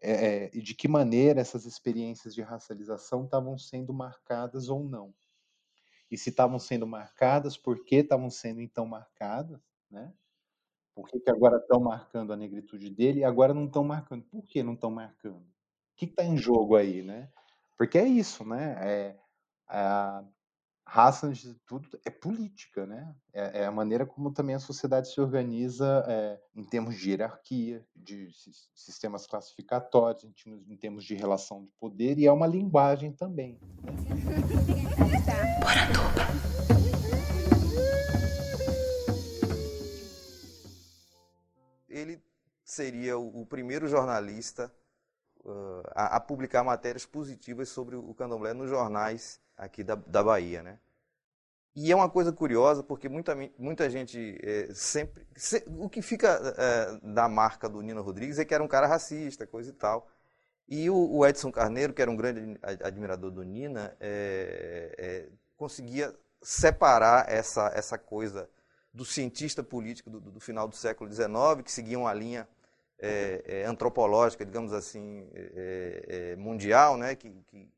é, 0.00 0.12
é, 0.12 0.50
e 0.54 0.62
de 0.62 0.74
que 0.74 0.86
maneira 0.86 1.40
essas 1.40 1.66
experiências 1.66 2.34
de 2.34 2.42
racialização 2.42 3.24
estavam 3.24 3.58
sendo 3.58 3.92
marcadas 3.92 4.68
ou 4.68 4.84
não. 4.84 5.12
E 6.10 6.16
se 6.16 6.30
estavam 6.30 6.58
sendo 6.58 6.86
marcadas, 6.86 7.56
por 7.56 7.84
que 7.84 7.96
estavam 7.96 8.30
sendo 8.30 8.60
então 8.60 8.86
marcadas, 8.86 9.60
né? 9.90 10.12
Por 10.94 11.08
que, 11.08 11.20
que 11.20 11.30
agora 11.30 11.58
estão 11.58 11.80
marcando 11.80 12.32
a 12.32 12.36
negritude 12.36 12.90
dele 12.90 13.20
e 13.20 13.24
agora 13.24 13.54
não 13.54 13.66
estão 13.66 13.84
marcando? 13.84 14.24
Por 14.24 14.44
que 14.44 14.62
não 14.62 14.72
estão 14.72 14.90
marcando? 14.90 15.42
O 15.42 15.96
que 15.96 16.06
está 16.06 16.24
em 16.24 16.36
jogo 16.36 16.74
aí, 16.76 17.02
né? 17.02 17.28
Porque 17.76 17.98
é 17.98 18.06
isso, 18.06 18.44
né? 18.44 18.76
É, 18.80 19.16
a 19.68 20.24
raça, 20.88 21.26
antes 21.26 21.42
de 21.42 21.54
tudo, 21.66 21.86
é 22.02 22.10
política, 22.10 22.86
né? 22.86 23.14
É, 23.32 23.60
é, 23.60 23.66
a 23.66 23.70
maneira 23.70 24.06
como 24.06 24.32
também 24.32 24.54
a 24.54 24.58
sociedade 24.58 25.08
se 25.08 25.20
organiza 25.20 26.02
é, 26.08 26.40
em 26.56 26.64
termos 26.64 26.96
de 26.96 27.10
hierarquia, 27.10 27.86
de 27.94 28.30
sistemas 28.74 29.26
classificatórios, 29.26 30.24
em 30.24 30.76
termos, 30.76 31.04
de 31.04 31.14
relação 31.14 31.62
de 31.62 31.70
poder, 31.78 32.18
e 32.18 32.26
é 32.26 32.32
uma 32.32 32.46
linguagem 32.46 33.12
também. 33.12 33.58
Né? 33.82 33.92
Ele 41.86 42.22
seria 42.64 43.18
o 43.18 43.44
primeiro 43.44 43.88
jornalista 43.88 44.72
uh, 45.44 45.82
a, 45.94 46.16
a, 46.16 46.20
publicar 46.20 46.64
matérias 46.64 47.04
positivas 47.04 47.68
sobre 47.68 47.96
o 47.96 48.14
candomblé 48.14 48.54
nos 48.54 48.70
jornais 48.70 49.40
aqui 49.58 49.82
da, 49.82 49.96
da 49.96 50.22
Bahia, 50.22 50.62
né? 50.62 50.78
E 51.74 51.92
é 51.92 51.96
uma 51.96 52.08
coisa 52.08 52.32
curiosa, 52.32 52.82
porque 52.82 53.08
muita, 53.08 53.36
muita 53.56 53.88
gente 53.90 54.38
é, 54.42 54.68
sempre. 54.74 55.26
Se, 55.36 55.62
o 55.66 55.88
que 55.88 56.02
fica 56.02 56.28
é, 56.56 56.98
da 57.02 57.28
marca 57.28 57.68
do 57.68 57.80
Nino 57.80 58.02
Rodrigues 58.02 58.38
é 58.38 58.44
que 58.44 58.54
era 58.54 58.64
um 58.64 58.68
cara 58.68 58.86
racista, 58.86 59.46
coisa 59.46 59.70
e 59.70 59.72
tal. 59.72 60.08
E 60.68 60.90
o, 60.90 60.96
o 60.96 61.26
Edson 61.26 61.52
Carneiro, 61.52 61.92
que 61.92 62.02
era 62.02 62.10
um 62.10 62.16
grande 62.16 62.58
admirador 62.82 63.30
do 63.30 63.42
Nina, 63.42 63.96
é, 64.00 64.94
é, 64.98 65.28
conseguia 65.56 66.14
separar 66.42 67.30
essa, 67.30 67.70
essa 67.74 67.96
coisa 67.96 68.50
do 68.92 69.04
cientista 69.04 69.62
político 69.62 70.10
do, 70.10 70.20
do 70.20 70.40
final 70.40 70.66
do 70.66 70.76
século 70.76 71.10
XIX, 71.12 71.62
que 71.64 71.70
seguia 71.70 71.98
uma 71.98 72.12
linha 72.12 72.48
é, 72.98 73.44
é, 73.46 73.64
antropológica, 73.66 74.44
digamos 74.44 74.72
assim, 74.72 75.30
mundial, 76.36 76.96
né, 76.96 77.14
que, 77.14 77.30
que 77.46 77.70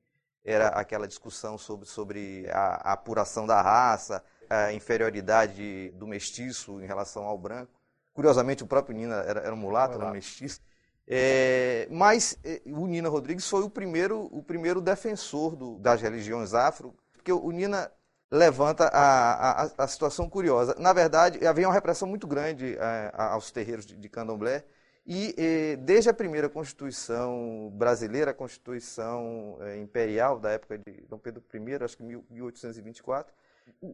era 0.45 0.68
aquela 0.68 1.07
discussão 1.07 1.59
sobre, 1.59 1.86
sobre 1.86 2.47
a, 2.51 2.91
a 2.91 2.93
apuração 2.93 3.47
da 3.47 3.61
raça, 3.61 4.22
a 4.49 4.72
inferioridade 4.72 5.91
do 5.91 6.07
mestiço 6.07 6.80
em 6.80 6.86
relação 6.86 7.24
ao 7.24 7.38
branco. 7.38 7.72
Curiosamente, 8.12 8.64
o 8.64 8.66
próprio 8.66 8.97
Nina 8.97 9.16
era, 9.16 9.41
era 9.41 9.55
um 9.55 9.59
mulato, 9.59 9.95
era 9.95 10.07
um 10.07 10.12
mestiço. 10.12 10.61
É, 11.07 11.88
mas 11.91 12.38
é, 12.45 12.61
o 12.66 12.86
Nina 12.86 13.09
Rodrigues 13.09 13.49
foi 13.49 13.62
o 13.62 13.70
primeiro, 13.70 14.28
o 14.32 14.43
primeiro 14.43 14.80
defensor 14.80 15.57
do, 15.57 15.78
das 15.78 16.01
religiões 16.01 16.55
afro, 16.55 16.95
porque 17.12 17.32
o 17.32 17.51
Nina 17.51 17.91
levanta 18.30 18.86
a, 18.86 19.64
a, 19.64 19.70
a, 19.78 19.88
situação 19.88 20.28
curiosa. 20.28 20.76
Na 20.78 20.93
verdade, 20.93 21.45
havia 21.45 21.66
uma 21.66 21.74
repressão 21.74 22.07
muito 22.07 22.26
grande 22.28 22.76
é, 22.78 23.12
aos 23.12 23.51
terreiros 23.51 23.84
de, 23.84 23.97
de 23.97 24.09
candomblé, 24.09 24.64
e, 25.07 25.34
e, 25.36 25.76
desde 25.76 26.11
a 26.11 26.14
primeira 26.14 26.48
Constituição 26.48 27.70
brasileira, 27.74 28.30
a 28.30 28.34
Constituição 28.34 29.59
é, 29.61 29.78
Imperial 29.78 30.38
da 30.38 30.51
época 30.51 30.78
de 30.78 31.03
Dom 31.09 31.18
Pedro 31.18 31.42
I, 31.53 31.84
acho 31.84 31.96
que 31.96 32.03
1824, 32.03 33.32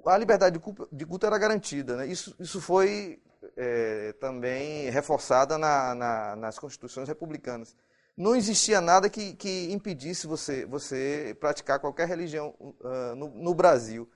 a 0.05 0.19
liberdade 0.19 0.59
de 0.93 1.07
culto, 1.07 1.27
era 1.27 1.39
garantida. 1.39 1.97
Né? 1.97 2.07
Isso, 2.07 2.35
isso 2.39 2.61
foi 2.61 3.21
é, 3.57 4.13
também 4.15 4.91
reforçada 4.91 5.57
na, 5.57 5.95
na, 5.95 6.37
nas 6.37 6.59
constituições 6.59 7.09
republicanas. 7.09 7.77
Não 8.17 8.35
existia 8.35 8.81
nada 8.81 9.11
que, 9.11 9.35
que 9.35 9.71
impedisse 9.71 10.27
você, 10.27 10.65
você 10.65 11.37
praticar 11.39 11.79
qualquer 11.79 12.09
religião 12.09 12.55
uh, 12.59 13.15
no, 13.15 13.29
no, 13.29 13.55
Brasil. 13.55 14.09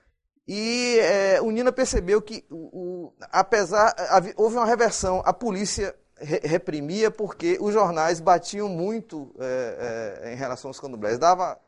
E 0.47 0.97
é, 0.99 1.39
o 1.39 1.51
Nina 1.51 1.71
percebeu 1.71 2.19
que, 2.19 2.43
o, 2.49 2.55
o, 2.55 3.13
apesar, 3.31 3.93
houve 4.35 4.55
uma 4.55 4.65
reversão, 4.65 5.21
a 5.23 5.31
polícia 5.31 5.95
reprimia 6.21 7.09
porque 7.09 7.57
os 7.59 7.73
jornais 7.73 8.19
batiam 8.19 8.69
muito 8.69 9.33
é, 9.39 10.21
é, 10.23 10.33
em 10.33 10.35
relação 10.35 10.69
aos 10.69 10.79
candomblés. 10.79 11.17
Dava 11.17 11.59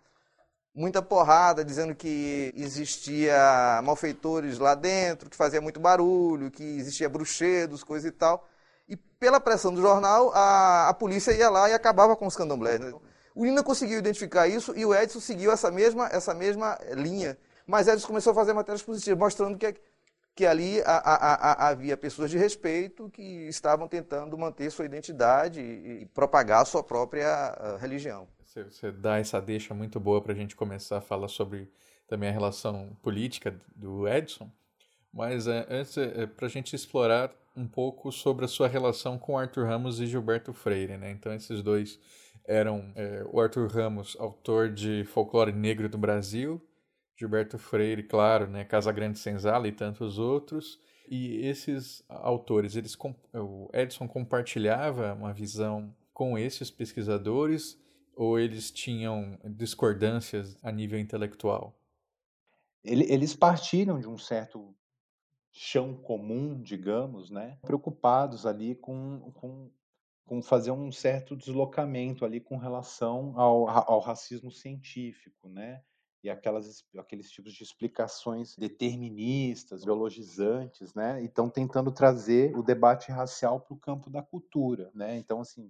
muita 0.73 1.01
porrada, 1.01 1.63
dizendo 1.63 1.93
que 1.93 2.53
existia 2.55 3.81
malfeitores 3.83 4.57
lá 4.57 4.75
dentro, 4.75 5.29
que 5.29 5.35
fazia 5.35 5.61
muito 5.61 5.79
barulho, 5.79 6.49
que 6.49 6.63
existia 6.63 7.09
bruxedos, 7.09 7.83
coisa 7.83 8.07
e 8.07 8.11
tal. 8.11 8.47
E 8.87 8.95
pela 8.95 9.39
pressão 9.39 9.73
do 9.73 9.81
jornal, 9.81 10.31
a, 10.33 10.89
a 10.89 10.93
polícia 10.93 11.31
ia 11.31 11.49
lá 11.49 11.69
e 11.69 11.73
acabava 11.73 12.15
com 12.15 12.27
os 12.27 12.35
candomblés. 12.35 12.79
Né? 12.79 12.93
O 13.35 13.45
Lina 13.45 13.63
conseguiu 13.63 13.97
identificar 13.97 14.47
isso 14.47 14.73
e 14.75 14.85
o 14.85 14.93
Edson 14.93 15.19
seguiu 15.19 15.51
essa 15.51 15.71
mesma, 15.71 16.07
essa 16.11 16.33
mesma 16.33 16.77
linha. 16.91 17.37
Mas 17.65 17.87
Edson 17.87 18.07
começou 18.07 18.31
a 18.31 18.35
fazer 18.35 18.53
matérias 18.53 18.83
positivas, 18.83 19.17
mostrando 19.17 19.57
que, 19.57 19.75
que 20.35 20.45
ali 20.45 20.81
a, 20.81 20.97
a, 20.97 21.69
havia 21.69 21.95
pessoas 21.95 22.31
de 22.31 22.37
respeito 22.37 23.09
que 23.09 23.47
estavam 23.47 23.87
tentando 23.87 24.37
manter 24.37 24.71
sua 24.71 24.85
identidade 24.85 25.61
e, 25.61 26.01
e 26.01 26.05
propagar 26.07 26.61
a 26.61 26.65
sua 26.65 26.83
própria 26.83 27.55
uh, 27.59 27.77
religião. 27.77 28.27
Você, 28.43 28.63
você 28.63 28.91
dá 28.91 29.19
essa 29.19 29.39
deixa 29.39 29.73
muito 29.73 29.99
boa 29.99 30.21
para 30.21 30.33
a 30.33 30.35
gente 30.35 30.55
começar 30.55 30.97
a 30.97 31.01
falar 31.01 31.27
sobre 31.27 31.71
também 32.07 32.29
a 32.29 32.31
relação 32.31 32.95
política 33.01 33.55
do 33.75 34.07
Edson. 34.07 34.51
Mas 35.13 35.47
é, 35.47 35.65
antes, 35.69 35.97
é, 35.97 36.25
para 36.25 36.47
a 36.47 36.49
gente 36.49 36.75
explorar 36.75 37.31
um 37.55 37.67
pouco 37.67 38.11
sobre 38.11 38.45
a 38.45 38.47
sua 38.47 38.67
relação 38.67 39.17
com 39.17 39.37
Arthur 39.37 39.67
Ramos 39.67 39.99
e 39.99 40.07
Gilberto 40.07 40.53
Freire. 40.53 40.97
Né? 40.97 41.11
Então, 41.11 41.33
esses 41.33 41.61
dois 41.61 41.99
eram 42.45 42.91
é, 42.95 43.23
o 43.31 43.39
Arthur 43.39 43.67
Ramos, 43.67 44.17
autor 44.19 44.69
de 44.69 45.03
Folclore 45.05 45.51
Negro 45.51 45.87
do 45.87 45.97
Brasil, 45.97 46.61
Gilberto 47.15 47.57
Freire, 47.57 48.03
claro, 48.03 48.47
né, 48.47 48.63
Casa 48.63 48.91
Grande 48.91 49.19
Senzala 49.19 49.67
e 49.67 49.71
tantos 49.71 50.17
outros. 50.17 50.79
E 51.07 51.45
esses 51.45 52.03
autores, 52.07 52.75
eles, 52.75 52.97
o 53.33 53.69
Edson 53.73 54.07
compartilhava 54.07 55.13
uma 55.13 55.33
visão 55.33 55.93
com 56.13 56.37
esses 56.37 56.71
pesquisadores 56.71 57.79
ou 58.15 58.39
eles 58.39 58.71
tinham 58.71 59.37
discordâncias 59.43 60.57
a 60.61 60.71
nível 60.71 60.99
intelectual? 60.99 61.77
Eles 62.83 63.35
partiram 63.35 63.99
de 63.99 64.07
um 64.07 64.17
certo 64.17 64.75
chão 65.51 65.95
comum, 65.95 66.61
digamos, 66.61 67.29
né? 67.29 67.57
preocupados 67.61 68.45
ali 68.45 68.75
com, 68.75 69.31
com, 69.35 69.71
com 70.25 70.41
fazer 70.41 70.71
um 70.71 70.91
certo 70.91 71.35
deslocamento 71.35 72.25
ali 72.25 72.39
com 72.39 72.57
relação 72.57 73.39
ao, 73.39 73.69
ao 73.69 73.99
racismo 73.99 74.51
científico, 74.51 75.47
né? 75.47 75.81
E 76.23 76.29
aquelas, 76.29 76.85
aqueles 76.97 77.29
tipos 77.29 77.53
de 77.53 77.63
explicações 77.63 78.55
deterministas, 78.55 79.83
biologizantes, 79.83 80.93
né? 80.93 81.21
E 81.21 81.25
estão 81.25 81.49
tentando 81.49 81.91
trazer 81.91 82.57
o 82.57 82.63
debate 82.63 83.11
racial 83.11 83.59
para 83.59 83.73
o 83.73 83.77
campo 83.77 84.09
da 84.09 84.21
cultura, 84.21 84.89
né? 84.95 85.17
Então, 85.17 85.41
assim, 85.41 85.69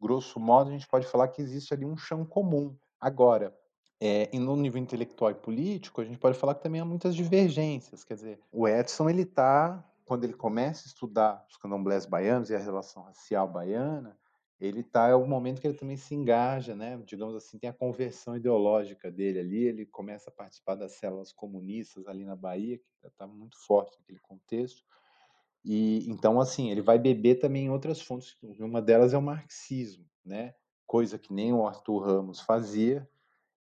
grosso 0.00 0.38
modo, 0.38 0.70
a 0.70 0.72
gente 0.72 0.86
pode 0.86 1.06
falar 1.06 1.28
que 1.28 1.42
existe 1.42 1.74
ali 1.74 1.84
um 1.84 1.96
chão 1.96 2.24
comum. 2.24 2.76
Agora, 3.00 3.56
é, 4.00 4.30
no 4.38 4.56
nível 4.56 4.80
intelectual 4.80 5.32
e 5.32 5.34
político, 5.34 6.00
a 6.00 6.04
gente 6.04 6.18
pode 6.18 6.38
falar 6.38 6.54
que 6.54 6.62
também 6.62 6.80
há 6.80 6.84
muitas 6.84 7.14
divergências. 7.16 8.04
Quer 8.04 8.14
dizer, 8.14 8.40
o 8.52 8.68
Edson, 8.68 9.10
ele 9.10 9.22
está, 9.22 9.84
quando 10.04 10.24
ele 10.24 10.34
começa 10.34 10.86
a 10.86 10.88
estudar 10.88 11.44
os 11.50 11.56
candomblés 11.56 12.06
baianos 12.06 12.50
e 12.50 12.54
a 12.54 12.58
relação 12.58 13.02
racial 13.02 13.48
baiana, 13.48 14.16
ele 14.60 14.80
está 14.80 15.08
é 15.08 15.14
o 15.14 15.26
momento 15.26 15.60
que 15.60 15.66
ele 15.66 15.78
também 15.78 15.96
se 15.96 16.14
engaja, 16.14 16.74
né? 16.74 17.00
Digamos 17.06 17.34
assim, 17.36 17.58
tem 17.58 17.70
a 17.70 17.72
conversão 17.72 18.36
ideológica 18.36 19.10
dele 19.10 19.38
ali, 19.38 19.64
ele 19.64 19.86
começa 19.86 20.30
a 20.30 20.32
participar 20.32 20.74
das 20.74 20.92
células 20.92 21.32
comunistas 21.32 22.06
ali 22.08 22.24
na 22.24 22.34
Bahia, 22.34 22.78
que 22.78 23.06
está 23.06 23.26
muito 23.26 23.56
forte 23.56 23.96
naquele 23.98 24.18
contexto. 24.18 24.82
E 25.64 26.08
então 26.10 26.40
assim, 26.40 26.70
ele 26.70 26.82
vai 26.82 26.98
beber 26.98 27.36
também 27.36 27.66
em 27.66 27.70
outras 27.70 28.00
fontes, 28.00 28.36
uma 28.58 28.82
delas 28.82 29.14
é 29.14 29.18
o 29.18 29.22
marxismo, 29.22 30.04
né? 30.24 30.54
Coisa 30.86 31.18
que 31.18 31.32
nem 31.32 31.52
o 31.52 31.66
Arthur 31.66 31.98
Ramos 31.98 32.40
fazia 32.40 33.08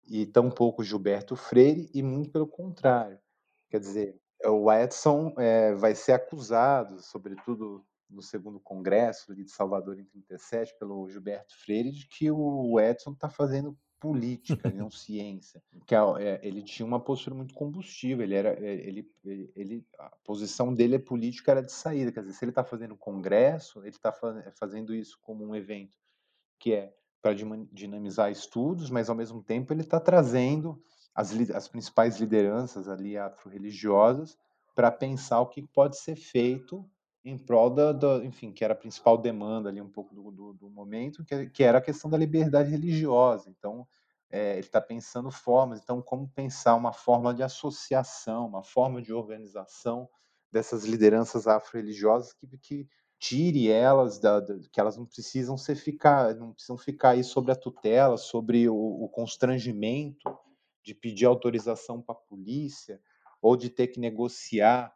e 0.06 0.26
tampouco 0.26 0.84
Gilberto 0.84 1.36
Freire 1.36 1.88
e 1.94 2.02
muito 2.02 2.30
pelo 2.30 2.46
contrário. 2.46 3.18
Quer 3.70 3.80
dizer, 3.80 4.20
o 4.44 4.70
Edson 4.70 5.32
é, 5.38 5.74
vai 5.74 5.94
ser 5.94 6.12
acusado, 6.12 7.00
sobretudo 7.00 7.84
no 8.12 8.22
segundo 8.22 8.60
congresso 8.60 9.34
de 9.34 9.48
Salvador 9.48 9.98
em 9.98 10.04
37 10.04 10.78
pelo 10.78 11.08
Gilberto 11.08 11.56
Freire 11.56 11.90
de 11.90 12.06
que 12.06 12.30
o 12.30 12.78
Edson 12.78 13.12
está 13.12 13.28
fazendo 13.28 13.76
política, 14.02 14.70
não 14.70 14.90
ciência. 14.90 15.62
Que 15.86 15.94
é, 15.94 16.40
ele 16.42 16.62
tinha 16.62 16.84
uma 16.84 16.98
postura 16.98 17.36
muito 17.36 17.54
combustível. 17.54 18.24
Ele 18.24 18.34
era, 18.34 18.50
é, 18.50 18.74
ele, 18.74 19.08
ele, 19.54 19.86
a 19.98 20.10
posição 20.24 20.74
dele 20.74 20.96
é 20.96 20.98
política 20.98 21.52
era 21.52 21.62
de 21.62 21.72
saída. 21.72 22.10
Quer 22.10 22.22
dizer, 22.22 22.34
se 22.34 22.44
ele 22.44 22.50
está 22.50 22.64
fazendo 22.64 22.96
congresso, 22.96 23.78
ele 23.80 23.90
está 23.90 24.12
fazendo 24.56 24.92
isso 24.92 25.18
como 25.22 25.44
um 25.44 25.54
evento 25.54 25.96
que 26.58 26.72
é 26.72 26.92
para 27.22 27.34
dinamizar 27.72 28.32
estudos, 28.32 28.90
mas 28.90 29.08
ao 29.08 29.14
mesmo 29.14 29.42
tempo 29.42 29.72
ele 29.72 29.82
está 29.82 30.00
trazendo 30.00 30.82
as, 31.14 31.32
as 31.50 31.68
principais 31.68 32.18
lideranças 32.18 32.88
ali 32.88 33.16
afro-religiosas 33.16 34.36
para 34.74 34.90
pensar 34.90 35.40
o 35.40 35.46
que 35.46 35.62
pode 35.62 35.98
ser 35.98 36.16
feito 36.16 36.84
em 37.24 37.38
prol 37.38 37.70
da, 37.70 37.92
da, 37.92 38.24
enfim, 38.24 38.52
que 38.52 38.64
era 38.64 38.74
a 38.74 38.76
principal 38.76 39.16
demanda 39.16 39.68
ali 39.68 39.80
um 39.80 39.88
pouco 39.88 40.14
do, 40.14 40.30
do, 40.30 40.52
do 40.54 40.70
momento, 40.70 41.24
que, 41.24 41.50
que, 41.50 41.62
era 41.62 41.78
a 41.78 41.82
questão 41.82 42.10
da 42.10 42.16
liberdade 42.16 42.70
religiosa. 42.70 43.48
Então, 43.48 43.86
é, 44.30 44.52
ele 44.52 44.60
está 44.60 44.80
pensando 44.80 45.30
formas, 45.30 45.80
então, 45.80 46.02
como 46.02 46.28
pensar 46.28 46.74
uma 46.74 46.92
forma 46.92 47.32
de 47.34 47.42
associação, 47.42 48.46
uma 48.46 48.62
forma 48.62 49.00
de 49.00 49.12
organização 49.12 50.08
dessas 50.50 50.84
lideranças 50.84 51.46
afro-religiosas 51.46 52.32
que, 52.32 52.46
que 52.58 52.88
tire 53.18 53.70
elas 53.70 54.18
da, 54.18 54.40
da, 54.40 54.58
que 54.72 54.80
elas 54.80 54.96
não 54.96 55.06
precisam 55.06 55.56
ser 55.56 55.76
ficar, 55.76 56.34
não 56.34 56.52
precisam 56.52 56.76
ficar 56.76 57.10
aí 57.10 57.22
sobre 57.22 57.52
a 57.52 57.56
tutela, 57.56 58.16
sobre 58.16 58.68
o, 58.68 58.74
o 58.74 59.08
constrangimento 59.08 60.36
de 60.82 60.94
pedir 60.94 61.26
autorização 61.26 62.02
para 62.02 62.16
a 62.16 62.18
polícia 62.18 63.00
ou 63.40 63.56
de 63.56 63.70
ter 63.70 63.86
que 63.86 64.00
negociar 64.00 64.92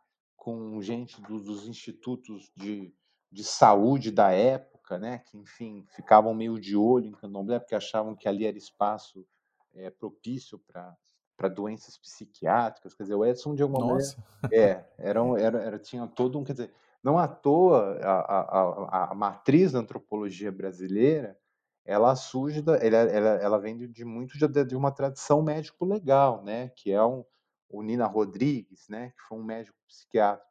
com 0.47 0.81
gente 0.81 1.21
do, 1.23 1.41
dos 1.41 1.67
institutos 1.67 2.53
de, 2.55 2.95
de 3.33 3.43
saúde 3.43 4.13
da 4.13 4.31
época, 4.31 4.97
né, 4.97 5.19
que, 5.27 5.37
enfim, 5.37 5.85
ficavam 5.89 6.33
meio 6.33 6.61
de 6.61 6.77
olho 6.77 7.09
em 7.09 7.13
candomblé, 7.13 7.59
porque 7.59 7.75
achavam 7.75 8.15
que 8.15 8.29
ali 8.29 8.47
era 8.47 8.57
espaço 8.57 9.27
é, 9.75 9.91
propício 9.91 10.61
para 10.65 11.49
doenças 11.49 11.99
psiquiátricas. 11.99 12.95
Quer 12.95 13.03
dizer, 13.03 13.17
o 13.17 13.25
Edson, 13.25 13.57
de 13.57 13.63
alguma 13.65 13.95
Nossa. 13.95 14.25
maneira. 14.41 14.89
É, 14.99 15.09
era, 15.09 15.21
era, 15.37 15.63
era, 15.65 15.79
tinha 15.81 16.07
todo 16.07 16.39
um. 16.39 16.45
Quer 16.45 16.53
dizer, 16.53 16.75
não 17.03 17.19
à 17.19 17.27
toa 17.27 17.99
a, 18.01 18.21
a, 18.21 19.11
a, 19.11 19.15
matriz 19.17 19.73
da 19.73 19.81
antropologia 19.81 20.53
brasileira 20.53 21.37
ela 21.85 22.15
surge, 22.15 22.63
da, 22.63 22.77
ela, 22.77 22.97
ela, 22.97 23.29
ela 23.43 23.59
vem 23.59 23.77
de, 23.77 23.89
de 23.89 24.05
muito 24.05 24.39
de, 24.39 24.65
de, 24.65 24.77
uma 24.77 24.91
tradição 24.91 25.41
médico-legal, 25.41 26.43
né, 26.43 26.69
que 26.71 26.91
é 26.91 27.05
um, 27.05 27.25
o 27.69 27.83
Nina 27.83 28.07
Rodrigues, 28.07 28.89
né, 28.89 29.11
que 29.11 29.23
foi 29.29 29.39
um 29.39 29.45
médico 29.45 29.77
psiquiatra 29.87 30.47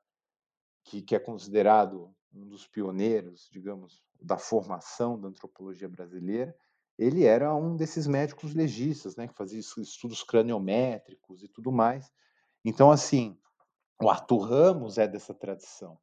que, 0.84 1.01
que 1.01 1.16
é 1.16 1.20
considerado 1.20 2.13
um 2.34 2.47
dos 2.47 2.68
pioneiros, 2.68 3.49
digamos, 3.51 4.03
da 4.22 4.38
formação 4.38 5.20
da 5.20 5.28
antropologia 5.28 5.89
brasileira, 5.89 6.55
ele 6.97 7.26
era 7.26 7.53
um 7.55 7.76
desses 7.76 8.07
médicos 8.07 8.53
legistas, 8.53 9.16
né, 9.16 9.28
que 9.28 9.36
fazia 9.36 9.59
estudos 9.59 10.24
craniométricos 10.24 11.43
e 11.43 11.47
tudo 11.47 11.72
mais. 11.72 12.11
Então, 12.63 12.91
assim, 12.91 13.38
o 14.01 14.09
Arthur 14.09 14.39
Ramos 14.39 14.97
é 14.97 15.07
dessa 15.07 15.34
tradição, 15.34 15.97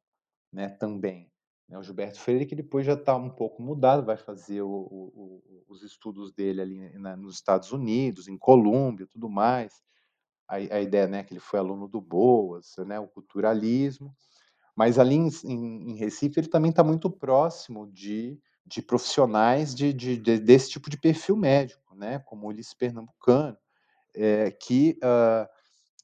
né, 0.51 0.69
também. 0.69 1.31
Né, 1.67 1.77
o 1.77 1.83
Gilberto 1.83 2.19
Freire, 2.19 2.45
que 2.45 2.55
depois 2.55 2.85
já 2.85 2.93
está 2.93 3.15
um 3.15 3.29
pouco 3.29 3.61
mudado, 3.61 4.05
vai 4.05 4.17
fazer 4.17 4.61
o, 4.61 4.69
o, 4.69 5.63
os 5.67 5.81
estudos 5.81 6.31
dele 6.31 6.61
ali 6.61 6.99
na, 6.99 7.15
nos 7.15 7.35
Estados 7.35 7.71
Unidos, 7.71 8.27
em 8.27 8.37
Colômbia, 8.37 9.07
tudo 9.07 9.29
mais 9.29 9.81
a, 10.53 10.75
a 10.77 10.81
ideia, 10.81 11.07
né, 11.07 11.23
que 11.23 11.33
ele 11.33 11.39
foi 11.39 11.59
aluno 11.59 11.87
do 11.87 11.99
Boas, 11.99 12.75
né, 12.85 12.99
o 12.99 13.07
culturalismo, 13.07 14.15
mas 14.75 14.97
ali 14.97 15.15
em, 15.15 15.29
em, 15.43 15.95
Recife 15.95 16.39
ele 16.39 16.47
também 16.47 16.71
está 16.71 16.83
muito 16.83 17.09
próximo 17.09 17.87
de, 17.91 18.39
de 18.65 18.81
profissionais 18.81 19.73
de, 19.73 19.93
de, 19.93 20.17
de, 20.17 20.39
desse 20.39 20.71
tipo 20.71 20.89
de 20.89 20.97
perfil 20.97 21.35
médico, 21.35 21.95
né, 21.95 22.19
como 22.19 22.45
o 22.45 22.49
Ulisses 22.49 22.73
Pernambucano, 22.73 23.57
é, 24.15 24.51
que 24.51 24.97
uh, 25.03 25.47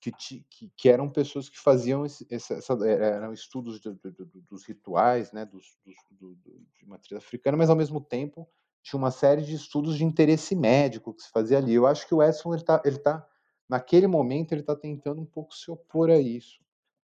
que, 0.02 0.12
que, 0.14 0.72
que, 0.78 0.89
eram 0.89 1.10
pessoas 1.10 1.50
que 1.50 1.60
faziam 1.60 2.06
esse, 2.06 2.26
essa, 2.30 2.54
essa, 2.54 2.74
eram 2.88 3.34
estudos 3.34 3.82
do, 3.82 3.95
do, 3.95 4.12
do, 4.12 4.41
dos 4.41 4.66
rituais, 4.66 5.32
né, 5.34 5.45
dos, 5.45 5.78
dos, 6.10 6.38
de 6.80 6.86
matriz 6.88 7.18
africana, 7.18 7.58
mas 7.58 7.70
ao 7.70 7.76
mesmo 7.76 8.00
tempo 8.00 8.47
tinha 8.82 8.97
uma 8.97 9.12
série 9.12 9.41
de 9.41 9.54
estudos 9.54 9.97
de 9.97 10.06
interesse 10.06 10.56
médico 10.56 11.14
que 11.14 11.22
se 11.22 11.30
fazia 11.30 11.58
ali. 11.58 11.74
Eu 11.74 11.86
acho 11.86 12.08
que 12.08 12.16
o 12.16 12.24
Edson 12.24 12.54
ele 12.54 12.62
está, 12.62 12.82
ele 12.86 12.97
tá 12.97 13.28
naquele 13.70 14.07
momento 14.07 14.51
ele 14.51 14.61
está 14.61 14.76
tentando 14.76 15.22
um 15.22 15.26
pouco 15.26 15.55
se 15.55 15.70
opor 15.70 16.09
a 16.09 16.17
isso, 16.17 16.59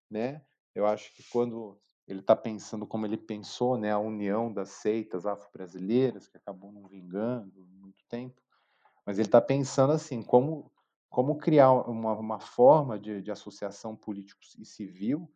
né? 0.10 0.42
Eu 0.74 0.86
acho 0.86 1.14
que 1.16 1.24
quando 1.30 1.80
ele 2.08 2.20
está 2.20 2.36
pensando 2.36 2.86
como 2.86 3.06
ele 3.06 3.18
pensou, 3.18 3.78
né, 3.78 3.92
a 3.92 4.00
união 4.00 4.52
das 4.52 4.70
seitas 4.70 5.26
afro-brasileiras 5.26 6.28
que 6.28 6.38
acabou 6.38 6.72
não 6.72 6.88
vingando 6.88 7.66
muito 7.80 8.04
tempo, 8.10 8.42
mas 9.06 9.18
ele 9.18 9.28
está 9.28 9.42
pensando 9.42 9.94
assim 9.94 10.22
como 10.22 10.72
como 11.10 11.38
criar 11.38 11.72
uma, 11.72 12.12
uma 12.12 12.40
forma 12.42 13.00
de, 13.00 13.22
de 13.22 13.32
associação 13.32 13.96
político 13.96 14.42
e 14.60 14.66
civil 14.66 15.32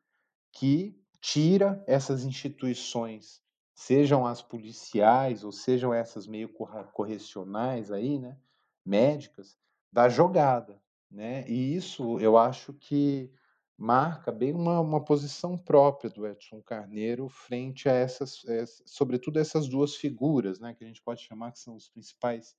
que 0.51 1.01
tira 1.21 1.81
essas 1.87 2.25
instituições, 2.25 3.41
sejam 3.73 4.25
as 4.25 4.41
policiais 4.41 5.45
ou 5.45 5.53
sejam 5.53 5.93
essas 5.93 6.27
meio 6.27 6.49
correcionais 6.91 7.93
aí, 7.93 8.19
né, 8.19 8.37
médicas, 8.85 9.57
da 9.89 10.09
jogada, 10.09 10.81
né? 11.09 11.47
E 11.47 11.75
isso 11.75 12.19
eu 12.19 12.37
acho 12.37 12.73
que 12.73 13.31
marca 13.77 14.31
bem 14.31 14.53
uma, 14.53 14.79
uma 14.81 15.03
posição 15.03 15.57
própria 15.57 16.09
do 16.09 16.27
Edson 16.27 16.61
Carneiro 16.61 17.29
frente 17.29 17.87
a 17.87 17.93
essas, 17.93 18.43
essas, 18.45 18.83
sobretudo 18.85 19.39
essas 19.39 19.69
duas 19.69 19.95
figuras, 19.95 20.59
né, 20.59 20.73
que 20.73 20.83
a 20.83 20.87
gente 20.87 21.01
pode 21.01 21.21
chamar 21.21 21.53
que 21.53 21.59
são 21.59 21.75
os 21.75 21.87
principais 21.89 22.55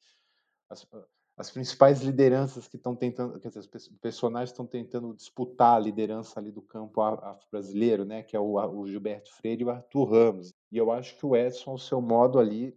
as, 0.71 0.87
as 1.37 1.51
principais 1.51 2.01
lideranças 2.01 2.69
que 2.69 2.77
estão 2.77 2.95
tentando, 2.95 3.39
dizer, 3.39 3.59
os 3.59 3.89
personagens 4.01 4.51
estão 4.51 4.67
tentando 4.67 5.15
disputar 5.15 5.77
a 5.77 5.79
liderança 5.79 6.39
ali 6.39 6.51
do 6.51 6.63
campo 6.63 7.01
afro-brasileiro, 7.01 8.05
né, 8.05 8.23
que 8.23 8.37
é 8.37 8.41
o, 8.41 8.57
o, 8.57 8.87
Gilberto 8.87 9.33
Freire 9.35 9.63
e 9.63 9.65
o 9.65 9.71
Arthur 9.71 10.05
Ramos. 10.05 10.55
E 10.71 10.77
eu 10.79 10.91
acho 10.91 11.17
que 11.17 11.27
o 11.27 11.35
Edson, 11.35 11.71
ao 11.71 11.79
seu 11.79 12.01
modo 12.01 12.39
ali, 12.39 12.77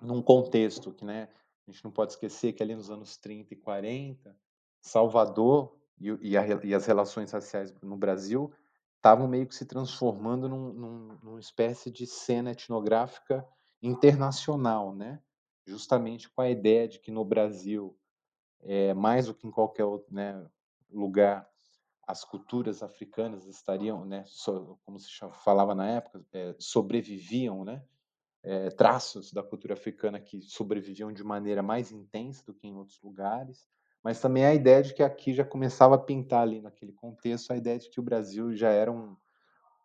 num 0.00 0.22
contexto 0.22 0.92
que, 0.92 1.04
né, 1.04 1.28
a 1.66 1.70
gente 1.70 1.84
não 1.84 1.90
pode 1.90 2.12
esquecer 2.12 2.52
que 2.52 2.62
ali 2.62 2.74
nos 2.74 2.90
anos 2.90 3.16
30 3.16 3.54
e 3.54 3.56
40, 3.56 4.36
Salvador 4.80 5.76
e, 6.00 6.30
e, 6.30 6.36
a, 6.36 6.46
e 6.64 6.74
as 6.74 6.86
relações 6.86 7.30
raciais 7.32 7.74
no 7.82 7.96
Brasil 7.96 8.52
estavam 8.96 9.26
meio 9.26 9.46
que 9.46 9.54
se 9.54 9.64
transformando 9.64 10.48
num, 10.48 10.72
num, 10.72 11.18
numa 11.22 11.40
espécie 11.40 11.90
de 11.90 12.06
cena 12.06 12.50
etnográfica 12.50 13.46
internacional, 13.82 14.94
né? 14.94 15.20
justamente 15.66 16.28
com 16.28 16.42
a 16.42 16.50
ideia 16.50 16.88
de 16.88 16.98
que 16.98 17.10
no 17.10 17.24
Brasil, 17.24 17.96
é, 18.62 18.92
mais 18.92 19.26
do 19.26 19.34
que 19.34 19.46
em 19.46 19.50
qualquer 19.50 19.84
outro 19.84 20.12
né, 20.14 20.44
lugar, 20.90 21.48
as 22.06 22.24
culturas 22.24 22.82
africanas 22.82 23.46
estariam, 23.46 24.04
né, 24.04 24.24
so, 24.26 24.78
como 24.84 24.98
se 24.98 25.08
falava 25.44 25.74
na 25.74 25.88
época, 25.88 26.24
é, 26.32 26.54
sobreviviam, 26.58 27.64
né, 27.64 27.84
é, 28.42 28.70
traços 28.70 29.32
da 29.32 29.42
cultura 29.42 29.74
africana 29.74 30.18
que 30.18 30.42
sobreviviam 30.42 31.12
de 31.12 31.22
maneira 31.22 31.62
mais 31.62 31.92
intensa 31.92 32.44
do 32.44 32.54
que 32.54 32.66
em 32.66 32.74
outros 32.74 33.00
lugares, 33.00 33.68
mas 34.02 34.20
também 34.20 34.44
a 34.44 34.54
ideia 34.54 34.82
de 34.82 34.94
que 34.94 35.02
aqui 35.02 35.32
já 35.34 35.44
começava 35.44 35.94
a 35.94 35.98
pintar 35.98 36.42
ali 36.42 36.60
naquele 36.60 36.92
contexto 36.92 37.52
a 37.52 37.56
ideia 37.56 37.78
de 37.78 37.90
que 37.90 38.00
o 38.00 38.02
Brasil 38.02 38.54
já 38.54 38.70
era 38.70 38.90
um, 38.90 39.16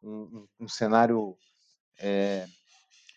um, 0.01 0.47
um 0.61 0.67
cenário 0.67 1.37
é, 1.99 2.45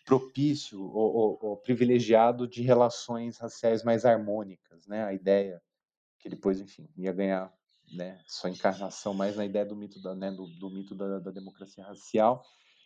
propício 0.05 0.81
ou, 0.81 1.15
ou, 1.15 1.39
ou, 1.41 1.57
privilegiado 1.57 2.47
de 2.47 2.61
relações 2.61 3.37
raciais 3.37 3.83
mais 3.83 4.05
harmônicas, 4.05 4.87
né? 4.87 5.03
A 5.03 5.13
ideia 5.13 5.61
que 6.19 6.27
depois, 6.27 6.59
enfim, 6.59 6.89
ia 6.97 7.13
ganhar 7.13 7.53
né, 7.91 8.19
sua 8.27 8.49
encarnação 8.49 9.13
mais 9.13 9.35
na 9.35 9.45
ideia 9.45 9.65
do 9.65 9.75
mito 9.75 10.01
da, 10.01 10.13
né, 10.13 10.31
do, 10.31 10.47
do 10.59 10.69
mito 10.69 10.93
da, 10.93 11.19
da, 11.19 11.31
democracia 11.31 11.83
racial. 11.83 12.43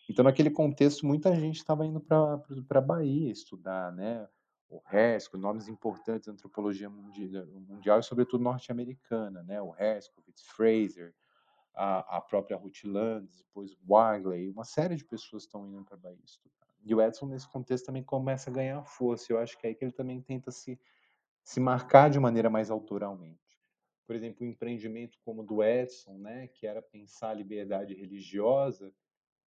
Então, 0.10 0.24
naquele 0.24 0.50
contexto, 0.50 1.06
muita 1.06 1.34
gente 1.36 1.58
estava 1.58 1.86
indo 1.86 2.00
para 2.00 2.44
a 2.70 2.82
Bahia 2.82 3.32
estudar, 3.32 3.92
né? 3.94 4.28
O 4.74 4.82
Hersco, 4.92 5.38
nomes 5.38 5.68
importantes 5.68 6.26
da 6.26 6.34
antropologia 6.34 6.90
mundial, 6.90 8.00
e, 8.00 8.04
sobretudo, 8.04 8.44
norte-americana, 8.44 9.44
né? 9.44 9.62
O 9.62 9.76
Herskovitz, 9.78 10.42
Fraser, 10.48 11.14
a, 11.76 12.18
a 12.18 12.22
própria 12.22 12.58
Ruth 12.58 12.84
Landes, 12.84 13.38
depois 13.38 13.78
Wagley, 13.88 14.50
uma 14.50 14.64
série 14.64 14.96
de 14.96 15.06
pessoas 15.06 15.44
estão 15.44 15.68
indo 15.68 15.84
para 15.84 15.96
Bahia 15.96 16.18
estudar. 16.26 16.68
E 16.84 16.94
o 16.96 17.02
Edson, 17.02 17.28
nesse 17.28 17.48
contexto, 17.48 17.86
também 17.86 18.04
começa 18.04 18.50
a 18.50 18.54
ganhar 18.54 18.84
força. 18.84 19.32
Eu 19.32 19.38
acho 19.38 19.56
que 19.60 19.68
é 19.68 19.70
aí 19.70 19.76
que 19.76 19.86
ele 19.86 19.92
também 19.92 20.20
tenta 20.20 20.50
se, 20.50 20.80
se 21.44 21.60
marcar 21.60 22.10
de 22.10 22.20
maneira 22.20 22.50
mais 22.50 22.72
autoralmente. 22.72 23.40
Por 24.08 24.16
exemplo, 24.16 24.44
o 24.44 24.44
um 24.44 24.50
empreendimento 24.50 25.20
como 25.24 25.44
o 25.44 25.46
do 25.46 25.64
Edson, 25.64 26.18
né, 26.18 26.48
que 26.48 26.66
era 26.66 26.82
pensar 26.82 27.30
a 27.30 27.34
liberdade 27.34 27.94
religiosa, 27.94 28.94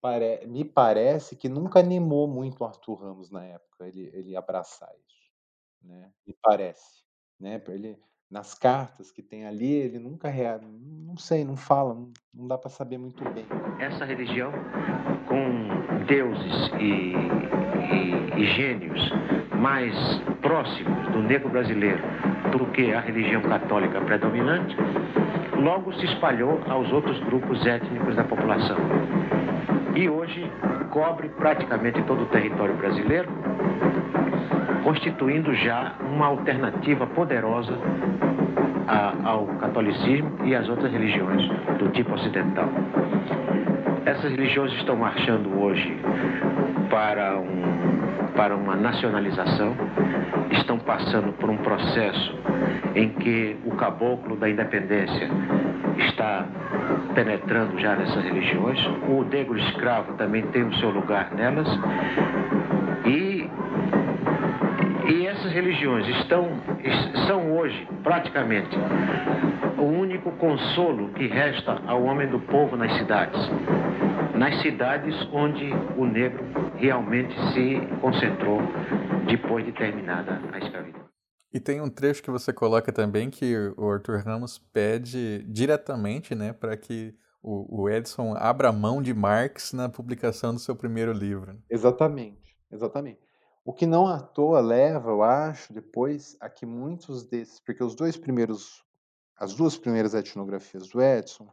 pare... 0.02 0.44
me 0.46 0.64
parece 0.64 1.36
que 1.36 1.48
nunca 1.48 1.78
animou 1.78 2.26
muito 2.26 2.60
o 2.60 2.66
Arthur 2.66 2.94
Ramos 2.94 3.30
na 3.30 3.44
época, 3.44 3.86
ele, 3.86 4.10
ele 4.12 4.36
abraçar 4.36 4.90
isso. 5.06 5.30
Né? 5.82 6.12
Me 6.26 6.36
parece. 6.42 7.04
Né? 7.40 7.62
Ele, 7.68 7.98
nas 8.30 8.54
cartas 8.54 9.10
que 9.10 9.22
tem 9.22 9.46
ali, 9.46 9.72
ele 9.72 9.98
nunca 9.98 10.28
reage, 10.28 10.66
não 10.66 11.16
sei, 11.16 11.44
não 11.44 11.56
fala, 11.56 11.94
não, 11.94 12.12
não 12.34 12.48
dá 12.48 12.58
para 12.58 12.70
saber 12.70 12.98
muito 12.98 13.22
bem. 13.30 13.46
Essa 13.78 14.04
religião 14.04 14.52
com 15.28 16.04
deuses 16.06 16.70
e, 16.80 17.14
e, 17.94 18.42
e 18.42 18.46
gênios 18.54 19.00
mais 19.60 19.94
próximos 20.40 21.12
do 21.12 21.22
negro 21.22 21.48
brasileiro 21.48 22.02
do 22.50 22.66
que 22.72 22.92
a 22.92 23.00
religião 23.00 23.40
católica 23.42 24.00
predominante, 24.00 24.76
logo 25.56 25.92
se 25.94 26.06
espalhou 26.06 26.60
aos 26.68 26.90
outros 26.92 27.18
grupos 27.20 27.64
étnicos 27.64 28.16
da 28.16 28.24
população. 28.24 28.76
E 29.94 30.08
hoje 30.08 30.50
cobre 30.90 31.28
praticamente 31.28 32.00
todo 32.02 32.22
o 32.22 32.26
território 32.26 32.74
brasileiro, 32.74 33.28
constituindo 34.82 35.54
já 35.54 35.94
uma 36.00 36.26
alternativa 36.26 37.06
poderosa 37.08 37.72
a, 38.88 39.14
ao 39.28 39.46
catolicismo 39.58 40.38
e 40.44 40.54
às 40.54 40.68
outras 40.68 40.92
religiões 40.92 41.46
do 41.78 41.90
tipo 41.90 42.14
ocidental. 42.14 42.68
Essas 44.04 44.30
religiões 44.30 44.72
estão 44.74 44.96
marchando 44.96 45.60
hoje 45.60 45.96
para, 46.90 47.38
um, 47.38 48.32
para 48.34 48.56
uma 48.56 48.74
nacionalização, 48.74 49.76
estão 50.50 50.78
passando 50.78 51.32
por 51.34 51.48
um 51.48 51.56
processo 51.58 52.34
em 52.94 53.10
que 53.10 53.56
o 53.64 53.76
caboclo 53.76 54.36
da 54.36 54.48
independência 54.48 55.28
está 56.08 56.46
penetrando 57.14 57.78
já 57.78 57.96
nessas 57.96 58.22
religiões, 58.24 58.78
o 59.08 59.24
negro 59.24 59.58
escravo 59.58 60.14
também 60.14 60.42
tem 60.48 60.62
o 60.62 60.74
seu 60.76 60.90
lugar 60.90 61.32
nelas, 61.34 61.68
e, 63.04 63.48
e 65.08 65.26
essas 65.26 65.52
religiões 65.52 66.06
estão, 66.08 66.48
são 67.26 67.52
hoje 67.52 67.88
praticamente 68.02 68.76
o 69.78 69.84
único 69.84 70.30
consolo 70.32 71.08
que 71.10 71.26
resta 71.26 71.80
ao 71.86 72.04
homem 72.04 72.28
do 72.28 72.38
povo 72.38 72.76
nas 72.76 72.92
cidades. 72.96 73.50
Nas 74.34 74.60
cidades 74.62 75.14
onde 75.32 75.72
o 75.96 76.04
negro 76.04 76.44
realmente 76.76 77.34
se 77.52 77.80
concentrou 78.00 78.62
depois 79.26 79.64
de 79.64 79.72
terminada 79.72 80.40
a 80.52 80.58
escravidão. 80.58 81.01
E 81.52 81.60
tem 81.60 81.80
um 81.80 81.90
trecho 81.90 82.22
que 82.22 82.30
você 82.30 82.52
coloca 82.52 82.92
também 82.92 83.28
que 83.28 83.54
o 83.76 83.90
Arthur 83.90 84.22
Ramos 84.24 84.58
pede 84.58 85.42
diretamente 85.44 86.34
né, 86.34 86.52
para 86.52 86.76
que 86.76 87.14
o, 87.42 87.82
o 87.82 87.90
Edson 87.90 88.34
abra 88.36 88.72
mão 88.72 89.02
de 89.02 89.12
Marx 89.12 89.72
na 89.72 89.88
publicação 89.88 90.54
do 90.54 90.60
seu 90.60 90.74
primeiro 90.74 91.12
livro. 91.12 91.60
Exatamente, 91.68 92.56
exatamente. 92.70 93.20
O 93.64 93.72
que 93.72 93.86
não 93.86 94.06
à 94.06 94.18
toa 94.20 94.60
leva, 94.60 95.10
eu 95.10 95.22
acho, 95.22 95.72
depois 95.72 96.36
a 96.40 96.48
que 96.48 96.64
muitos 96.64 97.24
desses, 97.24 97.60
porque 97.60 97.84
os 97.84 97.94
dois 97.94 98.16
primeiros 98.16 98.82
as 99.42 99.54
duas 99.54 99.76
primeiras 99.76 100.14
etnografias 100.14 100.88
do 100.88 101.02
Edson, 101.02 101.52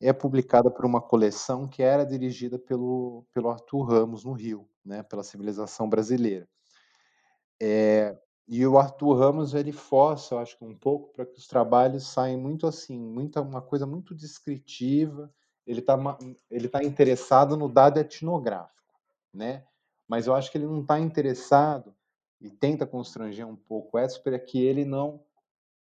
é 0.00 0.12
publicada 0.12 0.68
por 0.68 0.84
uma 0.84 1.00
coleção 1.00 1.68
que 1.68 1.80
era 1.80 2.04
dirigida 2.04 2.58
pelo, 2.58 3.24
pelo 3.32 3.48
Arthur 3.48 3.82
Ramos 3.82 4.24
no 4.24 4.32
Rio, 4.32 4.68
né, 4.84 5.04
pela 5.04 5.22
civilização 5.22 5.88
brasileira. 5.88 6.48
É, 7.62 8.18
e 8.52 8.66
o 8.66 8.76
Arthur 8.76 9.14
Ramos 9.14 9.54
ele 9.54 9.70
força, 9.70 10.34
eu 10.34 10.40
acho 10.40 10.58
que 10.58 10.64
um 10.64 10.74
pouco, 10.74 11.12
para 11.14 11.24
que 11.24 11.38
os 11.38 11.46
trabalhos 11.46 12.08
saiam 12.08 12.40
muito 12.40 12.66
assim, 12.66 12.98
muita, 12.98 13.40
uma 13.40 13.62
coisa 13.62 13.86
muito 13.86 14.12
descritiva. 14.12 15.32
Ele 15.64 15.78
está 15.78 15.96
ele 16.50 16.68
tá 16.68 16.82
interessado 16.82 17.56
no 17.56 17.68
dado 17.68 18.00
etnográfico, 18.00 18.98
né? 19.32 19.64
Mas 20.08 20.26
eu 20.26 20.34
acho 20.34 20.50
que 20.50 20.58
ele 20.58 20.66
não 20.66 20.80
está 20.80 20.98
interessado 20.98 21.94
e 22.40 22.50
tenta 22.50 22.84
constranger 22.84 23.46
um 23.46 23.54
pouco 23.54 23.96
o 23.96 24.00
Edson 24.00 24.20
para 24.20 24.36
que 24.36 24.60
ele 24.60 24.84
não 24.84 25.22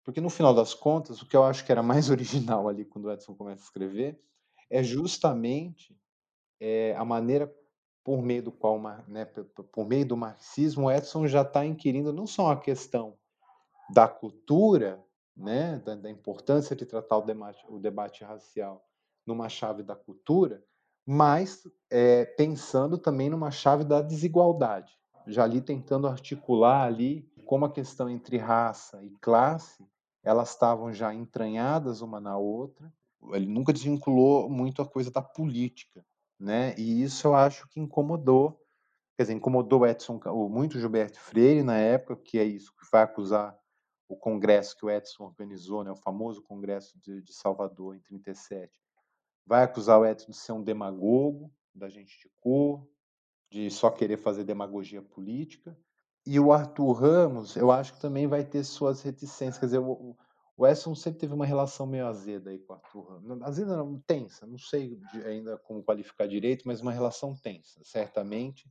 porque 0.01 0.22
no 0.22 0.30
final 0.30 0.53
das 0.53 0.74
contas, 0.74 1.22
o 1.22 1.28
que 1.28 1.36
eu 1.36 1.43
acho 1.43 1.66
que 1.66 1.72
era 1.72 1.84
mais 1.84 2.09
original 2.11 2.70
ali 2.70 2.86
quando 2.86 3.05
o 3.05 3.11
Edson 3.11 3.36
começa 3.36 3.61
a 3.61 3.66
escrever 3.66 4.18
é 4.70 4.82
justamente 4.82 5.99
é, 6.61 6.95
a 6.95 7.03
maneira 7.03 7.53
por 8.03 8.21
meio 8.21 8.43
do 8.43 8.51
qual, 8.51 8.79
né, 9.07 9.25
por 9.71 9.87
meio 9.87 10.05
do 10.05 10.17
marxismo, 10.17 10.91
Edson 10.91 11.27
já 11.27 11.41
está 11.41 11.65
inquirindo 11.65 12.11
não 12.11 12.27
só 12.27 12.51
a 12.51 12.59
questão 12.59 13.17
da 13.89 14.07
cultura 14.07 15.03
né, 15.35 15.81
da, 15.83 15.95
da 15.95 16.09
importância 16.09 16.75
de 16.75 16.85
tratar 16.85 17.17
o 17.17 17.21
debate, 17.21 17.65
o 17.69 17.79
debate 17.79 18.23
racial 18.23 18.85
numa 19.25 19.49
chave 19.49 19.83
da 19.83 19.95
cultura, 19.95 20.63
mas 21.05 21.63
é, 21.89 22.25
pensando 22.25 22.97
também 22.97 23.29
numa 23.29 23.51
chave 23.51 23.83
da 23.83 24.01
desigualdade, 24.01 24.97
já 25.27 25.43
ali 25.43 25.61
tentando 25.61 26.07
articular 26.07 26.85
ali 26.85 27.29
como 27.45 27.65
a 27.65 27.71
questão 27.71 28.09
entre 28.09 28.37
raça 28.37 29.03
e 29.03 29.09
classe 29.21 29.85
elas 30.23 30.51
estavam 30.51 30.93
já 30.93 31.13
entranhadas 31.13 32.01
uma 32.01 32.19
na 32.19 32.37
outra. 32.37 32.91
Ele 33.33 33.45
nunca 33.45 33.73
desvinculou 33.73 34.49
muito 34.49 34.81
a 34.81 34.85
coisa 34.87 35.11
da 35.11 35.21
política, 35.21 36.03
né? 36.39 36.75
E 36.77 37.03
isso 37.03 37.27
eu 37.27 37.36
acho 37.36 37.67
que 37.69 37.79
incomodou, 37.79 38.59
quer 39.15 39.23
dizer, 39.23 39.34
incomodou 39.34 39.86
Edson, 39.86 40.19
muito 40.49 40.79
Gilberto 40.79 41.19
Freire 41.19 41.63
na 41.63 41.77
época, 41.77 42.21
que 42.23 42.38
é 42.38 42.43
isso 42.43 42.73
que 42.75 42.86
vai 42.91 43.03
acusar 43.03 43.57
o 44.07 44.15
congresso 44.15 44.75
que 44.77 44.86
o 44.86 44.89
Edson 44.91 45.25
organizou, 45.25 45.84
né, 45.84 45.91
o 45.91 45.95
famoso 45.95 46.41
congresso 46.43 46.99
de, 46.99 47.21
de 47.21 47.34
Salvador 47.34 47.95
em 47.95 47.99
37, 47.99 48.71
vai 49.45 49.63
acusar 49.63 49.99
o 49.99 50.05
Edson 50.05 50.31
de 50.31 50.38
ser 50.38 50.51
um 50.51 50.63
demagogo, 50.63 51.51
da 51.73 51.89
gente 51.89 52.19
de 52.19 52.29
cor, 52.39 52.88
de 53.51 53.69
só 53.69 53.89
querer 53.89 54.17
fazer 54.17 54.43
demagogia 54.43 55.01
política. 55.01 55.77
E 56.25 56.39
o 56.39 56.53
Arthur 56.53 56.93
Ramos, 56.93 57.55
eu 57.55 57.71
acho 57.71 57.93
que 57.93 57.99
também 57.99 58.27
vai 58.27 58.43
ter 58.43 58.63
suas 58.63 59.01
reticências. 59.01 59.57
Quer 59.57 59.65
dizer, 59.65 59.79
o, 59.79 60.15
o 60.55 60.67
Edson 60.67 60.93
sempre 60.93 61.19
teve 61.19 61.33
uma 61.33 61.45
relação 61.45 61.87
meio 61.87 62.05
azeda 62.05 62.51
aí 62.51 62.59
com 62.59 62.73
o 62.73 62.75
Arthur 62.75 63.01
Ramos. 63.01 63.41
Azeda 63.41 63.75
não, 63.75 63.99
tensa, 64.05 64.45
não 64.45 64.57
sei 64.57 64.99
ainda 65.25 65.57
como 65.57 65.83
qualificar 65.83 66.27
direito, 66.27 66.63
mas 66.67 66.81
uma 66.81 66.91
relação 66.91 67.35
tensa, 67.35 67.79
certamente. 67.83 68.69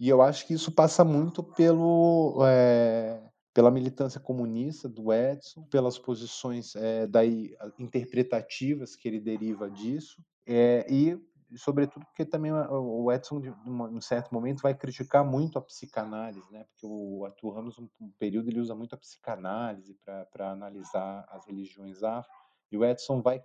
E 0.00 0.08
eu 0.08 0.22
acho 0.22 0.46
que 0.46 0.54
isso 0.54 0.72
passa 0.72 1.04
muito 1.04 1.42
pelo, 1.42 2.38
é, 2.46 3.20
pela 3.52 3.70
militância 3.70 4.18
comunista 4.20 4.88
do 4.88 5.12
Edson, 5.12 5.64
pelas 5.64 5.98
posições 5.98 6.74
é, 6.76 7.06
daí 7.06 7.54
interpretativas 7.78 8.96
que 8.96 9.08
ele 9.08 9.20
deriva 9.20 9.70
disso, 9.70 10.22
é, 10.46 10.86
e 10.88 11.20
sobretudo 11.56 12.04
porque 12.06 12.24
também 12.24 12.52
o 12.52 13.10
Edson, 13.10 13.40
em 13.40 13.70
um 13.70 14.00
certo 14.00 14.32
momento, 14.32 14.60
vai 14.60 14.74
criticar 14.74 15.24
muito 15.24 15.58
a 15.58 15.62
psicanálise, 15.62 16.50
né? 16.52 16.64
Porque 16.64 16.86
o 16.86 17.24
Arthur 17.24 17.50
Ramos, 17.50 17.78
um, 17.78 18.10
período, 18.18 18.50
ele 18.50 18.60
usa 18.60 18.74
muito 18.74 18.94
a 18.94 18.98
psicanálise 18.98 19.94
para 20.02 20.50
analisar 20.50 21.24
as 21.28 21.46
religiões 21.46 22.02
afro, 22.02 22.30
e 22.70 22.76
o 22.76 22.84
Edson 22.84 23.22
vai 23.22 23.42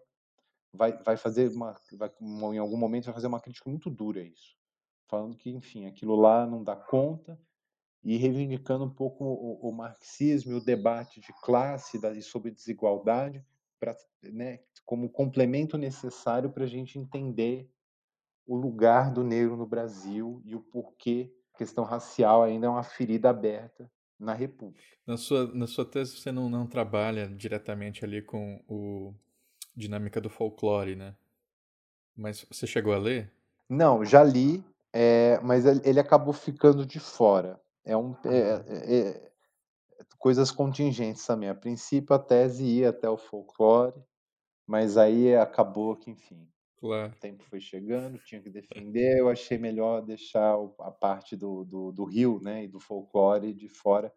vai, 0.73 0.91
vai 1.03 1.15
fazer 1.15 1.49
uma, 1.49 1.79
vai, 1.93 2.11
em 2.53 2.57
algum 2.57 2.77
momento, 2.77 3.05
vai 3.05 3.13
fazer 3.13 3.27
uma 3.27 3.39
crítica 3.39 3.69
muito 3.69 3.89
dura 3.89 4.21
a 4.21 4.23
isso, 4.23 4.57
falando 5.07 5.37
que, 5.37 5.51
enfim, 5.51 5.85
aquilo 5.85 6.15
lá 6.15 6.45
não 6.45 6.63
dá 6.63 6.75
conta 6.75 7.39
e 8.03 8.17
reivindicando 8.17 8.83
um 8.83 8.89
pouco 8.89 9.23
o, 9.23 9.69
o 9.69 9.71
marxismo 9.71 10.51
e 10.51 10.55
o 10.55 10.63
debate 10.63 11.21
de 11.21 11.31
classe 11.41 11.99
da, 12.01 12.11
e 12.11 12.21
sobre 12.21 12.51
desigualdade, 12.51 13.45
pra, 13.79 13.95
né, 14.23 14.59
como 14.85 15.09
complemento 15.09 15.77
necessário 15.77 16.49
para 16.51 16.63
a 16.63 16.67
gente 16.67 16.99
entender 16.99 17.69
o 18.45 18.55
lugar 18.55 19.11
do 19.11 19.23
negro 19.23 19.55
no 19.55 19.65
Brasil 19.65 20.41
e 20.45 20.55
o 20.55 20.59
porquê 20.59 21.33
a 21.53 21.57
questão 21.57 21.83
racial 21.83 22.43
ainda 22.43 22.67
é 22.67 22.69
uma 22.69 22.83
ferida 22.83 23.29
aberta 23.29 23.89
na 24.19 24.33
República. 24.33 24.83
Na 25.05 25.17
sua, 25.17 25.47
na 25.53 25.67
sua 25.67 25.85
tese 25.85 26.17
você 26.17 26.31
não, 26.31 26.49
não 26.49 26.65
trabalha 26.65 27.27
diretamente 27.27 28.03
ali 28.03 28.21
com 28.21 28.63
o 28.67 29.13
dinâmica 29.75 30.19
do 30.21 30.29
folclore, 30.29 30.95
né? 30.95 31.15
Mas 32.15 32.45
você 32.49 32.65
chegou 32.67 32.93
a 32.93 32.97
ler? 32.97 33.31
Não, 33.67 34.05
já 34.05 34.23
li, 34.23 34.63
é, 34.91 35.39
mas 35.41 35.65
ele 35.65 35.99
acabou 35.99 36.33
ficando 36.33 36.85
de 36.85 36.99
fora. 36.99 37.59
É 37.83 37.97
um 37.97 38.15
é, 38.25 38.63
é, 38.67 39.09
é, 39.09 39.31
coisas 40.19 40.51
contingentes 40.51 41.25
também. 41.25 41.49
A 41.49 41.55
princípio 41.55 42.15
a 42.15 42.19
tese 42.19 42.63
ia 42.63 42.89
até 42.89 43.09
o 43.09 43.17
folclore, 43.17 44.01
mas 44.65 44.95
aí 44.95 45.35
acabou 45.35 45.95
que, 45.95 46.11
enfim, 46.11 46.47
Claro. 46.83 47.13
O 47.13 47.15
tempo 47.15 47.41
foi 47.45 47.61
chegando, 47.61 48.17
tinha 48.25 48.41
que 48.41 48.49
defender. 48.49 49.17
Eu 49.17 49.29
achei 49.29 49.57
melhor 49.57 50.01
deixar 50.01 50.53
a 50.79 50.91
parte 50.91 51.33
do, 51.33 51.63
do, 51.63 51.93
do 51.93 52.03
rio 52.03 52.41
né, 52.43 52.65
e 52.65 52.67
do 52.67 52.77
folclore 52.77 53.53
de 53.53 53.69
fora. 53.69 54.13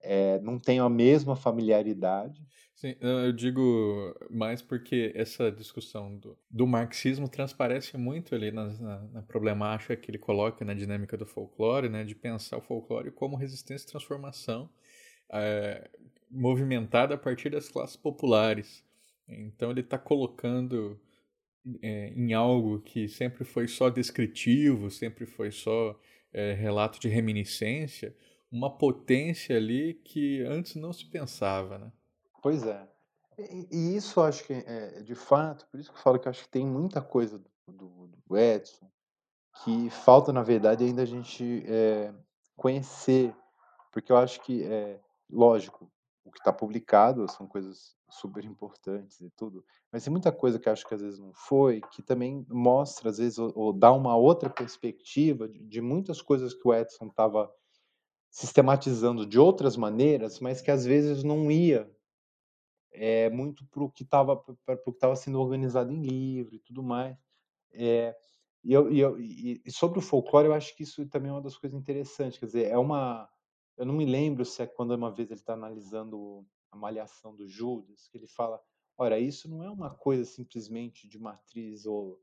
É, 0.00 0.40
não 0.40 0.58
tenho 0.58 0.82
a 0.82 0.90
mesma 0.90 1.36
familiaridade. 1.36 2.44
Sim, 2.74 2.96
eu 3.00 3.32
digo 3.32 4.12
mais 4.28 4.60
porque 4.60 5.12
essa 5.14 5.48
discussão 5.52 6.16
do, 6.16 6.36
do 6.50 6.66
marxismo 6.66 7.28
transparece 7.28 7.96
muito 7.96 8.34
ali 8.34 8.50
na, 8.50 8.66
na, 8.66 8.98
na, 9.02 9.22
problemática 9.22 9.94
que 9.94 10.10
ele 10.10 10.18
coloca 10.18 10.64
na 10.64 10.74
dinâmica 10.74 11.16
do 11.16 11.24
folclore, 11.24 11.88
né, 11.88 12.02
de 12.02 12.16
pensar 12.16 12.56
o 12.56 12.62
folclore 12.62 13.12
como 13.12 13.36
resistência 13.36 13.86
e 13.86 13.90
transformação 13.92 14.68
é, 15.32 15.88
movimentada 16.28 17.14
a 17.14 17.18
partir 17.18 17.50
das 17.50 17.68
classes 17.68 17.94
populares. 17.94 18.84
Então 19.28 19.70
ele 19.70 19.82
está 19.82 19.96
colocando 19.96 21.00
é, 21.82 22.08
em 22.16 22.32
algo 22.32 22.80
que 22.80 23.08
sempre 23.08 23.44
foi 23.44 23.68
só 23.68 23.88
descritivo, 23.88 24.90
sempre 24.90 25.26
foi 25.26 25.50
só 25.50 25.98
é, 26.32 26.52
relato 26.54 26.98
de 27.00 27.08
reminiscência, 27.08 28.16
uma 28.50 28.70
potência 28.76 29.56
ali 29.56 29.94
que 30.04 30.42
antes 30.42 30.74
não 30.74 30.92
se 30.92 31.06
pensava, 31.06 31.78
né? 31.78 31.92
Pois 32.42 32.64
é. 32.64 32.88
E, 33.38 33.68
e 33.70 33.96
isso 33.96 34.20
acho 34.20 34.44
que 34.44 34.52
é 34.52 35.02
de 35.02 35.14
fato, 35.14 35.66
por 35.70 35.80
isso 35.80 35.90
que 35.90 35.98
eu 35.98 36.02
falo 36.02 36.18
que 36.18 36.28
acho 36.28 36.44
que 36.44 36.50
tem 36.50 36.66
muita 36.66 37.00
coisa 37.00 37.38
do, 37.38 37.72
do, 37.72 38.10
do 38.26 38.38
Edson 38.38 38.90
que 39.64 39.90
falta, 39.90 40.32
na 40.32 40.42
verdade, 40.42 40.84
ainda 40.84 41.02
a 41.02 41.06
gente 41.06 41.64
é, 41.66 42.12
conhecer, 42.56 43.34
porque 43.92 44.10
eu 44.10 44.16
acho 44.16 44.40
que, 44.40 44.64
é, 44.64 44.98
lógico, 45.30 45.90
o 46.24 46.30
que 46.30 46.38
está 46.38 46.52
publicado 46.52 47.28
são 47.30 47.46
coisas 47.46 47.96
super 48.12 48.44
importantes 48.44 49.20
e 49.20 49.30
tudo, 49.30 49.64
mas 49.90 50.04
tem 50.04 50.10
muita 50.10 50.30
coisa 50.30 50.58
que 50.58 50.68
acho 50.68 50.86
que 50.86 50.94
às 50.94 51.00
vezes 51.00 51.18
não 51.18 51.32
foi, 51.32 51.80
que 51.92 52.02
também 52.02 52.46
mostra, 52.48 53.10
às 53.10 53.18
vezes, 53.18 53.38
ou, 53.38 53.52
ou 53.54 53.72
dá 53.72 53.92
uma 53.92 54.16
outra 54.16 54.50
perspectiva 54.50 55.48
de, 55.48 55.64
de 55.64 55.80
muitas 55.80 56.20
coisas 56.20 56.54
que 56.54 56.66
o 56.66 56.74
Edson 56.74 57.06
estava 57.06 57.52
sistematizando 58.30 59.26
de 59.26 59.38
outras 59.38 59.76
maneiras, 59.76 60.40
mas 60.40 60.60
que 60.60 60.70
às 60.70 60.84
vezes 60.84 61.22
não 61.22 61.50
ia 61.50 61.90
é, 62.92 63.30
muito 63.30 63.64
para 63.66 63.82
o 63.82 63.90
que 63.90 64.04
estava 64.04 65.16
sendo 65.16 65.40
organizado 65.40 65.92
em 65.92 66.02
livro 66.02 66.54
e 66.54 66.58
tudo 66.58 66.82
mais. 66.82 67.16
É, 67.72 68.16
e, 68.64 68.72
eu, 68.72 68.92
e, 68.92 69.00
eu, 69.00 69.18
e, 69.20 69.62
sobre 69.70 69.98
o 69.98 70.02
folclore, 70.02 70.46
eu 70.46 70.54
acho 70.54 70.76
que 70.76 70.82
isso 70.82 71.06
também 71.08 71.30
é 71.30 71.32
uma 71.32 71.42
das 71.42 71.56
coisas 71.56 71.78
interessantes. 71.78 72.38
Quer 72.38 72.46
dizer, 72.46 72.66
é 72.68 72.78
uma. 72.78 73.28
Eu 73.76 73.86
não 73.86 73.94
me 73.94 74.04
lembro 74.04 74.44
se 74.44 74.62
é 74.62 74.66
quando 74.66 74.94
uma 74.94 75.10
vez 75.10 75.30
ele 75.30 75.40
está 75.40 75.54
analisando 75.54 76.46
a 76.72 76.76
malhação 76.76 77.36
do 77.36 77.46
Judas, 77.46 78.08
que 78.08 78.16
ele 78.18 78.26
fala: 78.26 78.60
ora, 78.96 79.18
isso 79.18 79.48
não 79.48 79.62
é 79.62 79.70
uma 79.70 79.90
coisa 79.90 80.24
simplesmente 80.24 81.06
de 81.06 81.18
matriz 81.18 81.86
ou, 81.86 82.20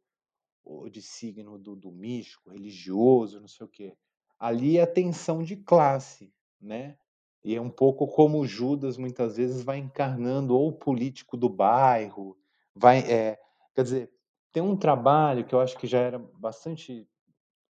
ou 0.63 0.89
de 0.89 1.01
signo 1.01 1.57
do, 1.57 1.75
do 1.75 1.91
místico, 1.91 2.49
religioso, 2.49 3.39
não 3.39 3.47
sei 3.47 3.65
o 3.65 3.69
quê. 3.69 3.95
Ali 4.37 4.77
é 4.77 4.85
tensão 4.85 5.43
de 5.43 5.55
classe, 5.55 6.33
né? 6.59 6.97
E 7.43 7.55
é 7.55 7.61
um 7.61 7.69
pouco 7.69 8.05
como 8.07 8.45
Judas 8.45 8.97
muitas 8.97 9.37
vezes 9.37 9.63
vai 9.63 9.77
encarnando 9.77 10.57
ou 10.57 10.69
o 10.69 10.77
político 10.77 11.37
do 11.37 11.47
bairro, 11.47 12.37
vai, 12.75 12.99
é, 12.99 13.39
quer 13.73 13.83
dizer, 13.83 14.13
tem 14.51 14.61
um 14.61 14.75
trabalho 14.75 15.45
que 15.45 15.55
eu 15.55 15.61
acho 15.61 15.77
que 15.77 15.87
já 15.87 15.99
era 15.99 16.19
bastante 16.19 17.07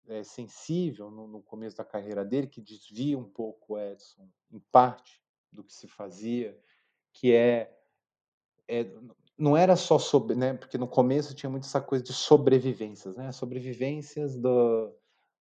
é, 0.08 0.24
sensível 0.24 1.10
no, 1.10 1.28
no, 1.28 1.42
começo 1.42 1.78
da 1.78 1.84
carreira 1.84 2.24
dele, 2.24 2.48
que 2.48 2.62
desvia 2.62 3.18
um 3.18 3.24
pouco 3.24 3.74
o 3.74 3.80
Edson, 3.80 4.30
em 4.52 4.60
parte, 4.72 5.20
do 5.56 5.64
que 5.64 5.74
se 5.74 5.88
fazia, 5.88 6.58
que 7.14 7.34
é, 7.34 7.76
é 8.68 8.88
não 9.38 9.58
era 9.58 9.76
só 9.76 10.00
sobre, 10.00 10.36
né, 10.36 10.54
porque 10.54 10.78
no 10.78 10.88
começo 10.88 11.36
tinha 11.36 11.50
muito 11.50 11.66
essa 11.66 11.82
coisa 11.82 12.04
de 12.04 12.14
sobrevivências, 12.14 13.16
né, 13.16 13.32
sobrevivências 13.32 14.38
do, 14.38 14.94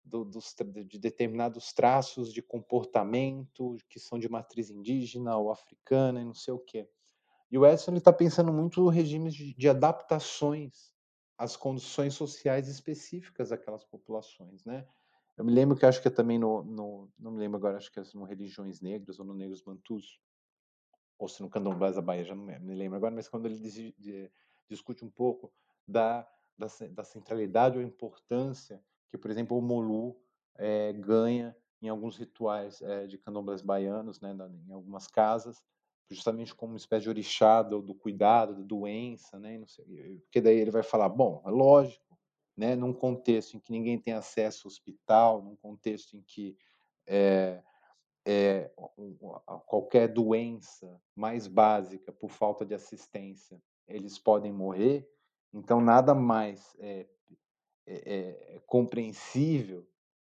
do, 0.04 0.24
dos, 0.24 0.54
de 0.86 0.98
determinados 0.98 1.72
traços 1.72 2.32
de 2.32 2.40
comportamento 2.40 3.76
que 3.88 4.00
são 4.00 4.18
de 4.18 4.28
matriz 4.28 4.70
indígena 4.70 5.36
ou 5.36 5.50
africana 5.50 6.20
e 6.20 6.24
não 6.24 6.34
sei 6.34 6.54
o 6.54 6.58
quê. 6.58 6.88
E 7.50 7.58
o 7.58 7.66
Edson 7.66 7.94
está 7.94 8.12
pensando 8.12 8.50
muito 8.50 8.88
regimes 8.88 9.34
de, 9.34 9.54
de 9.54 9.68
adaptações 9.68 10.90
às 11.36 11.54
condições 11.54 12.14
sociais 12.14 12.66
específicas 12.66 13.50
daquelas 13.50 13.84
populações, 13.84 14.64
né? 14.64 14.86
Eu 15.36 15.44
me 15.44 15.52
lembro 15.52 15.76
que 15.76 15.86
acho 15.86 16.00
que 16.00 16.08
é 16.08 16.10
também 16.10 16.38
no, 16.38 16.62
no 16.62 17.10
não 17.18 17.32
me 17.32 17.38
lembro 17.38 17.56
agora, 17.56 17.78
acho 17.78 17.90
que 17.90 17.98
é 17.98 18.02
no 18.14 18.24
Religiões 18.24 18.80
Negras 18.80 19.18
ou 19.18 19.24
no 19.24 19.34
Negros 19.34 19.62
Bantus, 19.62 20.20
ou 21.18 21.28
se 21.28 21.40
no 21.40 21.48
Candomblé 21.48 21.92
da 21.92 22.02
Bahia, 22.02 22.24
já 22.24 22.34
não 22.34 22.44
me 22.44 22.74
lembro 22.74 22.96
agora, 22.96 23.14
mas 23.14 23.28
quando 23.28 23.46
ele 23.46 23.58
diz, 23.58 23.74
de, 23.74 24.30
discute 24.68 25.04
um 25.04 25.10
pouco 25.10 25.52
da, 25.86 26.28
da, 26.58 26.66
da, 26.90 27.04
centralidade 27.04 27.78
ou 27.78 27.84
importância 27.84 28.82
que, 29.08 29.18
por 29.18 29.30
exemplo, 29.30 29.56
o 29.56 29.62
Molu 29.62 30.16
é, 30.56 30.92
ganha 30.92 31.56
em 31.80 31.88
alguns 31.88 32.16
rituais 32.16 32.80
é, 32.82 33.06
de 33.06 33.18
candomblés 33.18 33.62
baianos, 33.62 34.20
né, 34.20 34.36
em 34.68 34.72
algumas 34.72 35.06
casas, 35.06 35.62
justamente 36.10 36.54
como 36.54 36.72
uma 36.72 36.78
espécie 36.78 37.04
de 37.04 37.08
orixá 37.08 37.62
do, 37.62 37.82
do 37.82 37.94
cuidado, 37.94 38.54
da 38.54 38.62
doença, 38.62 39.38
né, 39.38 39.62
sei, 39.66 40.20
porque 40.20 40.40
daí 40.40 40.56
ele 40.56 40.70
vai 40.70 40.82
falar, 40.82 41.08
bom, 41.08 41.42
é 41.44 41.50
lógico, 41.50 42.11
né, 42.56 42.74
num 42.74 42.92
contexto 42.92 43.56
em 43.56 43.60
que 43.60 43.72
ninguém 43.72 43.98
tem 43.98 44.14
acesso 44.14 44.66
ao 44.66 44.70
hospital, 44.70 45.42
num 45.42 45.56
contexto 45.56 46.16
em 46.16 46.22
que 46.22 46.56
é, 47.06 47.62
é, 48.24 48.70
qualquer 49.66 50.08
doença 50.08 51.00
mais 51.14 51.46
básica 51.46 52.12
por 52.12 52.30
falta 52.30 52.64
de 52.64 52.74
assistência, 52.74 53.60
eles 53.88 54.18
podem 54.18 54.52
morrer. 54.52 55.08
Então, 55.52 55.80
nada 55.80 56.14
mais 56.14 56.74
é, 56.78 57.06
é, 57.86 58.56
é 58.56 58.60
compreensível 58.66 59.86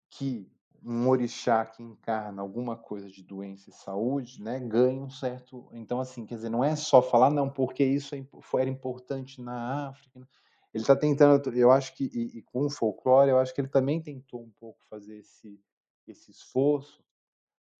que 0.09 0.49
um 0.83 1.07
orixá 1.07 1.63
que 1.65 1.83
encarna 1.83 2.41
alguma 2.41 2.75
coisa 2.75 3.09
de 3.09 3.21
doença 3.21 3.69
e 3.69 3.73
saúde, 3.73 4.41
né, 4.41 4.59
um 4.59 5.09
certo. 5.09 5.69
Então, 5.71 5.99
assim, 5.99 6.25
quer 6.25 6.35
dizer, 6.35 6.49
não 6.49 6.63
é 6.63 6.75
só 6.75 7.01
falar, 7.01 7.29
não, 7.29 7.49
porque 7.49 7.83
isso 7.83 8.15
é 8.15 8.25
era 8.59 8.69
importante 8.69 9.41
na 9.41 9.89
África. 9.89 10.27
Ele 10.73 10.83
está 10.83 10.95
tentando, 10.95 11.53
eu 11.53 11.69
acho 11.69 11.93
que, 11.95 12.05
e, 12.05 12.39
e, 12.39 12.41
com 12.41 12.65
o 12.65 12.69
folclore, 12.69 13.29
eu 13.29 13.37
acho 13.37 13.53
que 13.53 13.59
ele 13.59 13.67
também 13.67 14.01
tentou 14.01 14.41
um 14.41 14.51
pouco 14.51 14.79
fazer 14.89 15.17
esse, 15.17 15.59
esse 16.07 16.31
esforço 16.31 17.03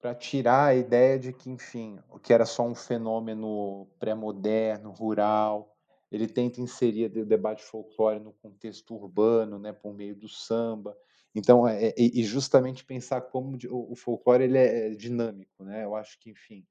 para 0.01 0.15
tirar 0.15 0.65
a 0.65 0.75
ideia 0.75 1.17
de 1.17 1.31
que, 1.31 1.49
enfim, 1.49 1.99
o 2.09 2.19
que 2.19 2.33
era 2.33 2.45
só 2.45 2.63
um 2.63 2.75
fenômeno 2.75 3.87
pré-moderno, 3.99 4.91
rural, 4.91 5.73
ele 6.11 6.27
tenta 6.27 6.59
inserir 6.59 7.17
o 7.17 7.25
debate 7.25 7.63
folclore 7.63 8.19
no 8.19 8.33
contexto 8.33 8.93
urbano, 8.95 9.57
né, 9.57 9.71
por 9.71 9.93
meio 9.93 10.15
do 10.15 10.27
samba. 10.27 10.97
Então, 11.33 11.65
é, 11.65 11.89
é 11.89 11.95
e 11.97 12.23
justamente 12.23 12.83
pensar 12.83 13.21
como 13.21 13.57
o 13.69 13.95
folclore 13.95 14.43
ele 14.43 14.57
é, 14.57 14.87
é 14.87 14.89
dinâmico, 14.95 15.63
né? 15.63 15.85
Eu 15.85 15.95
acho 15.95 16.19
que, 16.19 16.29
enfim, 16.29 16.67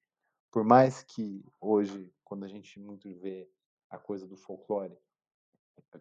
por 0.51 0.65
mais 0.65 1.03
que 1.03 1.43
hoje, 1.59 2.13
quando 2.23 2.45
a 2.45 2.49
gente 2.49 2.79
muito 2.79 3.09
vê 3.15 3.49
a 3.89 3.97
coisa 3.97 4.27
do 4.27 4.37
folclore, 4.37 4.99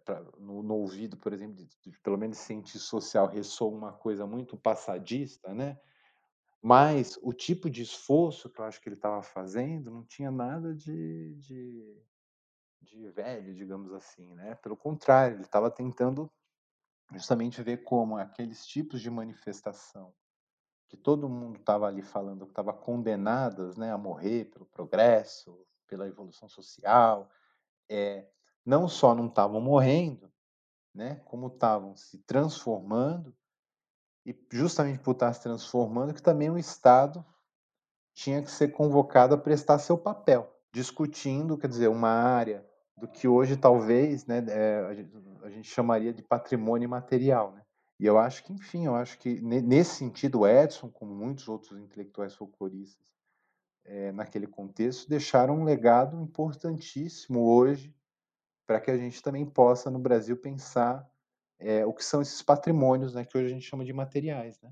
pra, 0.04 0.22
no, 0.38 0.64
no, 0.64 0.76
ouvido, 0.76 1.18
por 1.18 1.34
exemplo, 1.34 1.56
de, 1.56 1.66
de, 1.66 2.00
pelo 2.00 2.18
menos 2.18 2.38
cientista 2.38 2.80
social, 2.80 3.28
ressoa 3.28 3.76
uma 3.76 3.94
coisa 3.94 4.26
muito 4.26 4.58
passadista, 4.58 5.54
né? 5.54 5.80
Mas 6.62 7.18
o 7.22 7.32
tipo 7.32 7.70
de 7.70 7.82
esforço 7.82 8.50
que 8.50 8.60
eu 8.60 8.66
acho 8.66 8.82
que 8.82 8.90
ele 8.90 8.96
estava 8.96 9.24
fazendo 9.24 9.90
não 9.90 10.04
tinha 10.04 10.30
nada 10.30 10.76
de, 10.76 11.36
de, 11.36 12.04
de 12.82 13.10
velho, 13.10 13.54
digamos 13.54 13.94
assim, 13.94 14.34
né? 14.36 14.56
Pelo 14.56 14.76
contrário, 14.76 15.36
ele 15.36 15.44
estava 15.44 15.72
tentando 15.72 16.30
justamente 17.14 17.62
ver 17.64 17.84
como 17.84 18.18
aqueles 18.18 18.66
tipos 18.68 19.02
de 19.02 19.10
manifestação 19.10 20.14
que 20.90 20.98
todo 20.98 21.30
mundo 21.30 21.60
estava 21.60 21.88
ali 21.88 22.02
falando 22.02 22.46
que 22.46 22.52
estava 22.52 22.74
condenadas 22.74 23.78
né, 23.78 23.92
a 23.92 23.98
morrer 23.98 24.46
pelo 24.46 24.66
progresso, 24.66 25.66
pela 25.88 26.08
evolução 26.08 26.50
social, 26.50 27.30
é, 27.88 28.28
não 28.66 28.88
só 28.88 29.16
não 29.16 29.28
estavam 29.28 29.62
morrendo, 29.62 30.32
né, 30.94 31.16
como 31.26 31.48
estavam 31.48 31.96
se 31.96 32.18
transformando, 32.20 33.36
e 34.26 34.36
justamente 34.52 35.00
por 35.00 35.12
estar 35.12 35.34
se 35.34 35.42
transformando, 35.42 36.14
que 36.14 36.22
também 36.22 36.50
o 36.50 36.58
Estado 36.58 37.26
tinha 38.14 38.42
que 38.42 38.52
ser 38.52 38.70
convocado 38.70 39.34
a 39.34 39.38
prestar 39.38 39.80
seu 39.80 39.98
papel, 39.98 40.54
discutindo, 40.74 41.58
quer 41.58 41.68
dizer, 41.68 41.88
uma 41.88 42.10
área 42.10 42.68
do 42.98 43.08
que 43.08 43.28
hoje 43.28 43.56
talvez 43.56 44.26
né, 44.26 44.44
é, 44.50 45.08
a, 45.44 45.50
gente, 45.50 45.70
chamaria 45.70 46.14
de 46.14 46.22
patrimônio 46.22 46.90
material. 46.90 47.54
Né? 47.54 47.64
E 48.00 48.06
eu 48.06 48.18
acho 48.18 48.44
que, 48.44 48.52
enfim, 48.52 48.86
eu 48.86 48.96
acho 48.96 49.18
que 49.18 49.40
nesse 49.42 49.96
sentido, 49.96 50.46
Edson, 50.46 50.90
como 50.90 51.16
muitos 51.16 51.48
outros 51.48 51.80
intelectuais 51.80 52.36
folcloristas, 52.36 53.08
é, 53.86 54.12
naquele 54.12 54.46
contexto, 54.46 55.10
deixaram 55.10 55.62
um 55.62 55.64
legado 55.64 56.20
importantíssimo 56.22 57.42
hoje 57.42 57.96
para 58.70 58.80
que 58.80 58.92
a 58.92 58.98
gente 58.98 59.20
também 59.24 59.44
possa, 59.48 59.90
no 59.90 59.98
Brasil, 59.98 60.38
pensar 60.38 61.04
é, 61.58 61.84
o 61.88 61.92
que 61.92 62.06
são 62.06 62.22
esses 62.22 62.40
patrimônios 62.44 63.16
né, 63.16 63.26
que 63.26 63.36
hoje 63.36 63.48
a 63.48 63.50
gente 63.50 63.66
chama 63.66 63.84
de 63.84 63.92
materiais, 63.92 64.62
né? 64.62 64.72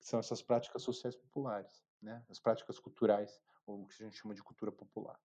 que 0.00 0.08
são 0.08 0.18
essas 0.18 0.42
práticas 0.42 0.82
sociais 0.82 1.14
populares, 1.14 1.70
né? 2.02 2.24
as 2.28 2.40
práticas 2.40 2.76
culturais, 2.80 3.40
ou 3.64 3.82
o 3.82 3.86
que 3.86 4.02
a 4.02 4.06
gente 4.06 4.18
chama 4.18 4.34
de 4.34 4.42
cultura 4.42 4.72
popular. 4.72 5.16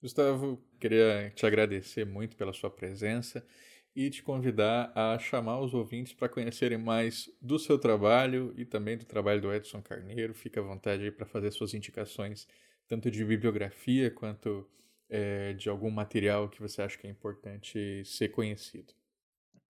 Gustavo, 0.00 0.56
queria 0.80 1.30
te 1.34 1.44
agradecer 1.44 2.06
muito 2.06 2.34
pela 2.34 2.54
sua 2.54 2.70
presença 2.70 3.46
e 3.94 4.08
te 4.08 4.22
convidar 4.22 4.90
a 4.94 5.18
chamar 5.18 5.60
os 5.60 5.74
ouvintes 5.74 6.14
para 6.14 6.30
conhecerem 6.30 6.78
mais 6.78 7.30
do 7.42 7.58
seu 7.58 7.78
trabalho 7.78 8.54
e 8.56 8.64
também 8.64 8.96
do 8.96 9.04
trabalho 9.04 9.42
do 9.42 9.52
Edson 9.52 9.82
Carneiro. 9.82 10.32
Fique 10.32 10.58
à 10.58 10.62
vontade 10.62 11.02
aí 11.02 11.10
para 11.10 11.26
fazer 11.26 11.50
suas 11.50 11.74
indicações, 11.74 12.48
tanto 12.88 13.10
de 13.10 13.22
bibliografia 13.22 14.10
quanto 14.10 14.66
é, 15.08 15.52
de 15.52 15.68
algum 15.68 15.90
material 15.90 16.48
que 16.48 16.60
você 16.60 16.82
acha 16.82 16.98
que 16.98 17.06
é 17.06 17.10
importante 17.10 18.04
ser 18.04 18.28
conhecido. 18.28 18.92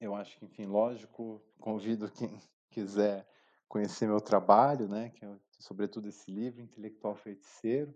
Eu 0.00 0.14
acho 0.14 0.38
que, 0.38 0.44
enfim, 0.44 0.66
lógico, 0.66 1.42
convido 1.58 2.10
quem 2.10 2.28
quiser 2.70 3.26
conhecer 3.68 4.06
meu 4.06 4.20
trabalho, 4.20 4.88
né, 4.88 5.10
que 5.10 5.24
é 5.24 5.36
sobretudo 5.58 6.08
esse 6.08 6.30
livro, 6.30 6.60
Intelectual 6.60 7.16
Feiticeiro, 7.16 7.94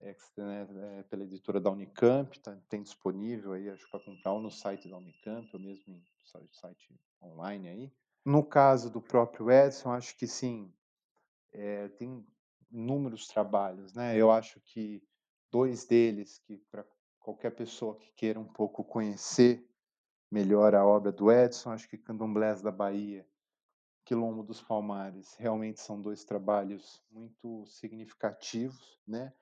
é, 0.00 0.14
né, 0.36 0.68
é, 0.98 1.02
pela 1.04 1.24
editora 1.24 1.60
da 1.60 1.70
Unicamp, 1.70 2.38
tá, 2.40 2.56
tem 2.68 2.82
disponível 2.82 3.52
aí, 3.52 3.68
acho 3.68 3.88
para 3.90 4.00
comprar 4.00 4.32
ou 4.32 4.40
no 4.40 4.50
site 4.50 4.88
da 4.88 4.96
Unicamp, 4.96 5.48
ou 5.52 5.60
mesmo 5.60 5.94
em 5.94 6.02
site 6.52 6.94
online 7.22 7.68
aí. 7.68 7.92
No 8.24 8.44
caso 8.44 8.90
do 8.90 9.00
próprio 9.00 9.50
Edson, 9.50 9.90
acho 9.90 10.16
que 10.16 10.26
sim, 10.26 10.72
é, 11.52 11.88
tem 11.88 12.24
inúmeros 12.70 13.26
trabalhos, 13.26 13.94
né? 13.94 14.16
Eu 14.16 14.30
acho 14.30 14.60
que 14.60 15.02
dois 15.50 15.84
deles, 15.84 16.38
que 16.38 16.58
para 16.70 16.84
qualquer 17.18 17.50
pessoa 17.50 17.96
que 17.96 18.10
queira 18.12 18.38
um 18.38 18.44
pouco 18.44 18.84
conhecer 18.84 19.66
melhor 20.30 20.74
a 20.74 20.86
obra 20.86 21.10
do 21.10 21.30
Edson, 21.32 21.70
acho 21.70 21.88
que 21.88 21.96
Candomblés 21.96 22.62
da 22.62 22.70
Bahia, 22.70 23.26
Quilombo 24.04 24.42
dos 24.42 24.62
Palmares, 24.62 25.34
realmente 25.38 25.80
são 25.80 26.00
dois 26.00 26.24
trabalhos 26.24 27.02
muito 27.10 27.66
significativos, 27.66 28.98
né? 29.06 29.32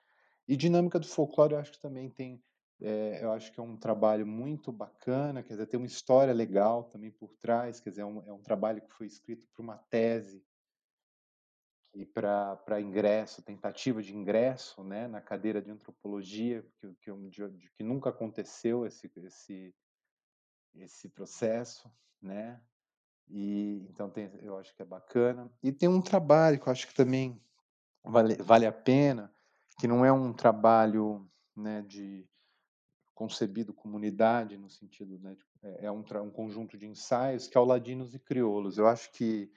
E 0.49 0.57
dinâmica 0.57 0.99
do 0.99 1.07
folclore, 1.07 1.55
eu 1.55 1.59
acho 1.59 1.73
que 1.73 1.81
também 1.81 2.09
tem, 2.09 2.43
é, 2.81 3.21
eu 3.23 3.33
acho 3.33 3.53
que 3.53 3.59
é 3.59 3.63
um 3.63 3.77
trabalho 3.77 4.27
muito 4.27 4.71
bacana, 4.73 5.43
quer 5.43 5.55
dizer, 5.55 5.67
tem 5.67 5.79
uma 5.79 5.87
história 5.87 6.33
legal 6.33 6.85
também 6.85 7.11
por 7.11 7.35
trás, 7.37 7.81
quer 7.81 7.91
dizer, 7.91 8.03
é 8.03 8.07
um, 8.07 8.23
é 8.27 8.33
um 8.33 8.43
trabalho 8.43 8.81
que 8.81 8.93
foi 8.93 9.07
escrito 9.07 9.47
para 9.55 9.63
uma 9.63 9.77
tese 9.77 10.45
e 11.97 12.05
para 12.05 12.81
ingresso, 12.81 13.43
tentativa 13.43 14.03
de 14.03 14.15
ingresso, 14.15 14.85
né, 14.85 15.09
na 15.09 15.21
cadeira 15.21 15.63
de 15.63 15.71
antropologia, 15.71 16.63
que, 16.79 16.95
que, 17.01 17.13
de, 17.31 17.71
que 17.71 17.83
nunca 17.83 18.11
aconteceu 18.11 18.85
esse, 18.85 19.11
esse, 19.17 19.75
esse 20.75 21.09
processo, 21.09 21.91
né, 22.21 22.61
e 23.29 23.87
então 23.91 24.11
tem, 24.11 24.31
eu 24.43 24.59
acho 24.59 24.75
que 24.75 24.83
é 24.83 24.85
bacana. 24.85 25.51
E 25.63 25.73
tem 25.73 25.89
um 25.89 26.03
trabalho 26.03 26.61
que 26.61 26.69
eu 26.69 26.73
acho 26.73 26.87
que 26.87 26.95
também 26.95 27.41
vale, 28.05 28.37
vale 28.37 28.67
a 28.67 28.73
pena, 28.73 29.33
que 29.81 29.89
não 29.89 30.05
é 30.05 30.13
um 30.13 30.35
trabalho 30.35 31.29
né, 31.57 31.83
de 31.83 32.29
concebido 33.15 33.73
comunidade 33.73 34.59
no 34.59 34.69
sentido 34.69 35.19
né, 35.19 35.35
de, 35.35 35.45
é, 35.63 35.87
é 35.87 35.91
um, 35.91 36.05
um, 36.23 36.31
conjunto 36.31 36.77
de 36.77 36.87
ensaios 36.87 37.49
que 37.49 37.57
é 37.57 37.61
o 37.61 37.65
Ladinos 37.65 38.15
e 38.15 38.19
Crioulos. 38.19 38.77
Eu 38.77 38.87
acho 38.87 39.11
que 39.13 39.51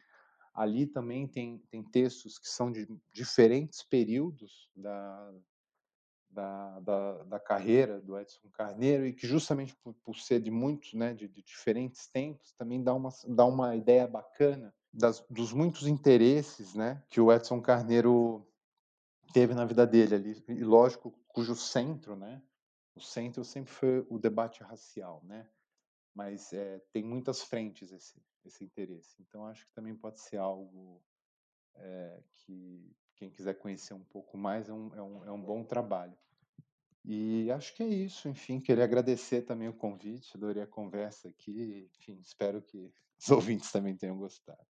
ali 0.53 0.85
também 0.85 1.27
tem, 1.27 1.57
tem 1.69 1.83
textos 1.83 2.37
que 2.37 2.49
são 2.49 2.71
de 2.71 2.87
diferentes 3.13 3.83
períodos 3.83 4.69
da, 4.75 5.33
da, 6.29 6.79
da, 6.79 7.23
da 7.23 7.39
carreira 7.39 7.99
do 7.99 8.17
Edson 8.17 8.49
Carneiro 8.53 9.05
e 9.05 9.13
que 9.13 9.27
justamente 9.27 9.75
por, 9.77 9.93
por 9.95 10.15
ser 10.15 10.39
de 10.39 10.51
muitos, 10.51 10.93
né, 10.93 11.13
de, 11.13 11.27
de, 11.27 11.41
diferentes 11.41 12.07
tempos, 12.07 12.51
também 12.53 12.83
dá 12.83 12.93
uma, 12.93 13.09
dá 13.27 13.45
uma 13.45 13.75
ideia 13.75 14.07
bacana 14.07 14.73
das, 14.91 15.23
dos 15.29 15.51
muitos 15.53 15.87
interesses 15.87 16.73
né, 16.73 17.01
que 17.09 17.19
o 17.19 17.31
Edson 17.31 17.61
Carneiro 17.61 18.45
teve 19.33 19.53
na 19.53 19.65
vida 19.65 19.85
dele 19.85 20.15
ali, 20.15 20.43
e 20.47 20.63
lógico, 20.63 21.13
cujo 21.27 21.55
centro, 21.55 22.15
né, 22.15 22.41
o 22.95 23.01
centro 23.01 23.43
sempre 23.43 23.71
foi 23.71 24.05
o 24.09 24.17
debate 24.17 24.63
racial, 24.63 25.21
né, 25.23 25.47
mas 26.13 26.51
é, 26.53 26.79
tem 26.91 27.03
muitas 27.03 27.41
frentes 27.41 27.91
esse, 27.91 28.21
esse 28.45 28.63
interesse. 28.63 29.15
Então 29.21 29.45
acho 29.45 29.65
que 29.65 29.73
também 29.73 29.95
pode 29.95 30.19
ser 30.19 30.37
algo 30.37 31.01
é, 31.75 32.23
que 32.33 32.95
quem 33.15 33.29
quiser 33.29 33.55
conhecer 33.55 33.93
um 33.93 34.03
pouco 34.03 34.37
mais 34.37 34.69
é 34.69 34.73
um, 34.73 34.95
é 34.95 35.01
um, 35.01 35.25
é 35.25 35.31
um 35.31 35.41
bom 35.41 35.63
trabalho. 35.63 36.17
E 37.05 37.49
acho 37.51 37.73
que 37.75 37.83
é 37.83 37.87
isso, 37.87 38.27
enfim, 38.27 38.59
queria 38.59 38.83
agradecer 38.83 39.43
também 39.43 39.67
o 39.67 39.73
convite, 39.73 40.35
adorei 40.35 40.61
a 40.61 40.67
conversa 40.67 41.29
aqui, 41.29 41.89
enfim, 41.95 42.19
espero 42.19 42.61
que 42.61 42.91
os 43.17 43.29
ouvintes 43.31 43.71
também 43.71 43.95
tenham 43.95 44.17
gostado. 44.17 44.67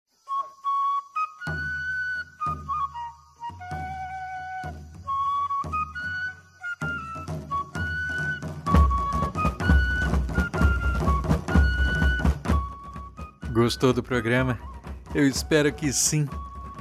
Gostou 13.56 13.93
do 13.93 14.03
programa? 14.03 14.60
Eu 15.14 15.26
espero 15.26 15.72
que 15.72 15.93
sim. 15.93 16.28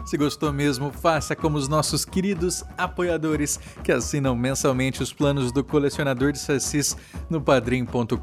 Se 0.05 0.16
gostou 0.16 0.53
mesmo, 0.53 0.91
faça 0.91 1.37
como 1.37 1.57
os 1.57 1.68
nossos 1.68 2.05
queridos 2.05 2.64
apoiadores 2.77 3.61
que 3.85 3.93
assinam 3.93 4.35
mensalmente 4.35 5.01
os 5.01 5.12
planos 5.12 5.53
do 5.53 5.62
colecionador 5.62 6.33
de 6.33 6.39
sacis 6.41 6.97
no 7.31 7.41
padrim.com.br 7.41 8.18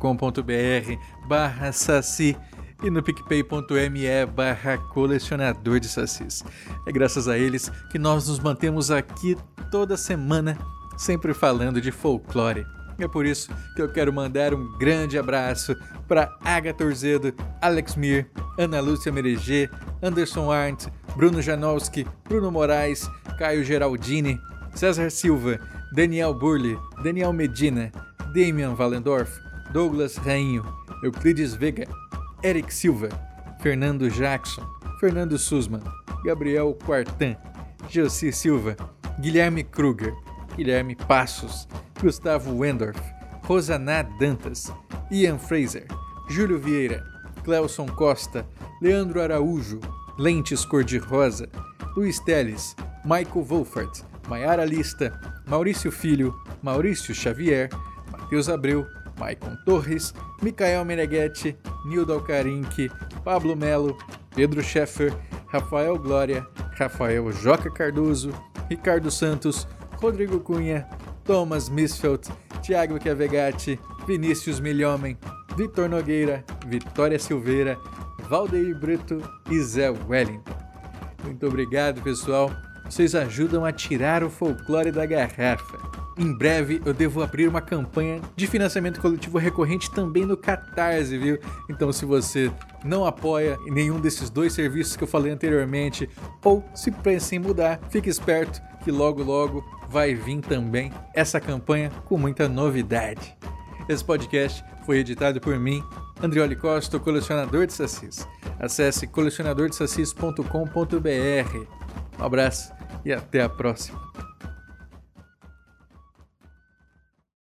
barra 1.29 1.71
saci 1.71 2.35
e 2.83 2.89
no 2.89 3.01
picpay.me 3.01 4.25
barra 4.35 4.77
colecionador 4.77 5.79
de 5.79 5.87
sacis. 5.87 6.43
É 6.85 6.91
graças 6.91 7.29
a 7.29 7.37
eles 7.37 7.71
que 7.89 7.97
nós 7.97 8.27
nos 8.27 8.41
mantemos 8.41 8.91
aqui 8.91 9.37
toda 9.71 9.95
semana, 9.95 10.57
sempre 10.97 11.33
falando 11.33 11.79
de 11.79 11.89
folclore. 11.89 12.65
É 13.01 13.07
por 13.07 13.25
isso 13.25 13.49
que 13.75 13.81
eu 13.81 13.91
quero 13.91 14.13
mandar 14.13 14.53
um 14.53 14.77
grande 14.77 15.17
abraço 15.17 15.75
para 16.07 16.37
Agatha 16.45 16.85
Orzedo, 16.85 17.33
Alex 17.59 17.95
Mir, 17.95 18.29
Ana 18.59 18.79
Lúcia 18.79 19.11
Mereger, 19.11 19.71
Anderson 20.03 20.51
Arndt, 20.51 20.87
Bruno 21.15 21.41
Janowski, 21.41 22.05
Bruno 22.29 22.51
Moraes, 22.51 23.09
Caio 23.39 23.63
Geraldini, 23.63 24.39
César 24.75 25.09
Silva, 25.09 25.59
Daniel 25.95 26.31
Burley, 26.31 26.77
Daniel 27.03 27.33
Medina, 27.33 27.91
Damian 28.35 28.75
Valendorf, 28.75 29.39
Douglas 29.73 30.15
Rainho, 30.17 30.63
Euclides 31.03 31.55
Vega, 31.55 31.87
Eric 32.43 32.71
Silva, 32.71 33.09
Fernando 33.61 34.11
Jackson, 34.11 34.63
Fernando 34.99 35.39
Sussman, 35.39 35.81
Gabriel 36.23 36.75
Quartan, 36.85 37.35
Josi 37.89 38.31
Silva, 38.31 38.75
Guilherme 39.19 39.63
Kruger, 39.63 40.13
Guilherme 40.55 40.95
Passos, 40.95 41.67
Gustavo 41.99 42.51
Wendorf, 42.53 42.99
Rosaná 43.43 44.03
Dantas, 44.19 44.71
Ian 45.11 45.37
Fraser, 45.37 45.85
Júlio 46.29 46.59
Vieira, 46.59 47.03
Cleuson 47.43 47.87
Costa, 47.87 48.45
Leandro 48.81 49.21
Araújo, 49.21 49.79
Lentes 50.17 50.65
Cor-de-Rosa, 50.65 51.47
Luiz 51.95 52.19
Teles, 52.19 52.75
Michael 53.03 53.45
Wolfert, 53.45 54.03
Maiara 54.27 54.65
Lista, 54.65 55.11
Maurício 55.47 55.91
Filho, 55.91 56.33
Maurício 56.61 57.13
Xavier, 57.13 57.69
Matheus 58.11 58.47
Abreu, 58.47 58.85
Maicon 59.17 59.57
Torres, 59.65 60.13
Micael 60.41 60.85
Meneghetti, 60.85 61.55
Nildo 61.85 62.13
Alcarinque, 62.13 62.89
Pablo 63.23 63.55
Melo, 63.55 63.97
Pedro 64.35 64.61
Scheffer, 64.61 65.13
Rafael 65.51 65.97
Glória, 65.97 66.47
Rafael 66.77 67.31
Joca 67.33 67.69
Cardoso, 67.69 68.31
Ricardo 68.69 69.11
Santos, 69.11 69.67
Rodrigo 70.01 70.39
Cunha, 70.39 70.87
Thomas 71.23 71.69
Misfeld, 71.69 72.27
Thiago 72.63 72.99
Chiavegatti, 72.99 73.79
Vinícius 74.07 74.59
Milhomem, 74.59 75.15
Vitor 75.55 75.87
Nogueira, 75.87 76.43
Vitória 76.65 77.19
Silveira, 77.19 77.77
Valdeir 78.27 78.75
Brito 78.79 79.21
e 79.49 79.61
Zé 79.61 79.91
Wellington. 79.91 80.55
Muito 81.23 81.45
obrigado, 81.45 82.01
pessoal. 82.01 82.51
Vocês 82.83 83.13
ajudam 83.13 83.63
a 83.63 83.71
tirar 83.71 84.23
o 84.23 84.29
folclore 84.29 84.91
da 84.91 85.05
garrafa. 85.05 85.77
Em 86.17 86.35
breve 86.35 86.81
eu 86.83 86.93
devo 86.93 87.21
abrir 87.21 87.47
uma 87.47 87.61
campanha 87.61 88.19
de 88.35 88.47
financiamento 88.47 88.99
coletivo 88.99 89.37
recorrente 89.37 89.91
também 89.91 90.25
no 90.25 90.35
Catarse, 90.35 91.15
viu? 91.15 91.37
Então, 91.69 91.93
se 91.93 92.05
você 92.05 92.51
não 92.83 93.05
apoia 93.05 93.55
nenhum 93.67 93.99
desses 93.99 94.31
dois 94.31 94.51
serviços 94.51 94.95
que 94.95 95.03
eu 95.03 95.07
falei 95.07 95.31
anteriormente, 95.31 96.09
ou 96.43 96.65
se 96.73 96.89
pensa 96.89 97.35
em 97.35 97.39
mudar, 97.39 97.79
fique 97.89 98.09
esperto 98.09 98.61
que 98.83 98.91
logo 98.91 99.23
logo 99.23 99.63
vai 99.89 100.13
vir 100.15 100.41
também 100.41 100.91
essa 101.13 101.39
campanha 101.39 101.91
com 102.05 102.17
muita 102.17 102.49
novidade. 102.49 103.37
Esse 103.87 104.03
podcast 104.03 104.63
foi 104.85 104.97
editado 104.99 105.41
por 105.41 105.59
mim, 105.59 105.83
Andrioli 106.21 106.55
Costa, 106.55 106.99
colecionador 106.99 107.65
de 107.67 107.73
sacis. 107.73 108.27
Acesse 108.59 109.07
colecionadordesacis.com.br. 109.07 111.67
Um 112.19 112.23
abraço 112.23 112.71
e 113.03 113.11
até 113.11 113.41
a 113.41 113.49
próxima. 113.49 113.99